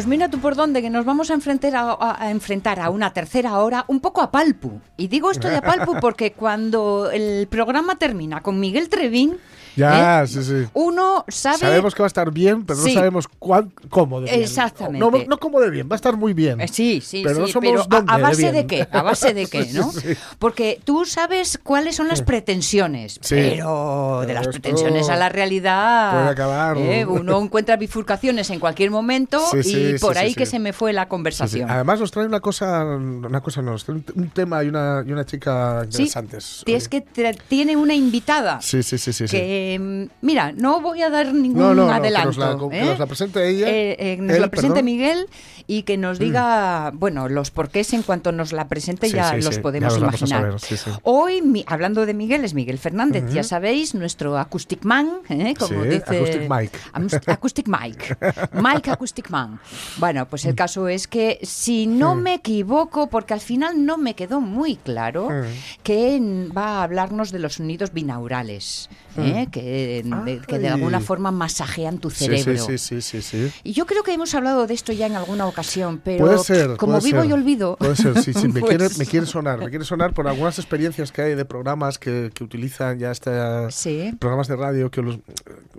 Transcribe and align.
Pues 0.00 0.08
mira 0.08 0.30
tú 0.30 0.38
por 0.38 0.56
dónde, 0.56 0.80
que 0.80 0.88
nos 0.88 1.04
vamos 1.04 1.30
a 1.30 1.34
enfrentar 1.34 1.76
a, 1.76 2.16
a 2.18 2.30
enfrentar 2.30 2.80
a 2.80 2.88
una 2.88 3.12
tercera 3.12 3.58
hora 3.58 3.84
un 3.86 4.00
poco 4.00 4.22
a 4.22 4.30
palpu. 4.30 4.80
Y 4.96 5.08
digo 5.08 5.30
esto 5.30 5.50
de 5.50 5.56
a 5.56 5.60
palpu 5.60 5.96
porque 6.00 6.32
cuando 6.32 7.10
el 7.10 7.46
programa 7.48 7.96
termina 7.96 8.40
con 8.40 8.58
Miguel 8.58 8.88
Trevín, 8.88 9.36
Ya, 9.76 10.22
¿eh? 10.22 10.26
sí, 10.26 10.42
sí. 10.42 10.66
uno 10.74 11.24
sabe... 11.28 11.58
Sabemos 11.58 11.94
que 11.94 12.02
va 12.02 12.06
a 12.06 12.08
estar 12.08 12.30
bien, 12.32 12.64
pero 12.64 12.78
Sí. 12.80 12.88
no 12.94 13.00
sabemos 13.00 13.28
cuán, 13.38 13.72
cómo 13.88 14.20
de 14.20 14.30
bien. 14.30 14.42
Exactamente. 14.42 14.98
No, 14.98 15.10
no 15.26 15.38
cómo 15.38 15.60
de 15.60 15.70
bien, 15.70 15.88
va 15.88 15.94
a 15.94 15.96
estar 15.96 16.16
muy 16.16 16.32
bien. 16.32 16.60
Eh, 16.60 16.68
Sí, 16.68 17.00
sí, 17.04 17.22
Pero 17.24 17.40
no 17.40 17.46
sí, 17.46 17.52
somos 17.52 17.86
pero 17.88 18.04
a- 18.08 18.14
a, 18.14 18.18
base 18.18 18.52
de, 18.52 18.66
qué, 18.66 18.86
a 18.90 19.02
base 19.02 19.34
de 19.34 19.46
qué, 19.46 19.64
¿no? 19.72 19.90
sí. 19.92 20.08
Porque 20.38 20.80
tú 20.84 21.04
sabes 21.04 21.58
cuáles 21.62 21.96
son 21.96 22.08
las 22.08 22.22
pretensiones, 22.22 23.18
Sí. 23.20 23.34
pero 23.36 24.20
de 24.20 24.26
Pero 24.28 24.38
las 24.40 24.48
pretensiones 24.48 25.08
a 25.08 25.16
la 25.16 25.28
realidad, 25.28 26.12
puede 26.12 26.28
acabar. 26.28 26.76
¿eh? 26.78 27.04
uno 27.04 27.40
encuentra 27.42 27.76
bifurcaciones 27.76 28.50
en 28.50 28.60
cualquier 28.60 28.90
momento 28.90 29.40
y 29.64 29.98
por 29.98 30.16
ahí 30.18 30.34
que 30.34 30.46
se 30.46 30.58
me 30.58 30.72
fue 30.72 30.92
la 30.92 31.08
conversación. 31.08 31.70
Además 31.70 32.00
nos 32.00 32.10
trae 32.10 32.26
una 32.26 32.40
cosa, 32.40 32.84
una 32.84 33.40
cosa 33.40 33.62
no, 33.62 33.76
un, 33.88 34.30
tema 34.32 34.62
y 34.64 34.68
una, 34.68 35.04
y 35.06 35.12
una 35.12 35.24
chica 35.24 35.82
interesantes. 35.84 36.62
es 36.66 36.88
que 36.88 37.00
tiene 37.48 37.76
una 37.76 37.94
invitada. 37.94 38.60
Sí, 38.60 38.82
sí, 38.82 38.98
sí, 38.98 39.12
sí. 39.12 39.26
sí. 39.28 39.36
que 39.36 39.59
mm, 39.80 40.04
mira, 40.22 40.52
no 40.52 40.80
voy 40.80 41.02
a 41.02 41.10
dar 41.10 41.32
ningún 41.34 41.60
No, 41.62 41.74
no, 41.74 41.82
no, 41.84 41.88
que 41.88 41.94
adelanto. 41.94 42.26
nos 42.28 42.36
la- 42.38 42.68
que 42.70 42.80
¿eh? 42.80 42.84
nos 42.84 42.98
la 42.98 43.06
presente 43.06 43.48
ella. 43.48 43.68
Eh, 43.68 43.96
eh, 43.98 44.16
nos 44.20 44.36
Él, 44.36 44.40
la 44.42 44.48
presente 44.48 44.74
perdón. 44.74 44.84
Mm. 44.84 44.86
Miguel 44.86 45.26
y 45.66 45.82
que 45.84 45.96
nos 45.96 46.18
diga, 46.18 46.90
bueno, 46.94 47.28
los 47.28 47.50
porqués 47.52 47.92
en 47.92 48.02
cuanto 48.02 48.32
nos 48.32 48.52
la 48.52 48.66
presente 48.68 49.08
Sí, 49.08 49.14
ya 49.14 49.30
sí, 49.30 49.42
los 49.42 49.54
sí, 49.54 49.60
podemos 49.60 49.94
ya 49.94 50.00
los 50.00 50.20
imaginar. 50.20 50.56
Hoy, 51.04 51.42
mi- 51.42 51.64
hablando 51.66 52.06
de 52.06 52.14
Miguel, 52.14 52.44
es 52.44 52.54
Miguel 52.54 52.78
Fernández, 52.78 53.24
ya 53.32 53.42
sabéis, 53.44 53.94
nuestro 53.94 54.36
Acoustic 54.38 54.84
Man, 54.84 55.20
¿eh? 55.28 55.54
como 55.58 55.84
dice... 55.84 56.02
Acoustic 56.16 56.48
Mike. 56.50 56.78
Acoustic 57.26 57.68
Mike. 57.68 58.16
Mike 58.52 58.90
Acoustic 58.90 59.30
Man. 59.30 59.60
Bueno, 59.98 60.26
pues 60.26 60.44
el 60.44 60.54
caso 60.54 60.88
es 60.88 61.06
que 61.06 61.38
si 61.42 61.86
no 61.86 62.14
Mm. 62.16 62.18
me 62.20 62.34
equivoco, 62.34 63.08
porque 63.08 63.34
al 63.34 63.40
final 63.40 63.84
no 63.86 63.96
me 63.96 64.14
quedó 64.14 64.40
muy 64.40 64.76
claro, 64.76 65.28
Mm. 65.30 65.44
que 65.84 66.48
va 66.56 66.78
a 66.80 66.82
hablarnos 66.82 67.30
de 67.30 67.38
los 67.38 67.54
sonidos 67.54 67.92
binaurales, 67.92 68.88
¿eh? 69.16 69.46
Que, 69.50 70.02
de, 70.24 70.40
que 70.46 70.58
de. 70.58 70.68
Ay. 70.68 70.74
alguna 70.74 71.00
forma 71.00 71.30
masajean 71.30 71.98
tu 71.98 72.10
cerebro. 72.10 72.56
sí, 72.66 72.78
sí, 72.78 73.00
sí, 73.00 73.20
sí, 73.20 73.22
sí. 73.22 73.52
Y 73.64 73.72
yo 73.72 73.86
creo 73.86 74.02
que 74.02 74.12
hemos 74.12 74.34
hablado 74.34 74.66
de 74.66 74.74
esto 74.74 74.92
ya 74.92 75.06
en 75.06 75.16
alguna 75.16 75.46
ocasión, 75.46 76.00
pero 76.04 76.24
Puede 76.24 76.38
ser. 76.38 76.76
como 76.76 76.94
puede 76.98 77.04
vivo 77.06 77.22
ser. 77.22 77.30
y 77.30 77.32
olvido. 77.32 77.76
Puede 77.76 77.96
ser, 77.96 78.22
sí, 78.22 78.32
sí. 78.32 78.48
Me, 78.52 78.60
pues- 78.60 78.76
quiere, 78.76 78.88
me 78.98 79.06
quiere 79.06 79.26
sonar. 79.26 79.58
Me 79.58 79.70
quiere 79.70 79.84
sonar 79.84 80.14
por 80.14 80.26
algunas 80.28 80.58
experiencias 80.58 81.12
que 81.12 81.22
hay 81.22 81.34
de 81.34 81.44
programas 81.44 81.98
que, 81.98 82.30
que 82.34 82.44
utilizan 82.44 82.98
ya 82.98 83.10
estas. 83.10 83.74
Sí. 83.74 84.12
Programas 84.18 84.48
de 84.48 84.56
radio 84.56 84.90
que, 84.90 85.02
los, 85.02 85.18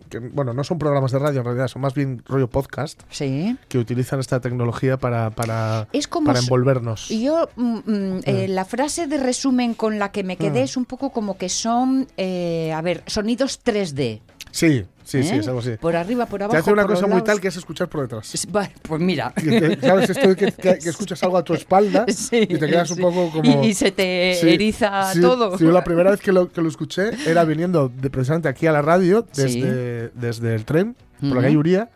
que, 0.10 0.20
bueno, 0.20 0.54
no 0.54 0.64
son 0.64 0.78
programas 0.80 1.12
de 1.12 1.20
radio 1.20 1.40
en 1.40 1.46
realidad, 1.46 1.68
son 1.68 1.82
más 1.82 1.94
bien 1.94 2.22
rollo 2.28 2.50
podcast 2.50 3.02
Sí. 3.10 3.58
que 3.68 3.78
utilizan 3.78 4.20
esta 4.20 4.40
tecnología 4.40 4.98
para, 4.98 5.30
para, 5.32 5.88
Es 5.94 6.08
como 6.08 6.28
para 6.28 6.40
envolvernos. 6.40 7.10
Y 7.12 7.24
yo, 7.24 7.50
mm, 7.56 7.78
mm, 7.86 8.20
eh, 8.26 8.48
la 8.50 8.66
frase 8.66 9.08
de 9.08 9.18
resumen 9.18 9.74
con 9.74 10.00
la 10.00 10.12
que 10.12 10.24
me 10.24 10.38
quedé 10.38 10.62
Mm. 10.62 10.64
es 10.64 10.78
un 10.78 10.86
poco 10.86 11.12
como 11.12 11.38
que 11.38 11.50
son, 11.50 12.08
eh, 12.18 12.74
a 12.74 12.82
ver, 12.82 13.04
sonidos 13.08 13.60
3D. 13.64 14.22
Sí, 14.52 14.84
sí, 15.06 15.24
sí, 15.24 15.30
¿eh? 15.36 15.38
es 15.38 15.48
algo 15.48 15.60
así. 15.62 15.72
Por 15.80 15.96
arriba, 15.96 16.26
por 16.26 16.44
abajo. 16.44 16.52
Te 16.54 16.58
hace 16.60 16.74
una 16.74 16.82
por 16.82 16.92
cosa 16.96 17.04
muy 17.08 17.12
lados. 17.16 17.24
tal 17.26 17.40
que 17.40 17.48
es 17.48 17.56
escuchar 17.56 17.88
por 17.88 18.02
detrás. 18.02 18.34
Es- 18.36 18.46
va, 18.54 18.70
Pues 18.82 19.00
mira. 19.02 19.32
Te- 19.36 19.80
¿Sabes 19.80 20.10
esto 20.10 20.36
que, 20.36 20.52
que- 20.52 20.78
que 20.78 20.90
escuchas 20.90 21.24
algo 21.24 21.38
a 21.38 21.44
tu 21.44 21.54
espalda 21.54 22.06
Sí, 22.10 22.38
y 22.50 22.58
te 22.58 22.68
quedas 22.68 22.92
un 22.92 22.98
poco 23.00 23.32
como... 23.32 23.64
Y, 23.64 23.68
y 23.68 23.74
se 23.74 23.92
te 23.92 24.36
Sí, 24.42 24.50
eriza 24.50 25.12
todo. 25.22 25.58
sí, 25.58 25.64
la 25.66 25.84
primera 25.84 26.12
vez 26.12 26.20
que 26.20 26.32
lo, 26.34 26.52
que 26.52 26.62
lo 26.62 26.68
escuché 26.68 27.12
era 27.30 27.46
viniendo 27.46 27.88
de, 27.90 28.10
precisamente 28.10 28.50
aquí 28.50 28.68
a 28.68 28.72
la 28.74 28.82
radio, 28.82 29.26
desde, 29.36 30.10
desde 30.10 30.54
el 30.56 30.66
tren, 30.66 30.96
por 31.22 31.36
la 31.38 31.42
calle 31.44 31.58
Uría, 31.58 31.90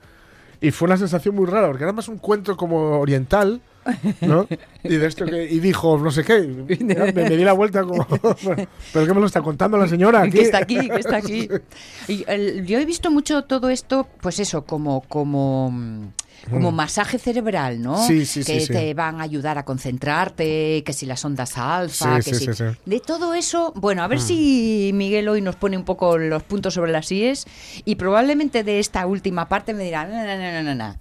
y 0.61 0.71
fue 0.71 0.87
una 0.87 0.97
sensación 0.97 1.35
muy 1.35 1.45
rara, 1.45 1.67
porque 1.67 1.83
era 1.83 1.93
más 1.93 2.07
un 2.07 2.17
cuento 2.17 2.55
como 2.57 2.99
oriental, 2.99 3.61
¿no? 4.21 4.47
Y 4.83 4.97
de 4.97 5.07
esto 5.07 5.25
que, 5.25 5.43
y 5.51 5.59
dijo, 5.59 5.97
no 5.97 6.11
sé 6.11 6.23
qué, 6.23 6.41
me, 6.41 7.11
me 7.13 7.29
di 7.37 7.43
la 7.43 7.53
vuelta 7.53 7.83
como, 7.83 8.05
¿pero 8.93 9.05
qué 9.07 9.13
me 9.13 9.19
lo 9.19 9.25
está 9.25 9.41
contando 9.41 9.77
la 9.77 9.87
señora? 9.87 10.21
que 10.23 10.27
aquí?". 10.29 10.39
está 10.39 10.57
aquí, 10.59 10.89
que 10.89 10.99
está 10.99 11.17
aquí. 11.17 11.49
Y 12.07 12.23
el- 12.27 12.65
yo 12.65 12.77
he 12.79 12.85
visto 12.85 13.09
mucho 13.11 13.43
todo 13.43 13.69
esto, 13.69 14.07
pues 14.21 14.39
eso, 14.39 14.63
como, 14.65 15.01
como, 15.01 16.11
mm, 16.47 16.51
como 16.51 16.71
masaje 16.71 17.17
cerebral, 17.19 17.81
¿no? 17.81 17.97
Sí, 18.05 18.25
sí, 18.25 18.43
que 18.43 18.59
sí, 18.61 18.71
te 18.73 18.93
van 18.93 19.19
a 19.19 19.23
ayudar 19.23 19.57
a 19.57 19.65
concentrarte, 19.65 20.83
que 20.85 20.93
si 20.93 21.05
las 21.05 21.23
ondas 21.25 21.57
alfa, 21.57 22.21
Sí, 22.21 22.31
que 22.31 22.37
sí, 22.37 22.53
si- 22.53 22.63
Mm. 22.63 22.75
De 22.85 22.99
todo 22.99 23.33
eso, 23.33 23.73
bueno, 23.75 24.03
a 24.03 24.07
ver 24.07 24.19
si 24.21 24.91
Miguel 24.93 25.27
hoy 25.29 25.41
nos 25.41 25.55
pone 25.55 25.77
un 25.77 25.83
poco 25.83 26.17
los 26.17 26.43
puntos 26.43 26.73
sobre 26.73 26.91
las 26.91 27.11
IES 27.11 27.45
y 27.85 27.95
probablemente 27.95 28.63
de 28.63 28.79
esta 28.79 29.05
última 29.07 29.47
parte 29.49 29.73
me 29.73 29.83
dirá, 29.83 30.07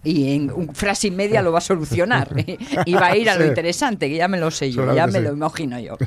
y 0.03 0.35
en 0.35 0.51
un 0.51 0.75
frase 0.75 1.09
y 1.09 1.11
media 1.11 1.43
lo 1.43 1.53
va 1.53 1.59
a 1.59 1.63
solucionar 1.63 2.29
y 2.87 2.95
va 2.95 3.07
a 3.09 3.17
ir 3.17 3.29
a 3.31 3.37
lo 3.37 3.47
interesante, 3.47 4.09
que 4.09 4.17
ya 4.17 4.29
me 4.29 4.39
lo 4.39 4.51
sé 4.51 4.71
yo, 4.73 4.95
ya 4.95 5.07
me 5.07 5.21
lo 5.21 5.33
imagino 5.33 5.79
yo. 5.79 5.97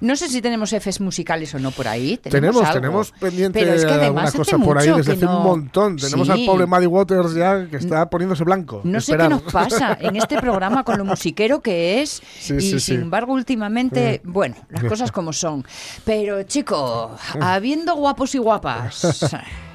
No 0.00 0.14
sé 0.16 0.28
si 0.28 0.42
tenemos 0.42 0.72
Fs 0.72 1.00
musicales 1.00 1.54
o 1.54 1.58
no 1.58 1.70
por 1.70 1.88
ahí. 1.88 2.18
Tenemos, 2.22 2.62
algo. 2.62 2.74
tenemos 2.74 3.12
pendiente 3.12 3.60
Pero 3.60 3.72
es 3.74 3.84
que 3.84 3.90
además 3.92 4.32
cosa 4.34 4.58
por 4.58 4.78
ahí 4.78 4.88
desde 4.94 5.12
hace 5.12 5.24
un 5.26 5.32
no- 5.32 5.40
montón. 5.40 5.96
Tenemos 5.96 6.28
al 6.28 6.44
pobre 6.44 6.66
Maddie 6.66 6.86
Waters 6.86 7.34
ya 7.34 7.66
que 7.66 7.76
está 7.76 8.08
poniéndose 8.10 8.44
blanco. 8.44 8.65
No 8.84 9.00
sé 9.00 9.16
qué 9.16 9.28
nos 9.28 9.42
pasa 9.42 9.96
en 10.00 10.16
este 10.16 10.38
programa 10.40 10.84
con 10.84 10.98
lo 10.98 11.04
musiquero 11.04 11.60
que 11.60 12.02
es 12.02 12.22
Sí, 12.38 12.54
y 12.54 12.60
sí, 12.60 12.70
sin 12.70 12.80
sí. 12.80 12.94
embargo 12.94 13.32
últimamente, 13.32 14.20
bueno, 14.24 14.56
las 14.68 14.84
cosas 14.84 15.12
como 15.12 15.32
son. 15.32 15.64
Pero 16.04 16.42
chico, 16.44 17.16
habiendo 17.40 17.94
guapos 17.94 18.34
y 18.34 18.38
guapas. 18.38 19.34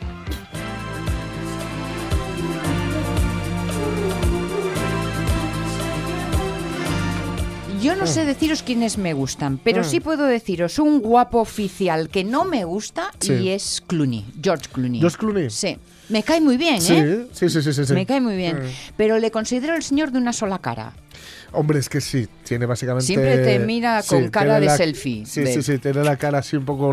Yo 7.82 7.96
no 7.96 8.06
sé 8.06 8.26
deciros 8.26 8.62
quiénes 8.62 8.98
me 9.00 9.14
gustan, 9.14 9.58
pero 9.58 9.84
sí 9.84 10.00
puedo 10.00 10.26
deciros 10.26 10.78
un 10.78 11.00
guapo 11.02 11.40
oficial 11.40 12.10
que 12.10 12.24
no 12.24 12.46
me 12.46 12.64
gusta 12.64 13.12
Sí. 13.20 13.34
y 13.34 13.50
es 13.50 13.82
Clooney, 13.88 14.26
George 14.42 14.66
Clooney. 14.72 15.00
George 15.00 15.18
Clooney. 15.18 15.50
Sí, 15.50 15.78
me 16.10 16.22
cae 16.22 16.42
muy 16.42 16.58
bien, 16.58 16.76
¿eh? 16.76 17.26
sí, 17.32 17.50
sí, 17.50 17.62
sí, 17.62 17.74
sí, 17.74 17.86
sí. 17.86 17.94
Me 17.94 18.06
cae 18.06 18.22
muy 18.22 18.36
bien, 18.38 18.60
pero 18.98 19.18
le 19.18 19.32
considero 19.32 19.76
el 19.76 19.82
señor 19.82 20.12
de 20.12 20.20
una 20.20 20.32
sola 20.32 20.60
cara. 20.60 20.94
Hombre, 21.54 21.80
es 21.80 21.90
que 21.90 22.02
sí, 22.02 22.28
tiene 22.52 22.66
básicamente... 22.66 23.06
Siempre 23.06 23.38
te 23.38 23.60
mira 23.60 24.04
con 24.06 24.28
cara 24.28 24.60
de 24.60 24.66
la- 24.66 24.76
selfie, 24.76 25.26
Sí, 25.26 25.40
de- 25.40 25.54
sí, 25.54 25.64
sí, 25.64 25.78
tiene 25.78 26.04
la 26.04 26.18
cara 26.18 26.40
así 26.40 26.58
un 26.58 26.66
poco 26.66 26.92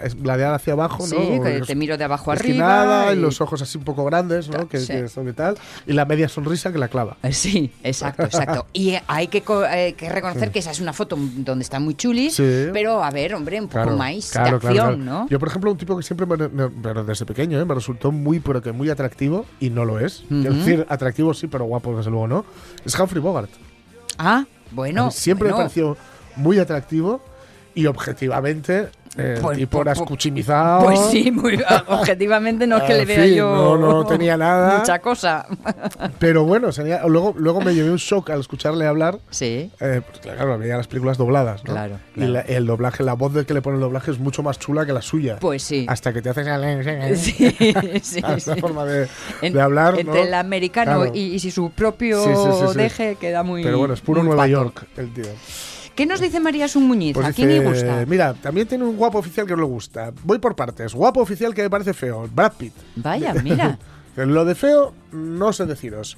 es- 0.00 0.14
ladeada 0.22 0.54
hacia 0.54 0.74
abajo, 0.74 1.04
Sí, 1.04 1.16
¿no? 1.18 1.42
que 1.42 1.62
te 1.62 1.74
miro 1.74 1.98
de 1.98 2.04
abajo 2.04 2.30
arriba. 2.30 3.06
y 3.10 3.16
y- 3.16 3.20
los 3.20 3.40
ojos 3.40 3.60
así 3.60 3.76
un 3.76 3.82
poco 3.82 4.04
grandes, 4.04 4.48
¿no? 4.48 4.68
Que, 4.68 4.78
son 5.08 5.28
y 5.28 5.32
tal. 5.32 5.56
Y 5.84 5.94
la 5.94 6.04
media 6.04 6.28
sonrisa 6.28 6.70
que 6.70 6.78
la 6.78 6.86
clava. 6.86 7.16
Eh, 7.24 7.32
Sí, 7.32 7.72
exacto, 7.82 8.22
exacto. 8.22 8.66
Y 8.72 8.94
hay 9.08 9.26
que, 9.26 9.42
eh, 9.72 9.94
que 9.94 10.08
reconocer 10.10 10.52
que 10.52 10.60
esa 10.60 10.70
es 10.70 10.78
una 10.78 10.92
foto 10.92 11.18
donde 11.18 11.64
está 11.64 11.80
muy 11.80 11.96
chuli, 11.96 12.30
Sí. 12.30 12.66
pero 12.72 13.02
a 13.02 13.10
ver, 13.10 13.34
hombre, 13.34 13.60
un 13.60 13.66
poco 13.66 13.82
Claro, 13.82 13.96
más 13.96 14.30
claro, 14.30 14.50
de 14.60 14.68
acción, 14.68 14.74
claro. 14.74 14.96
¿no? 14.96 15.28
Yo, 15.28 15.40
por 15.40 15.48
ejemplo, 15.48 15.72
un 15.72 15.76
tipo 15.76 15.96
que 15.96 16.04
siempre, 16.04 16.24
me, 16.26 16.48
me- 16.48 16.70
pero 16.70 17.02
desde 17.02 17.26
pequeño, 17.26 17.60
¿eh? 17.60 17.64
me 17.64 17.74
resultó 17.74 18.12
muy, 18.12 18.38
pero 18.38 18.62
que 18.62 18.70
muy 18.70 18.90
atractivo, 18.90 19.44
y 19.58 19.70
no 19.70 19.84
lo 19.84 19.98
es. 19.98 20.22
Quiero 20.28 20.50
Ujú. 20.50 20.58
decir, 20.60 20.86
atractivo 20.88 21.34
sí, 21.34 21.48
pero 21.48 21.64
guapo 21.64 21.96
desde 21.96 22.10
luego 22.10 22.28
no. 22.28 22.44
Es 22.84 22.98
Humphrey 22.98 23.20
Bogart. 23.20 23.50
Ah, 24.18 24.44
bueno. 24.74 25.10
siempre 25.10 25.48
bueno. 25.48 25.58
me 25.58 25.64
pareció 25.64 25.96
muy 26.36 26.58
atractivo 26.58 27.22
y 27.74 27.86
objetivamente 27.86 28.88
El 29.16 29.40
Pues- 29.40 29.58
tipo 29.58 29.70
pues- 29.78 29.82
era 29.82 29.94
pues- 29.94 30.02
escuchimizado. 30.04 30.84
Pues 30.84 31.00
sí, 31.10 31.30
muy, 31.30 31.62
objetivamente 31.88 32.66
no 32.66 32.78
es 32.78 32.82
que 32.84 32.94
le 32.94 33.04
vea 33.04 33.26
yo 33.26 33.76
no- 33.76 33.76
no 33.78 34.06
tenía 34.06 34.36
nada. 34.36 34.78
mucha 34.78 34.98
cosa. 34.98 35.46
Pero 36.18 36.44
bueno, 36.44 36.72
sería- 36.72 37.02
luego, 37.06 37.34
luego 37.36 37.60
me 37.60 37.74
llevé 37.74 37.90
un 37.90 37.96
shock 37.96 38.30
al 38.30 38.40
escucharle 38.40 38.86
hablar. 38.86 39.18
Sí, 39.30 39.70
eh, 39.80 40.00
porque, 40.04 40.20
claro, 40.30 40.58
veía 40.58 40.76
las 40.76 40.88
películas 40.88 41.16
dobladas, 41.18 41.64
¿no? 41.64 41.72
Claro, 41.72 41.98
Y 42.16 42.22
la- 42.24 42.40
el 42.40 42.66
doblaje, 42.66 43.02
la 43.04 43.14
voz 43.14 43.32
de 43.34 43.44
que 43.46 43.54
le 43.54 43.62
pone 43.62 43.76
el 43.76 43.80
doblaje 43.82 44.10
es 44.10 44.18
mucho 44.18 44.42
más 44.42 44.58
chula 44.58 44.84
que 44.86 44.92
la 44.92 45.02
suya. 45.02 45.36
pues 45.40 45.62
sí. 45.62 45.86
Hasta 45.88 46.12
que 46.12 46.20
te 46.22 46.30
haces 46.30 46.44
Sí, 47.14 47.56
sí, 48.02 48.18
esa 48.18 48.54
sí. 48.54 48.60
forma 48.60 48.84
de, 48.84 49.08
En- 49.42 49.52
de 49.52 49.60
hablar, 49.60 49.98
entre 49.98 50.20
¿no? 50.20 50.26
el 50.26 50.34
americano 50.34 51.00
Claro. 51.02 51.12
y, 51.14 51.20
y 51.34 51.38
si 51.38 51.50
su 51.50 51.70
propio 51.70 52.22
Sí, 52.22 52.76
deje 52.76 53.16
queda 53.16 53.42
muy. 53.42 53.62
Pero 53.62 53.78
bueno, 53.78 53.94
es 53.94 54.00
puro 54.00 54.22
Nueva 54.22 54.42
pato. 54.42 54.48
York 54.50 54.86
el 54.96 55.12
tío. 55.12 55.24
¿Qué 55.94 56.06
nos 56.06 56.20
dice 56.20 56.40
María 56.40 56.66
Sun 56.68 56.88
Muñiz? 56.88 57.14
Pues 57.14 57.26
¿A 57.26 57.32
quién 57.32 57.48
le 57.48 57.60
gusta? 57.60 58.04
Mira, 58.06 58.34
también 58.34 58.66
tiene 58.66 58.84
un 58.84 58.96
guapo 58.96 59.18
oficial 59.18 59.46
que 59.46 59.52
no 59.52 59.58
le 59.62 59.68
gusta. 59.68 60.12
Voy 60.24 60.38
por 60.38 60.56
partes. 60.56 60.92
Guapo 60.94 61.20
oficial 61.20 61.54
que 61.54 61.62
me 61.62 61.70
parece 61.70 61.94
feo. 61.94 62.28
Brad 62.34 62.52
Pitt. 62.58 62.72
Vaya, 62.96 63.32
mira. 63.44 63.78
Lo 64.16 64.44
de 64.44 64.54
feo, 64.54 64.92
no 65.12 65.52
sé 65.52 65.66
deciros. 65.66 66.16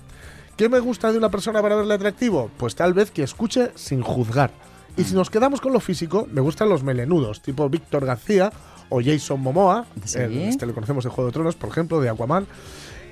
¿Qué 0.56 0.68
me 0.70 0.78
gusta 0.80 1.12
de 1.12 1.18
una 1.18 1.30
persona 1.30 1.60
para 1.60 1.76
verle 1.76 1.94
atractivo? 1.94 2.50
Pues 2.56 2.74
tal 2.74 2.94
vez 2.94 3.10
que 3.10 3.22
escuche 3.22 3.70
sin 3.74 4.00
juzgar. 4.02 4.50
Y 4.96 5.04
si 5.04 5.14
nos 5.14 5.28
quedamos 5.28 5.60
con 5.60 5.74
lo 5.74 5.80
físico, 5.80 6.26
me 6.32 6.40
gustan 6.40 6.70
los 6.70 6.82
melenudos, 6.82 7.42
tipo 7.42 7.68
Víctor 7.68 8.06
García 8.06 8.50
o 8.88 9.02
Jason 9.04 9.40
Momoa. 9.40 9.84
Sí. 10.04 10.18
el- 10.18 10.38
este 10.42 10.64
lo 10.64 10.72
conocemos 10.72 11.04
de 11.04 11.10
Juego 11.10 11.28
de 11.28 11.34
Tronos, 11.34 11.54
por 11.56 11.68
ejemplo, 11.68 12.00
de 12.00 12.08
Aquaman. 12.08 12.46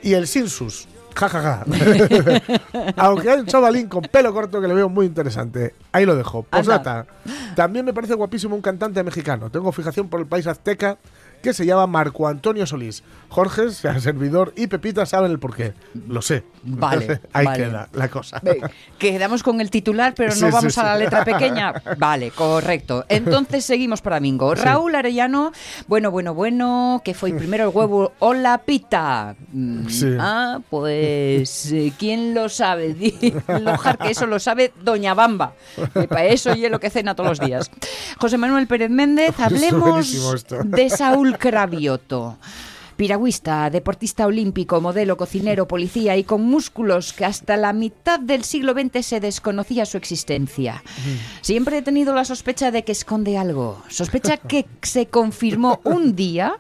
Y 0.03 0.15
el 0.15 0.27
Sinsus. 0.27 0.87
Ja, 1.15 1.29
ja, 1.29 1.41
ja. 1.41 1.65
Aunque 2.97 3.31
hay 3.31 3.41
un 3.41 3.47
chavalín 3.47 3.89
con 3.89 4.03
pelo 4.03 4.33
corto 4.33 4.61
que 4.61 4.69
le 4.69 4.75
veo 4.75 4.89
muy 4.89 5.07
interesante. 5.07 5.75
Ahí 5.93 6.05
lo 6.05 6.17
dejo. 6.17 6.43
Posdata. 6.43 7.07
También 7.55 7.85
me 7.85 7.93
parece 7.93 8.15
guapísimo 8.15 8.57
un 8.57 8.63
cantante 8.63 9.03
mexicano. 9.03 9.51
Tengo 9.51 9.71
fijación 9.73 10.09
por 10.09 10.21
el 10.21 10.27
país 10.27 10.47
azteca 10.47 10.99
que 11.45 11.53
se 11.55 11.67
llama 11.67 11.87
Marco 11.87 12.27
Antonio 12.27 12.67
Solís. 12.67 13.05
Jorge, 13.29 13.71
sea 13.71 14.01
servidor 14.01 14.53
y 14.57 14.67
Pepita 14.69 15.05
saben 15.07 15.31
el 15.31 15.39
porqué. 15.39 15.75
Lo 16.09 16.23
sé. 16.23 16.45
Vale, 16.63 17.21
Ahí 17.33 17.45
vale. 17.45 17.65
queda 17.65 17.89
la 17.93 18.09
cosa. 18.09 18.41
Quedamos 18.99 19.43
con 19.43 19.61
el 19.61 19.71
titular, 19.71 20.15
pero 20.17 20.31
no 20.35 20.47
Sí, 20.47 20.53
vamos 20.53 20.75
sí, 20.75 20.81
a 20.81 20.85
la 20.85 20.95
sí. 20.97 21.03
letra 21.03 21.25
pequeña. 21.25 21.73
Vale, 21.99 22.31
correcto. 22.31 23.05
Entonces 23.09 23.65
seguimos 23.65 24.01
para 24.03 24.21
Mingo. 24.21 24.55
Raúl 24.55 24.95
Arellano, 24.95 25.53
bueno, 25.87 26.11
bueno, 26.11 26.33
bueno, 26.35 27.03
que 27.05 27.13
fue 27.15 27.33
primero 27.35 27.65
el 27.69 27.71
huevo 27.77 28.13
o 28.21 28.35
la 28.35 28.59
pita. 28.59 29.37
Mm, 29.53 29.89
Sí. 29.89 30.17
Ah, 30.19 30.61
pues, 30.71 31.71
eh, 31.73 31.93
¿quién 31.99 32.35
lo 32.35 32.49
sabe? 32.49 32.97
Lojar 33.61 33.99
que 33.99 34.11
eso 34.13 34.27
lo 34.27 34.39
sabe 34.39 34.73
Doña 34.83 35.13
Bamba. 35.15 35.55
Y 36.03 36.07
para 36.07 36.25
eso 36.27 36.55
y 36.55 36.65
es 36.65 36.71
lo 36.71 36.81
que 36.81 36.89
cena 36.91 37.15
todos 37.15 37.31
los 37.31 37.41
días. 37.41 37.71
José 38.19 38.39
Manuel 38.39 38.67
Pérez 38.67 38.91
Méndez, 38.91 39.39
hablemos 39.41 40.15
de 40.65 40.91
Saúl 40.91 41.34
Cravioto. 41.37 42.39
Piragüista, 42.97 43.71
deportista 43.71 44.27
olímpico, 44.27 44.81
modelo, 44.81 45.17
cocinero, 45.17 45.67
policía 45.67 46.17
y 46.17 46.25
con 46.25 46.43
músculos 46.43 47.13
que 47.13 47.25
hasta 47.25 47.57
la 47.57 47.73
mitad 47.73 48.21
del 48.21 48.45
siglo 48.45 48.73
XX 48.73 49.05
se 49.05 49.21
desconocía 49.21 49.85
su 49.85 49.97
existencia. 49.97 50.83
Siempre 51.41 51.79
he 51.79 51.83
tenido 51.83 52.15
la 52.15 52.25
sospecha 52.25 52.71
de 52.71 52.85
que 52.85 52.93
esconde 52.93 53.37
algo. 53.37 53.83
Sospecha 53.89 54.37
que 54.37 54.67
se 54.83 55.07
confirmó 55.07 55.81
un 55.85 56.15
día 56.15 56.57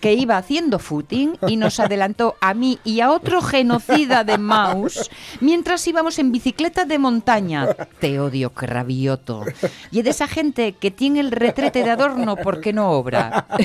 que 0.00 0.14
iba 0.14 0.36
haciendo 0.36 0.78
footing 0.78 1.38
y 1.48 1.56
nos 1.56 1.80
adelantó 1.80 2.36
a 2.40 2.54
mí 2.54 2.78
y 2.84 3.00
a 3.00 3.10
otro 3.10 3.42
genocida 3.42 4.24
de 4.24 4.38
Maus 4.38 5.10
mientras 5.40 5.86
íbamos 5.86 6.18
en 6.18 6.32
bicicleta 6.32 6.84
de 6.84 6.98
montaña. 6.98 7.74
Te 8.00 8.20
odio, 8.20 8.50
Cravioto. 8.50 9.44
Y 9.90 10.02
de 10.02 10.10
esa 10.10 10.28
gente 10.28 10.72
que 10.72 10.90
tiene 10.90 11.20
el 11.20 11.30
retrete 11.30 11.82
de 11.82 11.90
adorno 11.90 12.36
porque 12.36 12.72
no 12.72 12.90
obra. 12.90 13.46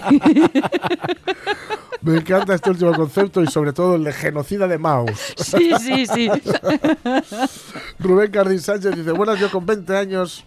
Me 2.07 2.19
encanta 2.19 2.53
este 2.55 2.69
último 2.69 2.93
concepto 2.93 3.43
y 3.43 3.47
sobre 3.47 3.73
todo 3.73 3.95
el 3.95 4.05
de 4.05 4.13
genocida 4.13 4.65
de 4.67 4.77
Maus. 4.77 5.11
Sí, 5.37 5.71
sí, 5.77 6.05
sí. 6.05 6.29
Rubén 7.99 8.31
Cardín 8.31 8.61
Sánchez 8.61 8.95
dice, 8.95 9.11
buenas, 9.11 9.39
yo 9.39 9.51
con 9.51 9.65
20 9.65 9.95
años... 9.97 10.45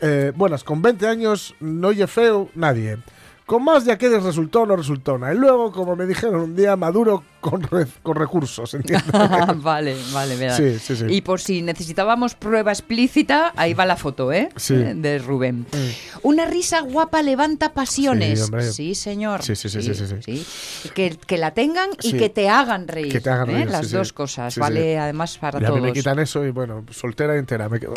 eh, 0.00 0.32
buenas, 0.36 0.62
con 0.62 0.80
20 0.80 1.08
años 1.08 1.56
no 1.58 1.88
oye 1.88 2.06
feo 2.06 2.50
nadie. 2.54 2.98
Con 3.46 3.64
más 3.64 3.84
ya 3.84 3.98
que 3.98 4.08
resultó 4.20 4.62
o 4.62 4.66
no 4.66 4.76
resultó. 4.76 5.18
Y 5.18 5.36
luego, 5.36 5.72
como 5.72 5.96
me 5.96 6.06
dijeron 6.06 6.40
un 6.40 6.54
día, 6.54 6.76
maduro 6.76 7.24
con, 7.42 7.60
re- 7.62 7.86
con 8.02 8.16
recursos, 8.16 8.72
¿entiendes? 8.72 9.12
vale, 9.56 9.96
vale, 10.14 10.36
verdad. 10.36 10.56
Sí, 10.56 10.78
sí, 10.78 10.96
sí. 10.96 11.04
Y 11.10 11.20
por 11.20 11.40
si 11.40 11.60
necesitábamos 11.60 12.34
prueba 12.36 12.70
explícita, 12.70 13.52
ahí 13.56 13.74
va 13.74 13.84
la 13.84 13.96
foto, 13.96 14.32
¿eh? 14.32 14.48
Sí. 14.56 14.74
Eh, 14.74 14.94
De 14.96 15.18
Rubén. 15.18 15.66
Una 16.22 16.46
risa 16.46 16.80
guapa 16.80 17.20
levanta 17.20 17.72
pasiones. 17.74 18.48
Sí, 18.72 18.94
señor. 18.94 19.42
Sí, 19.42 19.56
sí, 19.56 19.68
sí, 19.68 19.82
sí. 19.82 20.46
Que, 20.94 21.18
que 21.26 21.36
la 21.36 21.50
tengan 21.52 21.90
y 22.02 22.12
que 22.14 22.30
te 22.30 22.48
hagan 22.48 22.86
reír. 22.86 23.10
Que 23.12 23.20
te 23.20 23.28
hagan 23.28 23.50
¿eh? 23.50 23.54
reír, 23.54 23.70
Las 23.70 23.90
dos 23.90 24.12
cosas, 24.12 24.56
vale 24.56 24.98
además 24.98 25.36
para 25.38 25.60
Y 25.60 25.64
a 25.64 25.72
mí 25.72 25.80
me 25.80 25.92
quitan 25.92 26.18
eso 26.20 26.44
y 26.44 26.52
bueno, 26.52 26.84
soltera 26.90 27.36
entera 27.36 27.68
me 27.68 27.80
quedo. 27.80 27.94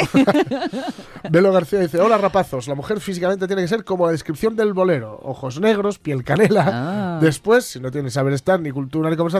Velo 1.29 1.51
García 1.53 1.79
dice, 1.79 1.99
hola 1.99 2.17
rapazos, 2.17 2.67
la 2.67 2.73
mujer 2.75 2.99
físicamente 2.99 3.45
tiene 3.45 3.61
que 3.61 3.67
ser 3.67 3.83
como 3.83 4.07
la 4.07 4.11
descripción 4.11 4.55
del 4.55 4.73
bolero, 4.73 5.19
ojos 5.23 5.59
negros, 5.59 5.99
piel 5.99 6.23
canela. 6.23 6.69
Ah. 6.71 7.19
Después, 7.21 7.65
si 7.65 7.79
no 7.79 7.91
tiene 7.91 8.09
saber 8.09 8.33
estar 8.33 8.59
ni 8.59 8.71
cultura 8.71 9.09
ni 9.09 9.15
conversación, 9.15 9.34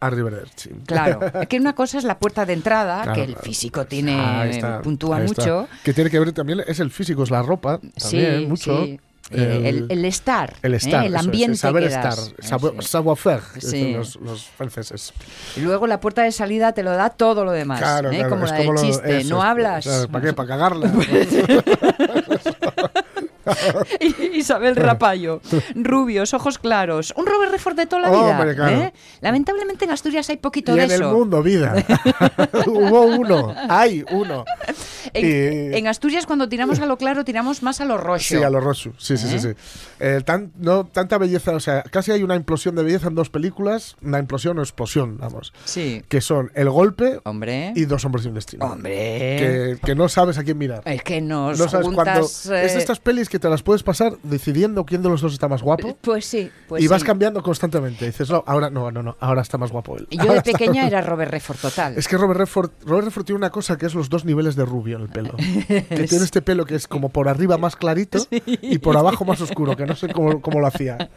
arrivederci. 0.00 0.70
Claro, 0.86 1.20
que 1.48 1.58
una 1.58 1.74
cosa 1.74 1.98
es 1.98 2.04
la 2.04 2.18
puerta 2.18 2.46
de 2.46 2.52
entrada, 2.54 3.02
Claro, 3.02 3.14
que 3.14 3.24
el 3.24 3.36
físico 3.36 3.84
tiene 3.86 4.50
está, 4.50 4.80
puntúa 4.82 5.18
mucho. 5.18 5.68
Que 5.84 5.92
tiene 5.92 6.10
que 6.10 6.18
ver 6.18 6.32
también, 6.32 6.62
es 6.66 6.80
el 6.80 6.90
físico, 6.90 7.22
es 7.22 7.30
la 7.30 7.42
ropa, 7.42 7.78
también, 7.98 8.40
sí, 8.40 8.46
mucho. 8.46 8.84
sí. 8.84 9.00
El, 9.32 9.86
el 9.88 10.04
estar, 10.06 10.56
el 10.62 10.74
¿eh? 10.74 10.78
estar, 10.78 11.06
el 11.06 11.14
es, 11.14 11.20
ambiente 11.20 11.56
saber 11.56 11.84
que 11.84 11.88
estar, 11.94 12.14
savoir-faire, 12.82 13.40
Sí. 13.60 13.92
los, 13.92 14.16
los 14.16 14.44
franceses. 14.46 15.12
Y 15.56 15.60
luego 15.60 15.86
la 15.86 16.00
puerta 16.00 16.22
de 16.24 16.32
salida 16.32 16.72
te 16.72 16.82
lo 16.82 16.90
da 16.90 17.10
todo 17.10 17.44
lo 17.44 17.52
demás. 17.52 17.78
Claro, 17.78 18.10
¿eh? 18.10 18.16
claro, 18.16 18.30
Como 18.30 18.46
la 18.46 18.56
como 18.56 18.72
del 18.72 18.74
lo- 18.74 18.82
chiste, 18.82 19.18
eso 19.18 19.28
no 19.28 19.42
hablas. 19.44 20.08
¿Para 20.10 20.24
qué? 20.24 20.32
Para 20.32 20.48
cagarla. 20.48 20.90
Isabel 24.34 24.76
Rapallo. 24.76 25.40
Rubios, 25.74 26.34
ojos 26.34 26.58
claros. 26.58 27.12
Un 27.16 27.26
Robert 27.26 27.52
Redford 27.52 27.76
de 27.76 27.86
toda 27.86 28.02
la 28.02 28.10
vida. 28.10 28.20
Hombre, 28.20 28.54
claro. 28.54 28.76
¿eh? 28.82 28.92
Lamentablemente 29.20 29.84
en 29.84 29.90
Asturias 29.90 30.28
hay 30.30 30.36
poquito 30.36 30.72
y 30.72 30.76
de 30.78 30.84
en 30.84 30.90
eso. 30.90 31.08
el 31.10 31.16
mundo, 31.16 31.42
vida. 31.42 31.74
Hubo 32.66 33.02
uno, 33.02 33.54
hay 33.68 34.04
uno. 34.10 34.44
En, 35.12 35.26
Y- 35.26 35.76
en 35.76 35.86
Asturias 35.86 36.26
cuando 36.26 36.48
tiramos 36.48 36.80
a 36.80 36.86
lo 36.86 36.96
claro 36.96 37.24
tiramos 37.24 37.62
más 37.62 37.80
a 37.80 37.84
lo 37.84 37.96
rojo. 37.96 38.18
Sí, 38.20 38.36
a 38.42 38.50
los 38.50 38.62
Rosu. 38.62 38.92
Sí, 38.98 39.16
sí, 39.16 39.28
sí. 39.28 39.36
¿Eh? 39.36 39.38
sí. 39.40 39.48
Eh, 40.00 40.20
tan- 40.24 40.52
no, 40.58 40.84
tanta 40.86 41.18
belleza, 41.18 41.52
o 41.52 41.60
sea, 41.60 41.82
casi 41.82 42.12
hay 42.12 42.22
una 42.22 42.36
implosión 42.36 42.74
de 42.76 42.82
belleza 42.82 43.08
en 43.08 43.14
dos 43.14 43.30
películas, 43.30 43.96
una 44.02 44.18
implosión 44.18 44.58
o 44.58 44.62
explosión, 44.62 45.18
vamos, 45.18 45.52
Sí. 45.64 46.02
que 46.08 46.20
son 46.20 46.50
El 46.54 46.70
Golpe 46.70 47.20
Hombre. 47.24 47.72
y 47.76 47.84
Dos 47.84 48.04
Hombres 48.04 48.24
sin 48.24 48.34
Destino. 48.34 48.64
Hombre. 48.66 48.90
Que, 48.92 49.78
que 49.84 49.94
no 49.94 50.08
sabes 50.08 50.38
a 50.38 50.44
quién 50.44 50.58
mirar. 50.58 50.82
Es 50.84 51.02
que 51.02 51.20
nos 51.20 51.58
No 51.58 51.68
sabes 51.68 51.86
juntas, 51.86 52.46
Es 52.46 52.72
de 52.74 52.78
estas 52.78 53.00
pelis 53.00 53.28
que 53.28 53.38
te 53.40 53.48
las 53.48 53.62
puedes 53.62 53.82
pasar 53.82 54.16
decidiendo 54.22 54.84
quién 54.84 55.02
de 55.02 55.08
los 55.08 55.20
dos 55.20 55.32
está 55.32 55.48
más 55.48 55.62
guapo. 55.62 55.96
Pues 56.00 56.24
sí, 56.24 56.50
pues 56.68 56.82
y 56.82 56.86
vas 56.86 57.00
sí. 57.00 57.06
cambiando 57.06 57.42
constantemente. 57.42 58.06
Dices, 58.06 58.30
no, 58.30 58.44
ahora 58.46 58.70
no, 58.70 58.90
no, 58.90 59.02
no, 59.02 59.16
ahora 59.20 59.42
está 59.42 59.58
más 59.58 59.72
guapo 59.72 59.96
él. 59.96 60.06
Yo 60.10 60.32
de 60.32 60.42
pequeña 60.42 60.86
era 60.86 61.00
Robert 61.00 61.32
Redford 61.32 61.58
total. 61.58 61.94
Es 61.96 62.06
que 62.06 62.16
Robert 62.16 62.38
Redford, 62.38 62.70
Robert 62.84 63.06
Redford 63.06 63.24
tiene 63.24 63.38
una 63.38 63.50
cosa 63.50 63.76
que 63.76 63.86
es 63.86 63.94
los 63.94 64.08
dos 64.08 64.24
niveles 64.24 64.54
de 64.54 64.64
rubio 64.64 64.96
en 64.96 65.02
el 65.02 65.08
pelo. 65.08 65.34
que 65.68 66.06
tiene 66.08 66.24
este 66.24 66.42
pelo 66.42 66.64
que 66.64 66.76
es 66.76 66.86
como 66.86 67.08
por 67.08 67.28
arriba 67.28 67.58
más 67.58 67.74
clarito 67.76 68.18
y 68.30 68.78
por 68.78 68.96
abajo 68.96 69.24
más 69.24 69.40
oscuro, 69.40 69.76
que 69.76 69.86
no 69.86 69.96
sé 69.96 70.08
cómo, 70.12 70.40
cómo 70.40 70.60
lo 70.60 70.66
hacía. 70.66 71.10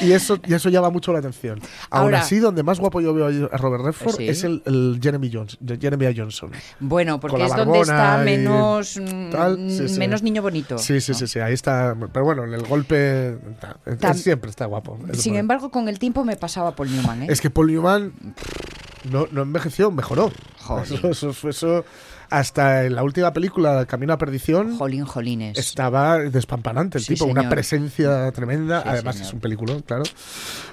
Y 0.00 0.12
eso, 0.12 0.38
y 0.46 0.54
eso 0.54 0.68
llama 0.68 0.90
mucho 0.90 1.12
la 1.12 1.18
atención. 1.18 1.58
Aún 1.90 2.04
Ahora- 2.04 2.20
así, 2.20 2.38
donde 2.38 2.62
más 2.62 2.78
guapo 2.78 3.00
yo 3.00 3.12
veo 3.14 3.48
a 3.50 3.56
Robert 3.56 3.84
Redford 3.84 4.16
Sí. 4.16 4.28
es 4.28 4.44
el, 4.44 4.62
el 4.66 5.00
Jeremy, 5.02 5.30
Jones, 5.32 5.58
Jeremy. 5.80 6.04
Johnson. 6.16 6.50
Bueno, 6.80 7.20
porque 7.20 7.44
es 7.44 7.56
donde 7.56 7.80
está 7.80 8.18
menos, 8.18 8.98
mm, 9.00 9.30
tal, 9.30 9.58
menos 9.98 10.22
niño 10.22 10.42
bonito. 10.42 10.78
Sí, 10.78 11.00
sí, 11.00 11.14
sí, 11.14 11.26
sí, 11.26 11.38
ahí 11.44 11.54
está. 11.54 11.96
Pero 12.12 12.24
bueno, 12.24 12.44
en 12.44 12.54
el 12.54 12.62
golpe 12.66 13.38
es- 13.86 14.20
siempre 14.22 14.50
está 14.50 14.66
guapo. 14.66 14.98
Es 15.12 15.20
Sin 15.22 15.36
embargo, 15.36 15.70
con 15.70 15.88
el 15.88 15.98
tiempo 15.98 16.24
me 16.24 16.36
pasaba 16.36 16.74
Paul 16.74 16.90
Newman, 16.90 17.22
¿eh? 17.24 17.26
Es 17.30 17.40
que 17.40 17.50
Paul 17.50 17.68
Newman 17.72 18.12
no, 19.10 19.26
no 19.30 19.42
envejeció, 19.42 19.90
mejoró. 19.90 20.32
Joder. 20.60 20.84
Eso, 21.10 21.30
eso, 21.30 21.48
eso- 21.48 21.84
hasta 22.30 22.84
en 22.84 22.94
la 22.94 23.02
última 23.02 23.32
película, 23.32 23.84
Camino 23.86 24.12
a 24.12 24.18
Perdición, 24.18 24.76
Jolín, 24.78 25.04
jolines. 25.04 25.58
estaba 25.58 26.18
despampanante 26.18 26.98
el 26.98 27.04
Sí, 27.04 27.14
tipo, 27.14 27.26
una 27.26 27.42
señor. 27.42 27.50
presencia 27.54 28.32
tremenda. 28.32 28.82
Sí, 28.82 28.88
Además, 28.88 29.14
señor. 29.16 29.28
es 29.28 29.34
un 29.34 29.40
peliculón, 29.40 29.80
claro. 29.82 30.02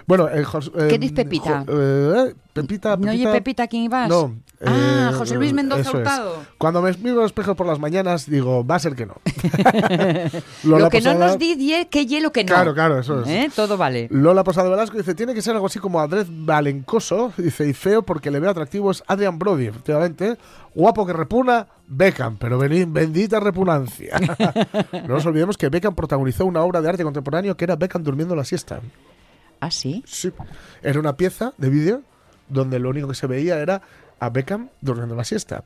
Bueno, 0.08 0.28
eh, 0.30 0.44
Jos- 0.44 0.72
¿Qué 0.72 0.96
eh, 0.96 1.00
dice 1.00 1.14
Pepita? 1.16 1.64
Eh, 1.68 2.34
Pepita, 2.54 2.98
¿No 2.98 3.12
oye 3.12 3.28
Pepita 3.32 3.68
quién 3.68 3.84
ibas? 3.84 4.10
No. 4.10 4.36
Ah, 4.64 5.10
eh, 5.12 5.16
José 5.16 5.36
Luis 5.36 5.54
Mendoza 5.54 5.82
eso 5.82 5.92
es. 5.92 5.96
Hurtado. 5.98 6.36
Cuando 6.58 6.82
me 6.82 6.92
miro 6.98 7.22
al 7.22 7.26
espejo 7.28 7.56
por 7.56 7.66
las 7.66 7.80
mañanas, 7.80 8.30
digo, 8.30 8.66
va 8.66 8.76
a 8.76 8.80
ser 8.80 8.94
que 8.96 9.06
no. 9.06 9.16
Lo 10.64 10.78
Lola 10.78 10.90
que 10.90 11.00
no 11.02 11.12
Posada- 11.14 11.28
nos 11.28 11.40
di, 11.40 11.56
die, 11.56 11.88
que 11.90 12.06
ye, 12.06 12.20
lo 12.22 12.32
que 12.32 12.44
no. 12.44 12.48
Claro, 12.54 12.74
claro, 12.74 13.00
eso 13.00 13.22
es. 13.22 13.28
¿Eh? 13.28 13.50
Todo 13.56 13.78
vale. 13.78 14.08
Lola 14.12 14.44
Posada 14.44 14.70
Velasco 14.70 14.98
dice, 14.98 15.16
tiene 15.16 15.34
que 15.34 15.42
ser 15.42 15.54
algo 15.56 15.68
así 15.68 15.80
como 15.80 16.00
Andrés 16.02 16.28
Valencoso, 16.30 17.34
dice, 17.38 17.68
y 17.70 17.74
feo 17.74 18.04
porque 18.04 18.30
le 18.32 18.40
veo 18.40 18.50
atractivo 18.52 18.92
es 18.92 19.04
Adrian 19.08 19.40
Brody. 19.40 19.68
efectivamente. 19.68 20.38
Guapo 20.74 21.06
que 21.06 21.14
repuna, 21.14 21.68
Beckham, 21.88 22.38
pero 22.38 22.58
bendita 22.58 23.40
repugnancia. 23.40 24.18
no 24.94 25.16
nos 25.16 25.26
olvidemos 25.26 25.58
que 25.58 25.70
Beckham 25.70 25.96
protagonizó 25.96 26.46
una 26.46 26.62
obra 26.62 26.82
de 26.82 26.90
arte 26.90 27.04
contemporáneo 27.04 27.58
que 27.58 27.66
era 27.66 27.76
Beckham 27.76 28.04
durmiendo 28.04 28.36
la 28.36 28.46
siesta. 28.46 28.80
¿Ah, 29.60 29.70
sí? 29.70 30.04
Sí. 30.08 30.32
Era 30.82 31.00
una 31.00 31.18
pieza 31.18 31.54
de 31.58 31.70
vídeo 31.70 32.02
donde 32.48 32.80
lo 32.80 32.90
único 32.90 33.08
que 33.08 33.16
se 33.16 33.28
veía 33.28 33.60
era 33.60 33.82
a 34.20 34.30
Beckham 34.30 34.70
durmiendo 34.80 35.16
la 35.16 35.24
siesta. 35.24 35.64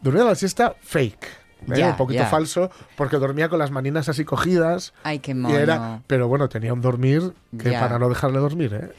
Durmiendo 0.00 0.28
la 0.28 0.36
siesta 0.36 0.74
fake. 0.80 1.39
¿Eh? 1.68 1.84
Un 1.84 1.96
poquito 1.96 2.24
falso, 2.26 2.70
porque 2.96 3.16
dormía 3.16 3.48
con 3.48 3.58
las 3.58 3.70
maninas 3.70 4.08
así 4.08 4.24
cogidas. 4.24 4.92
Ay, 5.02 5.18
qué 5.18 5.32
Y 5.32 5.34
mono. 5.34 5.56
era, 5.58 6.00
pero 6.06 6.28
bueno, 6.28 6.48
tenía 6.48 6.72
un 6.72 6.80
dormir 6.80 7.32
que 7.58 7.72
para 7.72 7.98
no 7.98 8.08
dejarle 8.08 8.38
dormir, 8.38 8.74
¿eh? 8.74 8.90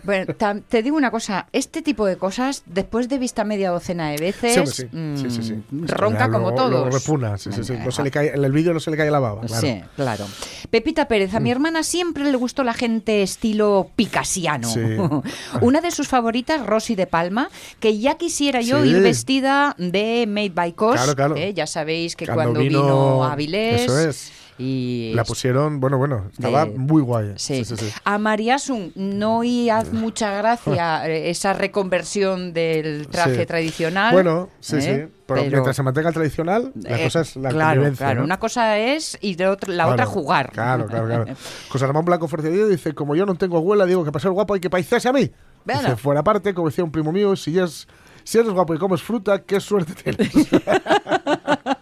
Bueno, 0.02 0.34
te 0.68 0.82
digo 0.82 0.96
una 0.96 1.10
cosa, 1.10 1.46
este 1.52 1.82
tipo 1.82 2.06
de 2.06 2.16
cosas, 2.16 2.62
después 2.66 3.08
de 3.08 3.18
vista 3.18 3.44
media 3.44 3.70
docena 3.70 4.10
de 4.10 4.16
veces, 4.18 4.70
Sí, 4.70 4.86
sí. 5.30 5.42
Sí, 5.42 5.54
mm, 5.70 5.86
ronca 5.88 6.30
como 6.30 6.54
todos. 6.54 6.70
lo. 6.70 6.84
Venga, 7.18 7.36
No 7.84 7.90
se 7.90 8.02
le 8.02 8.10
cae, 8.10 8.34
en 8.34 8.44
el 8.44 8.52
vídeo 8.52 8.72
no 8.72 8.80
se 8.80 8.90
le 8.90 8.96
cae 8.96 9.10
la 9.10 9.18
baba, 9.20 9.42
claro. 9.42 9.66
Mm. 9.66 9.70
Sí, 9.70 9.82
claro. 9.96 10.26
Pepita 10.70 11.08
Pérez, 11.08 11.34
a 11.34 11.40
mi 11.40 11.50
hermana 11.50 11.82
siempre 11.82 12.24
le 12.24 12.36
gustó 12.36 12.64
la 12.64 12.74
gente 12.74 13.22
estilo 13.22 13.90
picasiano. 13.96 14.68
Una 15.60 15.80
de 15.80 15.90
sus 15.90 16.08
favoritas, 16.08 16.64
Rosy 16.66 16.94
de 16.94 17.06
Palma, 17.06 17.48
que 17.78 17.98
ya 17.98 18.16
quisiera 18.16 18.60
yo 18.60 18.84
ir 18.84 19.00
vestida 19.00 19.74
de 19.78 20.26
Made 20.28 20.50
by 20.50 20.72
Cos. 20.72 20.94
Claro, 20.96 21.14
claro. 21.14 21.36
¿eh? 21.36 21.54
Ya 21.54 21.66
sabéis 21.66 22.09
que 22.16 22.26
Cuando 22.26 22.42
cuando, 22.44 22.60
vino, 22.60 22.82
vino- 22.82 23.24
a 23.24 23.32
Avilés 23.32 23.82
eso 23.82 23.98
es. 23.98 24.32
y 24.58 25.12
La 25.14 25.24
pusieron, 25.24 25.80
bueno, 25.80 25.96
bueno, 25.98 26.26
estaba 26.32 26.64
De- 26.66 26.72
muy 26.78 27.00
guay. 27.02 27.32
Sí. 27.36 27.64
Sí, 27.64 27.76
sí. 27.76 27.90
A 28.04 28.18
Mariasun 28.18 28.92
no 28.94 29.42
y 29.44 29.70
haz 29.70 29.92
mucha 29.92 30.32
gracia 30.36 31.08
eh, 31.08 31.30
esa 31.30 31.52
reconversión 31.54 32.52
del 32.52 33.08
traje 33.08 33.46
tradicional. 33.46 34.12
Bueno, 34.12 34.48
sí, 34.60 34.76
¿eh? 34.76 35.08
sí. 35.08 35.14
Pero, 35.26 35.42
mientras 35.44 35.76
se 35.76 35.82
mantenga 35.84 36.08
el 36.08 36.14
tradicional, 36.14 36.72
la 36.74 36.98
eh, 37.00 37.04
cosa 37.04 37.20
es 37.20 37.36
la 37.36 37.50
claro, 37.50 37.90
claro. 37.96 38.18
¿no? 38.20 38.24
Una 38.24 38.40
cosa 38.40 38.76
es 38.78 39.16
y 39.20 39.36
de 39.36 39.46
otra, 39.46 39.70
la 39.72 39.84
Claro, 39.84 39.92
otra 39.92 40.06
jugar. 40.06 40.50
Claro, 40.52 40.86
claro, 40.86 41.06
claro. 41.06 41.24
José 41.68 41.86
Ramón 41.86 42.04
Blanco 42.04 42.26
Forcedillo 42.26 42.66
dice, 42.66 42.94
como 42.94 43.14
yo 43.14 43.24
no 43.26 43.36
tengo 43.36 43.56
abuela, 43.56 43.86
digo 43.86 44.04
que 44.04 44.10
para 44.10 44.20
ser 44.22 44.32
guapo 44.32 44.54
hay 44.54 44.60
que 44.60 44.68
parecerse 44.70 45.08
a 45.08 45.12
mí. 45.12 45.30
Bueno. 45.64 45.82
Dice, 45.82 45.96
fuera 45.96 46.24
parte, 46.24 46.52
como 46.52 46.68
decía 46.68 46.82
un 46.82 46.90
primo 46.90 47.12
mío, 47.12 47.36
si 47.36 47.56
eres, 47.56 47.86
si 48.24 48.38
eres 48.38 48.50
guapo 48.50 48.74
y 48.74 48.78
comes 48.78 49.02
fruta, 49.02 49.40
qué 49.42 49.60
suerte 49.60 49.92
tienes. 49.94 50.32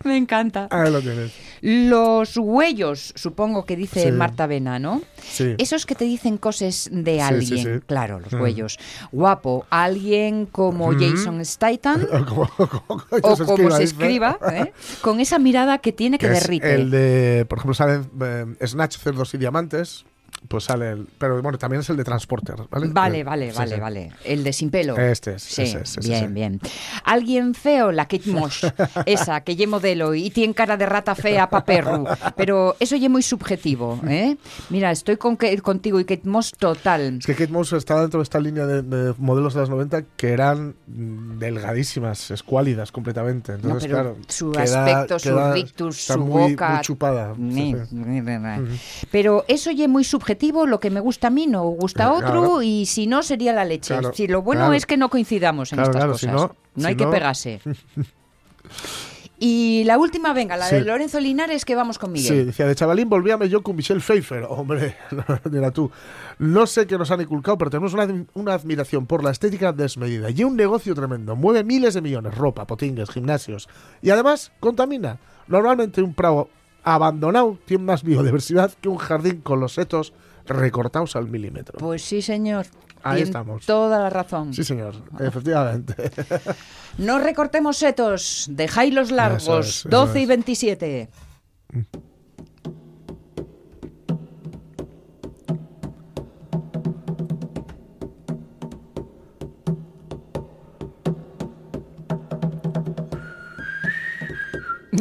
Me 0.04 0.16
encanta. 0.16 0.68
Ahí 0.70 0.90
lo 0.90 1.00
tienes. 1.00 1.32
Los 1.60 2.36
huellos, 2.38 3.12
supongo 3.16 3.64
que 3.66 3.76
dice 3.76 4.04
Sí. 4.04 4.12
Marta 4.12 4.46
Vena, 4.46 4.78
¿no? 4.78 5.02
Sí. 5.22 5.54
Esos 5.58 5.84
que 5.84 5.94
te 5.94 6.04
dicen 6.06 6.38
cosas 6.38 6.88
de 6.90 7.20
alguien. 7.20 7.46
sí, 7.58 7.64
sí. 7.64 7.80
Claro, 7.86 8.18
los 8.20 8.32
Mm. 8.32 8.40
huellos. 8.40 8.78
Guapo, 9.12 9.66
alguien 9.70 10.46
como 10.46 10.92
Jason 10.92 11.44
Statham 11.44 12.06
o 13.22 13.36
se 13.36 13.44
como 13.44 13.70
se 13.70 13.82
escriba, 13.82 14.38
¿eh? 14.52 14.72
con 15.02 15.20
esa 15.20 15.38
mirada 15.38 15.78
que 15.78 15.92
tiene 15.92 16.18
que, 16.18 16.26
Que 16.28 16.32
derrite. 16.32 16.74
el 16.74 16.90
de, 16.90 17.46
por 17.48 17.58
ejemplo, 17.58 17.74
sale 17.74 18.00
eh, 18.22 18.46
Snatch, 18.66 18.96
Cerdos 18.98 19.34
y 19.34 19.38
Diamantes. 19.38 20.04
Pues 20.48 20.64
sale 20.64 20.90
el. 20.90 21.06
Pero 21.18 21.40
bueno, 21.42 21.58
también 21.58 21.80
es 21.80 21.90
el 21.90 21.96
de 21.96 22.02
Transporter, 22.04 22.56
¿vale? 22.70 22.88
Vale, 22.88 23.18
Eh, 23.20 23.24
vale, 23.24 23.50
sí, 23.52 23.58
vale, 23.58 23.74
sí. 23.76 23.80
vale. 23.80 24.12
El 24.24 24.42
de 24.42 24.52
sin 24.52 24.70
pelo. 24.70 24.96
Este 24.96 25.34
es, 25.34 25.42
Sí, 25.42 25.62
ese 25.62 25.82
es, 25.82 25.98
ese 25.98 26.08
bien, 26.08 26.34
bien. 26.34 26.60
Alguien 27.04 27.54
feo, 27.54 27.92
la 27.92 28.06
Kate 28.08 28.30
Moss, 28.32 28.66
esa, 29.06 29.42
que 29.42 29.54
lle 29.54 29.66
modelo 29.66 30.14
y 30.14 30.30
tiene 30.30 30.54
cara 30.54 30.76
de 30.76 30.86
rata 30.86 31.14
fea 31.14 31.48
pa' 31.50 31.64
perro. 31.64 32.04
Pero 32.36 32.74
eso 32.80 32.96
ya 32.96 33.08
muy 33.08 33.22
subjetivo, 33.22 34.00
¿eh? 34.08 34.36
Mira, 34.70 34.90
estoy 34.90 35.16
con 35.18 35.36
que- 35.36 35.56
contigo 35.60 36.00
y 36.00 36.04
Kate 36.04 36.28
Moss 36.28 36.52
total. 36.58 37.18
Es 37.18 37.26
que 37.26 37.34
Kate 37.34 37.52
Moss 37.52 37.72
estaba 37.74 38.00
dentro 38.00 38.18
de 38.18 38.24
esta 38.24 38.40
línea 38.40 38.66
de, 38.66 38.82
de 38.82 39.14
modelos 39.18 39.54
de 39.54 39.60
los 39.60 39.70
90 39.70 40.02
que 40.16 40.30
eran 40.32 40.74
delgadísimas, 41.38 42.30
escuálidas 42.30 42.92
completamente. 42.92 43.52
Entonces, 43.54 43.88
No, 43.90 43.94
claro. 43.94 44.16
su 44.28 44.52
queda- 44.52 44.84
aspecto, 44.84 45.18
su 45.18 45.52
rictus, 45.52 46.00
está 46.00 46.14
su 46.14 46.20
muy, 46.20 46.52
boca. 46.52 46.70
muy 46.74 46.80
chupada. 46.82 47.34
Ni- 47.36 47.74
ni- 47.90 48.20
ni-. 48.20 48.78
Pero 49.10 49.44
eso 49.48 49.70
ya 49.70 49.84
es 49.84 49.90
muy 49.90 50.04
subjetivo, 50.30 50.66
lo 50.66 50.78
que 50.80 50.90
me 50.90 51.00
gusta 51.00 51.26
a 51.28 51.30
mí 51.30 51.46
no 51.46 51.64
gusta 51.64 52.04
a 52.04 52.12
otro 52.12 52.28
claro. 52.30 52.62
y 52.62 52.86
si 52.86 53.06
no 53.06 53.22
sería 53.22 53.52
la 53.52 53.64
leche. 53.64 53.94
Claro, 53.98 54.12
si 54.14 54.28
lo 54.28 54.42
bueno 54.42 54.62
claro. 54.62 54.74
es 54.74 54.86
que 54.86 54.96
no 54.96 55.08
coincidamos 55.08 55.72
en 55.72 55.80
estas 55.80 56.04
cosas. 56.04 56.20
si 56.20 56.26
no- 56.28 56.54
no 56.76 56.82
si 56.82 56.86
hay 56.86 56.94
que 56.96 57.06
pegarse. 57.06 57.60
Y 59.42 59.84
la 59.84 59.96
última, 59.96 60.34
venga, 60.34 60.54
la 60.58 60.66
Sí. 60.66 60.74
de 60.74 60.82
Lorenzo 60.82 61.18
Linares, 61.18 61.64
que 61.64 61.74
vamos 61.74 61.98
con 61.98 62.14
Sí, 62.14 62.24
Miguel. 62.30 62.46
decía, 62.48 62.66
de 62.66 62.74
chavalín 62.74 63.08
volvíame 63.08 63.48
yo 63.48 63.62
con 63.62 63.74
Michelle 63.74 64.00
Pfeiffer. 64.02 64.44
Hombre, 64.46 64.96
mira 65.50 65.70
tú. 65.70 65.90
No 66.38 66.66
sé 66.66 66.86
qué 66.86 66.98
nos 66.98 67.10
han 67.10 67.22
inculcado, 67.22 67.56
pero 67.56 67.70
tenemos 67.70 67.94
una, 67.94 68.06
una 68.34 68.52
admiración 68.52 69.06
por 69.06 69.24
la 69.24 69.30
estética 69.30 69.72
desmedida. 69.72 70.28
Y 70.28 70.44
un 70.44 70.56
negocio 70.56 70.94
tremendo. 70.94 71.36
Mueve 71.36 71.64
miles 71.64 71.94
de 71.94 72.02
millones. 72.02 72.34
Ropa, 72.36 72.66
potingues, 72.66 73.08
gimnasios. 73.08 73.66
Y 74.02 74.10
además, 74.10 74.52
contamina. 74.60 75.16
Normalmente 75.48 76.02
un 76.02 76.12
prado 76.12 76.50
abandonado 76.82 77.58
tiene 77.64 77.84
más 77.84 78.02
biodiversidad 78.02 78.72
que 78.80 78.88
un 78.88 78.96
jardín 78.96 79.40
con 79.40 79.60
los 79.60 79.74
setos 79.74 80.12
recortados 80.46 81.16
al 81.16 81.28
milímetro. 81.28 81.78
Pues 81.78 82.02
sí, 82.02 82.22
señor. 82.22 82.66
Ahí 83.02 83.16
Tien 83.16 83.28
estamos. 83.28 83.66
Toda 83.66 83.98
la 83.98 84.10
razón. 84.10 84.52
Sí, 84.52 84.64
señor. 84.64 84.94
Efectivamente. 85.18 86.10
No 86.98 87.18
recortemos 87.18 87.78
setos, 87.78 88.46
dejáis 88.50 88.92
los 88.92 89.10
largos. 89.10 89.48
Es, 89.48 89.76
eso 89.78 89.88
12 89.88 90.18
y 90.18 90.22
es. 90.22 90.28
27. 90.28 91.08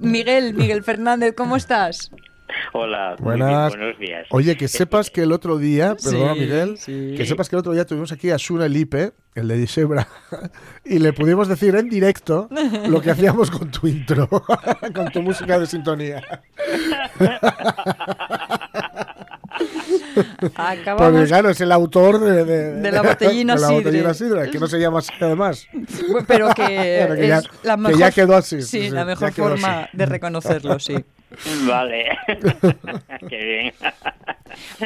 Miguel, 0.00 0.54
Miguel 0.54 0.82
Fernández, 0.82 1.34
¿cómo 1.36 1.56
estás? 1.56 2.10
Hola, 2.74 3.16
muy 3.18 3.36
bien, 3.36 3.46
Buenas. 3.48 3.76
buenos 3.76 3.98
días. 3.98 4.26
Oye, 4.30 4.56
que 4.56 4.68
sepas 4.68 5.10
que 5.10 5.22
el 5.22 5.32
otro 5.32 5.58
día, 5.58 5.94
perdona 6.02 6.34
Sí, 6.34 6.40
Miguel, 6.40 6.78
sí. 6.78 7.14
que 7.16 7.24
sepas 7.24 7.48
que 7.48 7.56
el 7.56 7.60
otro 7.60 7.72
día 7.72 7.86
tuvimos 7.86 8.12
aquí 8.12 8.30
a 8.30 8.36
Shuna 8.36 8.68
Lipe, 8.68 9.12
el 9.34 9.48
de 9.48 9.56
Disebra, 9.56 10.06
y 10.84 10.98
le 10.98 11.12
pudimos 11.12 11.48
decir 11.48 11.74
en 11.76 11.88
directo 11.88 12.48
lo 12.88 13.00
que 13.00 13.10
hacíamos 13.10 13.50
con 13.50 13.70
tu 13.70 13.86
intro, 13.86 14.28
con 14.94 15.10
tu 15.12 15.22
música 15.22 15.58
de 15.58 15.66
sintonía. 15.66 16.22
Porque 20.40 20.52
Acabamos. 20.56 21.28
claro, 21.28 21.50
es 21.50 21.60
el 21.60 21.72
autor 21.72 22.20
de, 22.20 22.44
de- 22.44 22.72
De 22.80 22.92
la 22.92 23.02
botellina 23.02 23.54
de 23.56 23.60
la 23.60 23.70
botellina 23.70 24.14
sidra, 24.14 24.46
que 24.50 24.58
no 24.58 24.66
se 24.66 24.78
llama 24.78 24.98
así 25.00 25.12
además. 25.20 25.66
Pero 26.26 26.48
que, 26.54 27.04
Pero 27.08 27.14
que 27.16 27.28
ya- 27.28 27.38
es 27.38 27.48
la 27.64 27.74
que 27.76 27.82
mejor, 27.82 27.98
ya 27.98 28.10
quedó 28.10 28.36
así, 28.36 28.62
Sí, 28.62 28.82
sí, 28.84 28.90
la 28.90 29.00
ya 29.00 29.04
mejor 29.06 29.32
forma 29.32 29.80
así. 29.82 29.96
de 29.96 30.06
reconocerlo, 30.06 30.78
sí. 30.78 31.04
Vale. 31.66 32.18
Qué 33.28 33.44
bien. 33.44 33.74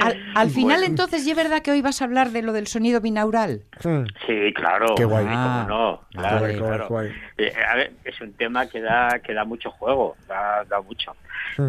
Al, 0.00 0.16
al 0.36 0.50
final, 0.50 0.78
Bueno. 0.78 0.84
entonces, 0.84 1.26
¿y 1.26 1.30
es 1.32 1.36
verdad 1.36 1.60
que 1.60 1.72
hoy 1.72 1.82
vas 1.82 2.00
a 2.00 2.04
hablar 2.04 2.30
de 2.30 2.42
lo 2.42 2.52
del 2.52 2.68
sonido 2.68 3.00
binaural? 3.00 3.62
Hmm. 3.82 4.04
Sí, 4.26 4.52
claro. 4.54 4.94
Qué 4.96 5.04
guay. 5.04 5.26
Ah, 5.28 5.64
cómo 5.66 5.76
no. 5.80 6.00
Claro, 6.12 6.38
guay, 6.38 6.56
guay, 6.56 6.68
claro. 6.68 6.88
guay. 6.88 7.10
Eh, 7.38 7.52
a 7.68 7.74
ver, 7.74 7.92
es 8.04 8.20
un 8.20 8.32
tema 8.34 8.66
que 8.68 8.80
da, 8.80 9.18
que 9.24 9.34
da 9.34 9.44
mucho 9.44 9.72
juego, 9.72 10.14
da, 10.28 10.62
da 10.68 10.80
mucho. 10.82 11.16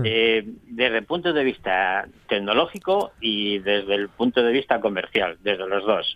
Eh, 0.03 0.43
desde 0.67 0.97
el 0.97 1.05
punto 1.05 1.31
de 1.33 1.43
vista 1.43 2.07
tecnológico 2.27 3.11
y 3.21 3.59
desde 3.59 3.95
el 3.95 4.09
punto 4.09 4.43
de 4.43 4.51
vista 4.51 4.79
comercial, 4.81 5.37
desde 5.41 5.67
los 5.67 5.85
dos, 5.85 6.15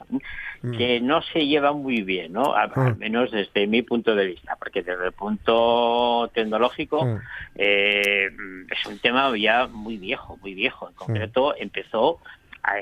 Hmm. 0.62 0.78
que 0.78 1.00
no 1.02 1.22
se 1.24 1.48
lleva 1.48 1.72
muy 1.74 2.02
bien, 2.04 2.34
¿no? 2.34 2.54
A- 2.56 2.64
Al 2.64 2.96
Mm. 2.96 3.00
menos 3.00 3.32
desde 3.32 3.66
mi 3.66 3.82
punto 3.82 4.14
de 4.16 4.28
vista, 4.28 4.56
porque 4.60 4.84
desde 4.84 5.08
el 5.08 5.12
punto 5.14 6.30
tecnológico 6.34 7.04
Mm. 7.06 7.18
eh, 7.56 8.28
es 8.70 8.86
un 8.86 9.00
tema 9.00 9.36
ya 9.38 9.68
muy 9.68 9.98
viejo, 9.98 10.38
muy 10.42 10.54
viejo. 10.54 10.88
En 10.90 10.96
concreto, 10.96 11.56
empezó 11.58 12.20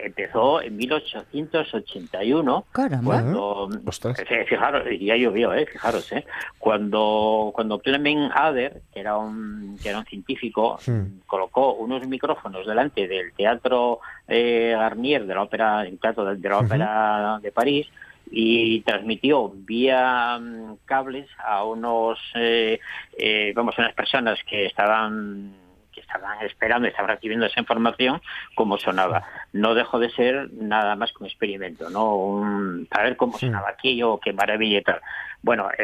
empezó 0.03 0.62
en 0.62 0.75
1881 0.77 2.65
Caramba. 2.71 3.03
cuando 3.13 3.69
Ostras. 3.86 4.19
eh, 4.19 4.45
fijaros 4.48 4.83
ya 5.00 5.15
llovió 5.15 5.53
eh 5.53 5.65
fijaros 5.65 6.12
eh 6.12 6.25
cuando 6.57 7.51
cuando 7.53 7.79
Clement 7.79 8.31
Ader 8.33 8.81
que 8.93 9.00
era 9.00 9.17
un 9.17 9.77
que 9.81 9.89
era 9.89 10.00
un 10.00 10.05
científico 10.05 10.77
colocó 11.25 11.74
unos 11.74 12.05
micrófonos 12.07 12.65
delante 12.67 13.07
del 13.07 13.33
teatro 13.33 14.00
eh, 14.27 14.74
Garnier 14.77 15.25
de 15.25 15.36
la 15.36 15.43
ópera 15.43 15.83
el 15.83 15.98
teatro 16.00 16.25
de, 16.25 16.36
de 16.36 16.50
la 16.50 16.57
ópera 16.59 17.39
de 17.41 17.51
París 17.51 17.88
y 18.31 18.81
transmitió 18.81 19.50
vía 19.50 20.38
mm, 20.39 20.75
cables 20.86 21.27
a 21.43 21.63
unos 21.63 22.19
eh, 22.36 22.79
eh, 23.17 23.53
vamos 23.55 23.75
unas 23.77 23.93
personas 23.93 24.38
que 24.48 24.67
estaban 24.67 25.51
que 26.00 26.06
estaban 26.06 26.46
esperando 26.46 26.88
estaban 26.88 27.12
recibiendo 27.12 27.46
esa 27.46 27.60
información 27.60 28.22
cómo 28.56 28.77
sonaba. 28.77 29.25
No 29.53 29.74
dejó 29.75 30.00
de 30.00 30.10
ser 30.12 30.51
nada 30.53 30.96
más 30.96 31.12
que 31.12 31.24
un 31.24 31.27
experimento 31.27 31.89
no 31.89 32.15
un, 32.15 32.88
para 32.89 33.03
ver 33.06 33.18
cómo 33.18 33.38
sonaba 33.38 33.70
aquello 33.70 34.20
qué 34.20 34.34
maravilla 34.34 34.79
y 34.79 34.84
tal. 34.84 35.01
Bueno 35.41 35.70
eh, 35.72 35.77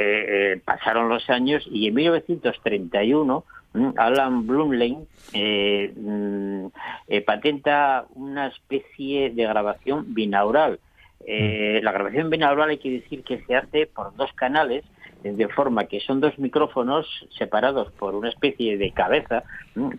eh, 0.54 0.62
pasaron 0.64 1.10
los 1.10 1.30
años 1.30 1.68
y 1.70 1.88
en 1.88 1.94
1931 1.94 3.44
mm, 3.74 3.90
Alan 3.98 4.48
Blumlein, 4.48 5.08
eh, 5.34 5.94
mm, 5.96 6.68
eh, 7.08 7.22
patenta 7.22 8.06
una 8.16 8.48
especie 8.48 9.32
de 9.32 9.44
grabación 9.44 10.14
binaural. 10.14 10.80
Eh, 11.28 11.80
la 11.84 11.92
grabación 11.92 12.30
binaural 12.30 12.70
hay 12.70 12.78
que 12.78 12.92
decir 12.92 13.24
que 13.24 13.42
se 13.46 13.56
hace 13.56 13.88
por 13.88 14.16
dos 14.16 14.32
canales 14.34 14.84
de 15.34 15.48
forma 15.50 15.86
que 15.86 16.00
son 16.02 16.22
dos 16.22 16.38
micrófonos 16.38 17.08
separados 17.38 17.92
por 17.94 18.14
una 18.14 18.30
especie 18.30 18.78
de 18.78 18.92
cabeza, 18.92 19.44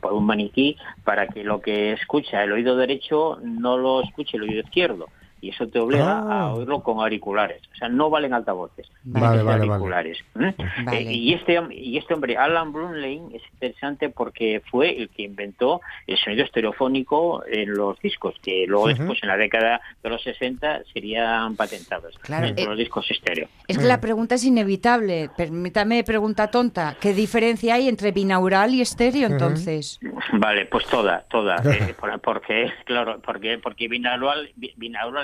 por 0.01 0.13
un 0.13 0.25
maniquí, 0.25 0.77
para 1.05 1.27
que 1.27 1.43
lo 1.43 1.61
que 1.61 1.93
escucha 1.93 2.45
el 2.45 2.53
oído 2.53 2.77
derecho 2.77 3.39
no 3.43 3.77
lo 3.77 4.03
escuche 4.03 4.37
el 4.37 4.45
oído 4.45 4.61
izquierdo 4.61 5.09
y 5.41 5.51
eso 5.51 5.67
te 5.69 5.79
obliga 5.79 6.19
Ah. 6.19 6.41
a 6.41 6.55
oírlo 6.55 6.81
con 6.83 6.99
auriculares. 7.01 7.63
O 7.73 7.77
sea, 7.77 7.89
no 7.89 8.09
valen 8.11 8.33
altavoces, 8.35 8.89
Vale, 9.05 9.43
vale, 9.43 9.43
vale. 9.43 9.65
auriculares. 9.73 10.19
¿eh? 10.41 10.55
Vale. 10.85 10.99
Eh, 11.01 11.13
y 11.13 11.35
este 11.35 11.61
y 11.71 11.99
este 11.99 12.15
hombre, 12.15 12.37
Alan 12.37 12.73
Brunlein, 12.73 13.29
es 13.35 13.43
interesante 13.53 14.09
porque 14.09 14.63
fue 14.71 14.97
el 14.97 15.09
que 15.11 15.23
inventó 15.23 15.81
el 16.07 16.17
sonido 16.19 16.45
estereofónico 16.45 17.45
en 17.47 17.75
los 17.75 17.99
discos, 18.01 18.35
que 18.43 18.65
luego 18.67 18.85
Ujú. 18.87 18.95
después 18.97 19.19
en 19.23 19.29
la 19.29 19.37
década 19.37 19.81
de 20.03 20.09
los 20.11 20.23
60 20.23 20.83
serían 20.93 21.57
patentados 21.57 22.19
Claro, 22.19 22.47
en 22.49 22.59
eh, 22.59 22.65
los 22.65 22.77
discos 22.79 23.11
estéreo. 23.11 23.49
Es 23.69 23.79
que 23.79 23.85
la 23.85 24.01
pregunta 24.01 24.35
es 24.37 24.45
inevitable. 24.45 25.31
Permítame 25.37 26.03
pregunta 26.05 26.51
tonta. 26.51 26.97
¿Qué 27.01 27.13
diferencia 27.13 27.75
hay 27.75 27.89
entre 27.89 28.13
binaural 28.13 28.75
y 28.75 28.81
estéreo 28.81 29.27
entonces? 29.29 29.99
Vale, 30.33 30.67
pues 30.67 30.87
toda, 30.87 31.25
toda, 31.31 31.57
eh, 31.65 31.95
por- 31.99 32.19
porque 32.21 32.73
claro, 32.85 33.21
porque 33.25 33.59
porque 33.63 33.89
binaural, 33.89 34.51
bi- 34.57 34.73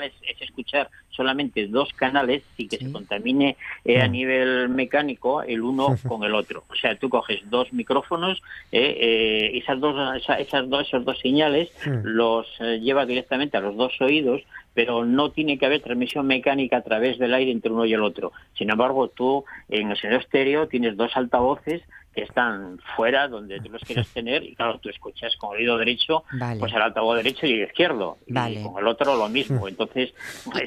es, 0.07 0.13
es 0.27 0.41
escuchar 0.43 0.89
solamente 1.11 1.67
dos 1.67 1.93
canales 1.95 2.43
sin 2.57 2.69
que 2.69 2.79
Sí. 2.79 2.87
se 2.87 2.93
contamine 2.93 3.57
eh, 3.85 4.01
a 4.01 4.09
nivel 4.09 4.69
mecánico 4.71 5.43
el 5.43 5.61
uno 5.63 5.97
con 6.09 6.25
el 6.25 6.35
otro. 6.35 6.65
O 6.71 6.75
sea, 6.75 6.97
tú 6.97 7.09
coges 7.09 7.41
dos 7.51 7.73
micrófonos, 7.73 8.43
eh, 8.73 8.97
eh, 9.01 9.59
esas 9.59 9.79
dos, 9.81 9.95
esa- 10.21 10.39
esas 10.39 10.69
dos, 10.69 10.87
esos 10.87 11.05
dos 11.05 11.19
señales 11.21 11.71
los 12.03 12.47
eh, 12.61 12.81
lleva 12.81 13.07
directamente 13.07 13.57
a 13.57 13.61
los 13.61 13.77
dos 13.77 13.93
oídos, 14.01 14.43
pero 14.75 15.05
no 15.05 15.31
tiene 15.31 15.59
que 15.59 15.67
haber 15.67 15.83
transmisión 15.83 16.27
mecánica 16.27 16.79
a 16.79 16.83
través 16.83 17.19
del 17.19 17.35
aire 17.35 17.51
entre 17.51 17.71
uno 17.73 17.85
y 17.85 17.93
el 17.93 18.03
otro. 18.03 18.33
Sin 18.57 18.71
embargo, 18.71 19.09
tú 19.09 19.45
en 19.69 19.91
el 19.91 19.97
sonido 19.99 20.19
estéreo 20.21 20.67
tienes 20.69 20.97
dos 20.97 21.15
altavoces 21.15 21.83
que 22.15 22.23
están 22.23 22.79
fuera 22.97 23.27
donde 23.29 23.61
tú 23.61 23.71
los 23.71 23.83
quieres 23.83 24.07
tener 24.15 24.43
y 24.43 24.55
claro, 24.55 24.79
tú 24.79 24.89
escuchas 24.89 25.35
con 25.37 25.55
el 25.55 25.63
oído 25.63 25.79
derecho 25.79 26.25
Vale. 26.33 26.61
pues 26.61 26.73
el 26.73 26.83
altavoz 26.83 27.17
derecho 27.17 27.47
y 27.47 27.53
el 27.55 27.67
izquierdo 27.69 28.19
Vale. 28.29 28.61
y 28.61 28.63
con 28.65 28.79
el 28.79 28.87
otro 28.87 29.17
lo 29.17 29.29
mismo. 29.29 29.67
Entonces, 29.73 30.13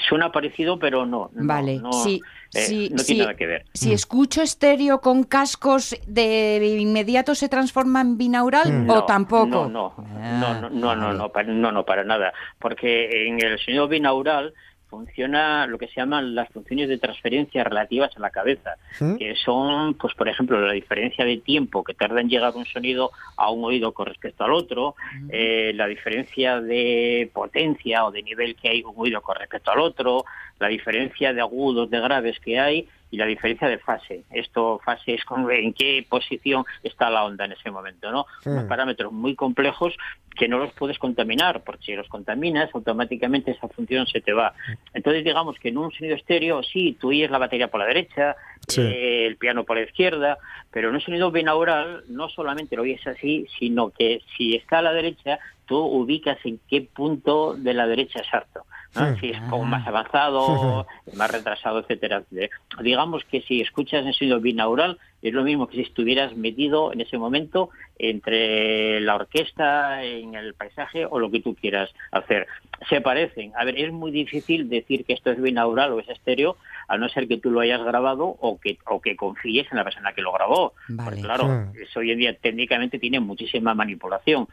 suena 0.09 0.31
parecido 0.31 0.79
pero 0.79 1.05
no. 1.05 1.29
no, 1.33 1.47
Vale, 1.47 1.77
no, 1.77 1.91
sí, 1.93 2.21
eh, 2.53 2.61
sí, 2.61 2.89
no 2.91 2.97
sí. 2.99 3.05
tiene 3.07 3.21
nada 3.23 3.35
que 3.35 3.45
ver. 3.45 3.65
Si 3.73 3.93
escucho 3.93 4.41
estéreo 4.41 5.01
con 5.01 5.23
cascos, 5.23 5.95
¿de 6.07 6.77
inmediato 6.79 7.35
se 7.35 7.49
transforma 7.49 8.01
en 8.01 8.17
binaural 8.17 8.67
o 8.67 8.71
No, 8.71 9.05
tampoco? 9.05 9.67
No, 9.67 9.69
no, 9.69 9.93
Ah, 10.17 10.59
no, 10.61 10.69
no, 10.69 10.69
no, 10.69 10.95
no, 10.95 11.13
no, 11.13 11.29
para, 11.31 11.47
no, 11.51 11.71
no, 11.71 11.85
para 11.85 12.03
nada. 12.03 12.33
Porque 12.59 13.27
en 13.27 13.39
el 13.43 13.59
sonido 13.59 13.87
binaural 13.87 14.53
funciona 14.95 15.67
lo 15.67 15.77
que 15.77 15.87
se 15.87 15.95
llaman 15.95 16.35
las 16.35 16.47
funciones 16.49 16.87
de 16.87 16.97
transferencia 16.97 17.65
relativas 17.65 18.15
a 18.15 18.19
la 18.21 18.29
cabeza, 18.29 18.75
que 19.19 19.35
son, 19.35 19.95
pues 19.95 20.13
por 20.13 20.29
ejemplo, 20.29 20.59
la 20.59 20.71
diferencia 20.71 21.25
de 21.25 21.37
tiempo 21.37 21.83
que 21.83 21.93
tarda 21.93 22.21
en 22.21 22.29
llegar 22.29 22.53
un 22.55 22.65
sonido 22.65 23.11
a 23.35 23.51
un 23.51 23.65
oído 23.65 23.91
con 23.91 24.05
respecto 24.05 24.45
al 24.45 24.53
otro, 24.53 24.95
eh, 25.29 25.73
la 25.75 25.87
diferencia 25.87 26.61
de 26.61 27.29
potencia 27.33 28.05
o 28.05 28.11
de 28.11 28.23
nivel 28.23 28.55
que 28.55 28.69
hay 28.69 28.83
un 28.83 28.93
oído 28.95 29.21
con 29.21 29.35
respecto 29.35 29.71
al 29.71 29.79
otro, 29.79 30.23
la 30.59 30.67
diferencia 30.67 31.33
de 31.33 31.41
agudos, 31.41 31.89
de 31.89 32.00
graves 32.00 32.39
que 32.39 32.59
hay 32.59 32.88
y 33.12 33.17
la 33.17 33.25
diferencia 33.25 33.67
de 33.67 33.77
fase. 33.77 34.24
Esto, 34.31 34.79
fase 34.83 35.13
es 35.13 35.24
con, 35.25 35.50
en 35.51 35.74
qué 35.74 36.05
posición 36.09 36.65
está 36.83 37.09
la 37.09 37.24
onda 37.24 37.45
en 37.45 37.53
ese 37.53 37.71
momento, 37.71 38.12
¿no? 38.12 38.25
Unos 38.45 38.65
parámetros 38.65 39.12
muy 39.12 39.35
complejos 39.35 39.93
que 40.35 40.47
no 40.50 40.57
los 40.57 40.74
puedes 40.74 40.97
contaminar, 41.00 41.63
porque 41.63 41.85
si 41.85 41.95
los 41.95 42.09
contaminas, 42.09 42.69
automáticamente 42.74 43.51
esa 43.51 43.69
función 43.69 44.05
se 44.07 44.19
te 44.19 44.33
va. 44.33 44.53
Entonces, 44.93 45.24
digamos 45.24 45.57
que 45.59 45.69
en 45.69 45.77
un 45.77 45.91
sonido 45.91 46.15
estéreo, 46.15 46.62
sí, 46.63 46.97
tú 47.00 47.09
oyes 47.09 47.31
la 47.31 47.38
batería 47.38 47.69
por 47.69 47.79
la 47.79 47.85
derecha, 47.88 48.35
Sí. 48.67 48.81
eh, 48.81 49.27
el 49.27 49.38
piano 49.38 49.63
por 49.63 49.77
la 49.77 49.83
izquierda, 49.83 50.39
pero 50.71 50.89
en 50.89 50.95
un 50.95 51.01
sonido 51.01 51.31
binaural 51.31 52.03
no 52.09 52.27
solamente 52.29 52.75
lo 52.75 52.81
oyes 52.81 53.05
así, 53.05 53.45
sino 53.59 53.91
que 53.91 54.21
si 54.35 54.55
está 54.55 54.79
a 54.79 54.81
la 54.81 54.91
derecha, 54.91 55.39
tú 55.67 55.77
ubicas 55.77 56.38
en 56.43 56.59
qué 56.67 56.81
punto 56.81 57.53
de 57.53 57.74
la 57.74 57.85
derecha 57.88 58.19
exacto. 58.19 58.65
¿No? 58.95 59.17
Si 59.17 59.29
es 59.29 59.41
como 59.49 59.63
más 59.63 59.87
avanzado, 59.87 60.87
más 61.15 61.31
retrasado, 61.31 61.79
etcétera, 61.79 62.17
etcétera. 62.17 62.50
Digamos 62.81 63.24
que 63.25 63.41
si 63.41 63.61
escuchas 63.61 64.05
en 64.05 64.13
sonido 64.13 64.39
binaural, 64.39 64.98
es 65.22 65.33
lo 65.33 65.43
mismo 65.43 65.67
que 65.67 65.77
si 65.77 65.81
estuvieras 65.81 66.35
metido 66.35 66.93
en 66.93 67.01
ese 67.01 67.17
momento 67.17 67.70
entre 67.98 69.00
la 69.01 69.15
orquesta, 69.15 70.03
en 70.03 70.35
el 70.35 70.53
paisaje 70.53 71.05
o 71.05 71.20
lo 71.20 71.31
que 71.31 71.41
tú 71.41 71.55
quieras 71.55 71.89
hacer. 72.11 72.48
Se 72.89 73.01
parecen. 73.01 73.53
A 73.55 73.63
ver, 73.63 73.79
es 73.79 73.91
muy 73.91 74.11
difícil 74.11 74.70
decir 74.70 75.05
que 75.05 75.13
esto 75.13 75.31
es 75.31 75.41
binaural 75.41 75.93
o 75.93 76.00
es 76.00 76.09
estéreo, 76.09 76.57
a 76.87 76.98
no 76.98 77.09
ser 77.09 77.27
que 77.27 77.37
tú 77.37 77.50
lo 77.50 77.61
hayas 77.61 77.83
grabado 77.83 78.25
o 78.39 78.59
que, 78.59 78.77
o 78.85 79.01
que 79.01 79.15
confíes 79.15 79.67
en 79.72 79.77
la 79.77 79.83
persona 79.83 80.13
que 80.13 80.22
lo 80.22 80.31
grabó. 80.33 80.74
Vale. 80.89 81.09
Porque 81.09 81.22
claro, 81.22 81.72
eso 81.81 82.00
hoy 82.00 82.11
en 82.11 82.20
día 82.20 82.37
técnicamente 82.37 83.00
tiene 83.00 83.20
muchísima 83.20 83.74
manipulación. 83.74 84.48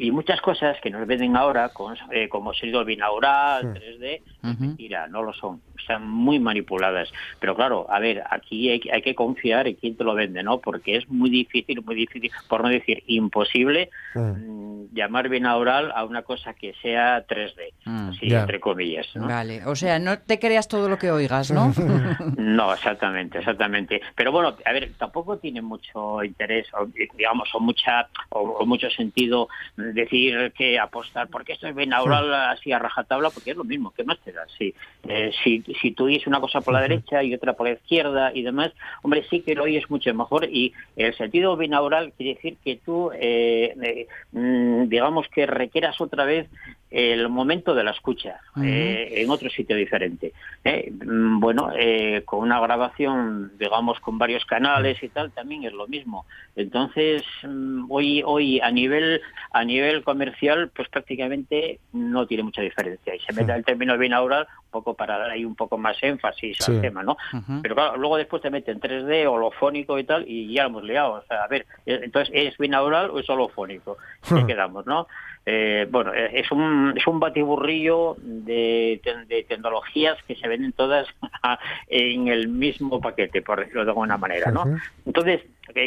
Y 0.00 0.12
muchas 0.12 0.40
cosas 0.40 0.76
que 0.80 0.90
nos 0.90 1.06
venden 1.08 1.36
ahora 1.36 1.70
con, 1.70 1.96
eh, 2.12 2.28
como 2.28 2.54
sonido 2.54 2.84
binaural, 2.84 3.66
Hmm. 3.66 3.72
3D, 3.74 4.22
Ujú. 4.44 4.60
mentira, 4.64 5.08
no 5.08 5.22
lo 5.22 5.32
son. 5.32 5.60
Están 5.78 6.08
muy 6.08 6.38
manipuladas. 6.38 7.10
Pero 7.40 7.56
claro, 7.56 7.86
a 7.90 7.98
ver, 7.98 8.22
aquí 8.30 8.70
hay, 8.70 8.78
que- 8.80 8.92
hay 8.92 9.02
que 9.02 9.14
confiar 9.14 9.66
en 9.66 9.74
quién 9.74 9.96
te 9.96 10.04
lo 10.04 10.14
vende, 10.14 10.42
¿no? 10.42 10.58
Porque 10.60 10.96
es 10.96 11.08
muy 11.08 11.30
difícil, 11.30 11.82
muy 11.82 11.94
difícil, 11.96 12.30
por 12.48 12.62
no 12.62 12.68
decir 12.68 13.02
imposible, 13.06 13.90
Mm. 14.14 14.20
mm, 14.20 14.88
llamar 14.94 15.28
binaural 15.28 15.92
a 15.94 16.04
una 16.04 16.22
cosa 16.22 16.54
que 16.54 16.74
sea 16.80 17.24
3D, 17.26 17.72
Mm. 17.84 18.08
así 18.10 18.32
entre 18.32 18.60
comillas, 18.60 19.06
¿no? 19.14 19.26
Vale, 19.26 19.64
o 19.66 19.74
sea, 19.76 19.98
no 19.98 20.18
te 20.18 20.38
creas 20.38 20.68
todo 20.68 20.88
lo 20.88 20.96
que 20.98 21.10
oigas, 21.10 21.50
¿no? 21.50 21.72
No, 22.38 22.72
exactamente, 22.72 23.38
exactamente. 23.38 24.00
Pero 24.14 24.30
bueno, 24.32 24.56
a 24.64 24.72
ver, 24.72 24.92
tampoco 24.98 25.38
tiene 25.38 25.60
mucho 25.62 26.22
interés, 26.22 26.66
o, 26.74 26.86
digamos, 27.16 27.48
o 27.54 27.60
mucha 27.60 28.08
o, 28.30 28.40
o 28.40 28.66
mucho 28.66 28.88
sentido 28.90 29.48
decir 29.94 30.52
que 30.56 30.78
apostar, 30.78 31.28
porque 31.28 31.52
esto 31.52 31.66
es 31.66 31.74
binaural 31.74 32.32
así 32.34 32.72
a 32.72 32.78
rajatabla, 32.78 33.30
porque 33.30 33.52
es 33.52 33.56
lo 33.56 33.64
mismo, 33.64 33.90
que 33.90 34.04
más 34.04 34.18
te 34.20 34.32
da? 34.32 34.46
Sí. 34.56 34.74
Eh, 35.08 35.30
si, 35.42 35.62
si 35.80 35.92
tú 35.92 36.04
oyes 36.04 36.26
una 36.26 36.40
cosa 36.40 36.60
por 36.60 36.74
la 36.74 36.80
derecha 36.80 37.22
y 37.22 37.34
otra 37.34 37.54
por 37.54 37.66
la 37.66 37.74
izquierda 37.74 38.32
y 38.34 38.42
demás, 38.42 38.72
hombre, 39.02 39.24
sí 39.28 39.40
que 39.40 39.54
lo 39.54 39.64
oyes 39.64 39.88
mucho 39.90 40.12
mejor 40.14 40.44
y 40.44 40.72
el 40.96 41.14
sentido 41.16 41.56
binaural 41.56 42.12
quiere 42.16 42.34
decir 42.34 42.56
que 42.64 42.76
tú, 42.84 43.10
eh, 43.12 43.74
eh, 43.82 44.06
mm, 44.32 44.88
digamos 44.88 45.26
que 45.28 45.46
requieras 45.46 46.00
otra 46.00 46.24
vez 46.24 46.48
el 46.90 47.28
momento 47.28 47.74
de 47.74 47.84
la 47.84 47.90
escucha 47.90 48.40
eh, 48.62 49.12
en 49.16 49.30
otro 49.30 49.50
sitio 49.50 49.76
diferente. 49.76 50.32
¿eh? 50.64 50.90
Mm, 50.90 51.38
Bueno, 51.40 51.70
eh, 51.78 52.22
con 52.24 52.40
una 52.40 52.60
grabación, 52.60 53.52
digamos, 53.58 54.00
con 54.00 54.18
varios 54.18 54.44
canales 54.44 55.02
y 55.02 55.08
tal, 55.08 55.30
también 55.32 55.64
es 55.64 55.72
lo 55.72 55.86
mismo. 55.86 56.24
Entonces, 56.56 57.22
mm, 57.42 57.90
hoy, 57.90 58.22
hoy 58.24 58.60
a 58.60 58.70
nivel 58.70 59.20
a 59.50 59.64
nivel 59.64 60.02
comercial, 60.02 60.70
pues 60.74 60.88
prácticamente 60.88 61.80
no 61.92 62.26
tiene 62.26 62.42
mucha 62.42 62.62
diferencia. 62.62 63.14
Y 63.14 63.20
se 63.20 63.32
mete 63.32 63.52
el 63.52 63.64
término 63.64 63.96
binaural 63.98 64.46
un 64.46 64.67
poco 64.68 64.94
para 64.94 65.18
dar 65.18 65.30
ahí 65.30 65.44
un 65.44 65.54
poco 65.56 65.76
más 65.78 65.96
énfasis 66.02 66.56
Sí. 66.60 66.72
al 66.72 66.80
tema, 66.80 67.02
¿no? 67.02 67.16
Pero 67.62 67.74
claro, 67.74 67.96
luego 67.96 68.16
después 68.16 68.40
te 68.42 68.50
meten 68.50 68.80
3D, 68.80 69.26
holofónico 69.26 69.98
y 69.98 70.04
tal, 70.04 70.24
y 70.28 70.52
ya 70.52 70.64
lo 70.64 70.68
hemos 70.70 70.84
liado. 70.84 71.12
O 71.14 71.22
sea, 71.22 71.42
a 71.44 71.48
ver, 71.48 71.66
eh, 71.86 72.00
entonces, 72.02 72.30
¿es 72.34 72.56
binaural 72.58 73.10
o 73.10 73.18
es 73.18 73.28
holofónico? 73.28 73.96
¿Qué 74.28 74.46
quedamos, 74.46 74.86
no? 74.86 75.06
Eh, 75.46 75.86
bueno, 75.90 76.12
eh, 76.12 76.30
es 76.40 76.50
un, 76.50 76.92
es 76.96 77.06
un 77.06 77.18
batiburrillo 77.20 78.16
de, 78.20 79.00
de 79.28 79.44
tecnologías 79.44 80.22
que 80.24 80.34
se 80.36 80.46
venden 80.46 80.72
todas 80.72 81.06
en 81.88 82.28
el 82.28 82.48
mismo 82.48 83.00
paquete, 83.00 83.40
por 83.42 83.60
decirlo 83.60 83.84
de 83.84 83.90
alguna 83.90 84.18
manera, 84.18 84.50
¿no? 84.50 84.64
Entonces, 85.06 85.40